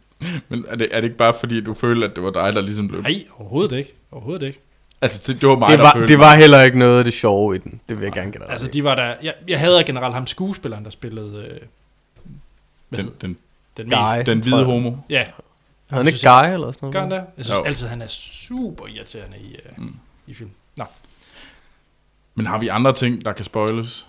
[0.50, 2.62] Men er det, er det ikke bare fordi, du følte, at det var dig, der
[2.62, 3.02] ligesom blev...
[3.02, 3.94] Nej, overhovedet ikke.
[4.12, 4.60] Overhovedet ikke.
[5.02, 7.04] Altså, det, det var mig, Det der var, følte det var heller ikke noget af
[7.04, 7.82] det sjove i den.
[7.90, 9.14] Det vil jeg gerne ret Altså, de var der...
[9.24, 11.46] Jeg, jeg havde generelt ham skuespilleren, der spillede...
[11.52, 11.60] Øh,
[12.98, 13.38] den, den, den,
[13.78, 14.16] den Guy.
[14.16, 14.26] mest...
[14.26, 14.92] den hvide homo.
[15.10, 15.26] Ja,
[15.90, 16.94] han ikke synes jeg- Guy eller sådan noget?
[16.94, 17.24] gør han det?
[17.38, 17.64] Jeg synes Jo.
[17.64, 19.96] altid, han er super irriterende i, øh, Mm.
[20.28, 20.50] i film.
[20.78, 20.84] Nå.
[22.36, 24.08] Men har vi andre ting, der kan spoiles?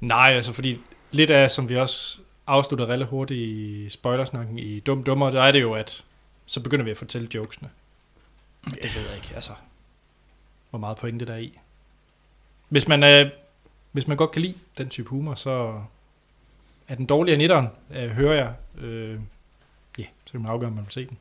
[0.00, 0.78] Nej, altså fordi
[1.10, 5.52] lidt af, som vi også afslutter relativt hurtigt i spoilersnakken i Dum Dummer, der er
[5.52, 6.04] det jo, at
[6.46, 7.70] så begynder vi at fortælle jokesene.
[8.64, 9.52] Men det ved jeg ikke, altså.
[10.70, 11.58] Hvor meget pointe der er i.
[12.68, 13.30] Hvis man, øh,
[13.92, 15.82] hvis man godt kan lide den type humor, så
[16.88, 18.54] er den dårligere end etteren, øh, hører jeg.
[18.84, 19.20] Øh,
[19.98, 21.18] ja, så kan man afgøre, om man vil se den.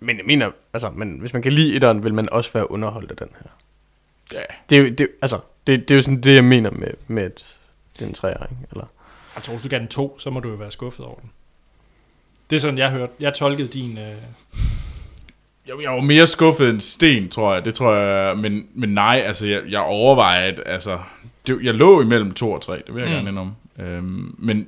[0.00, 3.10] Men jeg mener, altså, men hvis man kan lide etteren, vil man også være underholdt
[3.10, 3.50] af den her.
[4.32, 4.44] Ja.
[4.70, 7.26] Det er jo, det, altså, det, det er jo sådan det, jeg mener med, med
[7.26, 7.56] et,
[7.98, 8.62] den træer, ikke?
[8.70, 8.86] Eller?
[9.36, 11.30] Jeg tror, du gav den to, så må du jo være skuffet over den.
[12.50, 13.12] Det er sådan, jeg hørte.
[13.20, 13.98] Jeg tolkede din...
[13.98, 14.14] Øh,
[15.66, 17.64] Jeg, jeg var mere skuffet end Sten, tror jeg.
[17.64, 20.98] Det tror jeg, men, men nej, altså, jeg, jeg overvejede, altså,
[21.46, 23.14] det, jeg lå imellem to og tre, det vil jeg Mm.
[23.16, 23.54] gerne indom.
[23.78, 24.66] Øhm, men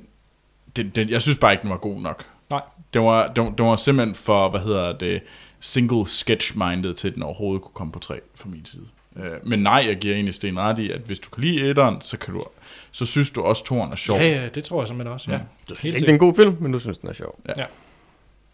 [0.75, 2.25] det, det, jeg synes bare ikke, den var god nok.
[2.49, 2.61] Nej.
[2.93, 5.21] Det var, det, var, det var simpelthen for, hvad hedder det,
[5.59, 8.85] single sketch-minded til, at den overhovedet kunne komme på tre fra min side.
[9.15, 12.01] Øh, men nej, jeg giver egentlig Sten ret i, at hvis du kan lide etteren,
[12.01, 12.45] så, kan du,
[12.91, 14.17] så synes du også, toren er sjov.
[14.17, 15.31] ja, ja, det tror jeg simpelthen også.
[15.31, 15.37] Ja.
[15.37, 15.43] Mm.
[15.69, 17.39] Du synes ikke, det er en god film, men du synes, den er sjov.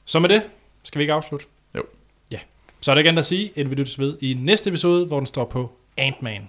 [0.05, 0.41] Så med det,
[0.83, 1.45] skal vi ikke afslutte?
[1.75, 1.83] Jo.
[2.31, 2.39] Ja.
[2.81, 5.19] Så er der ikke andet at sige, end vi lyttes ved i næste episode, hvor
[5.19, 6.47] den står på Ant-Man.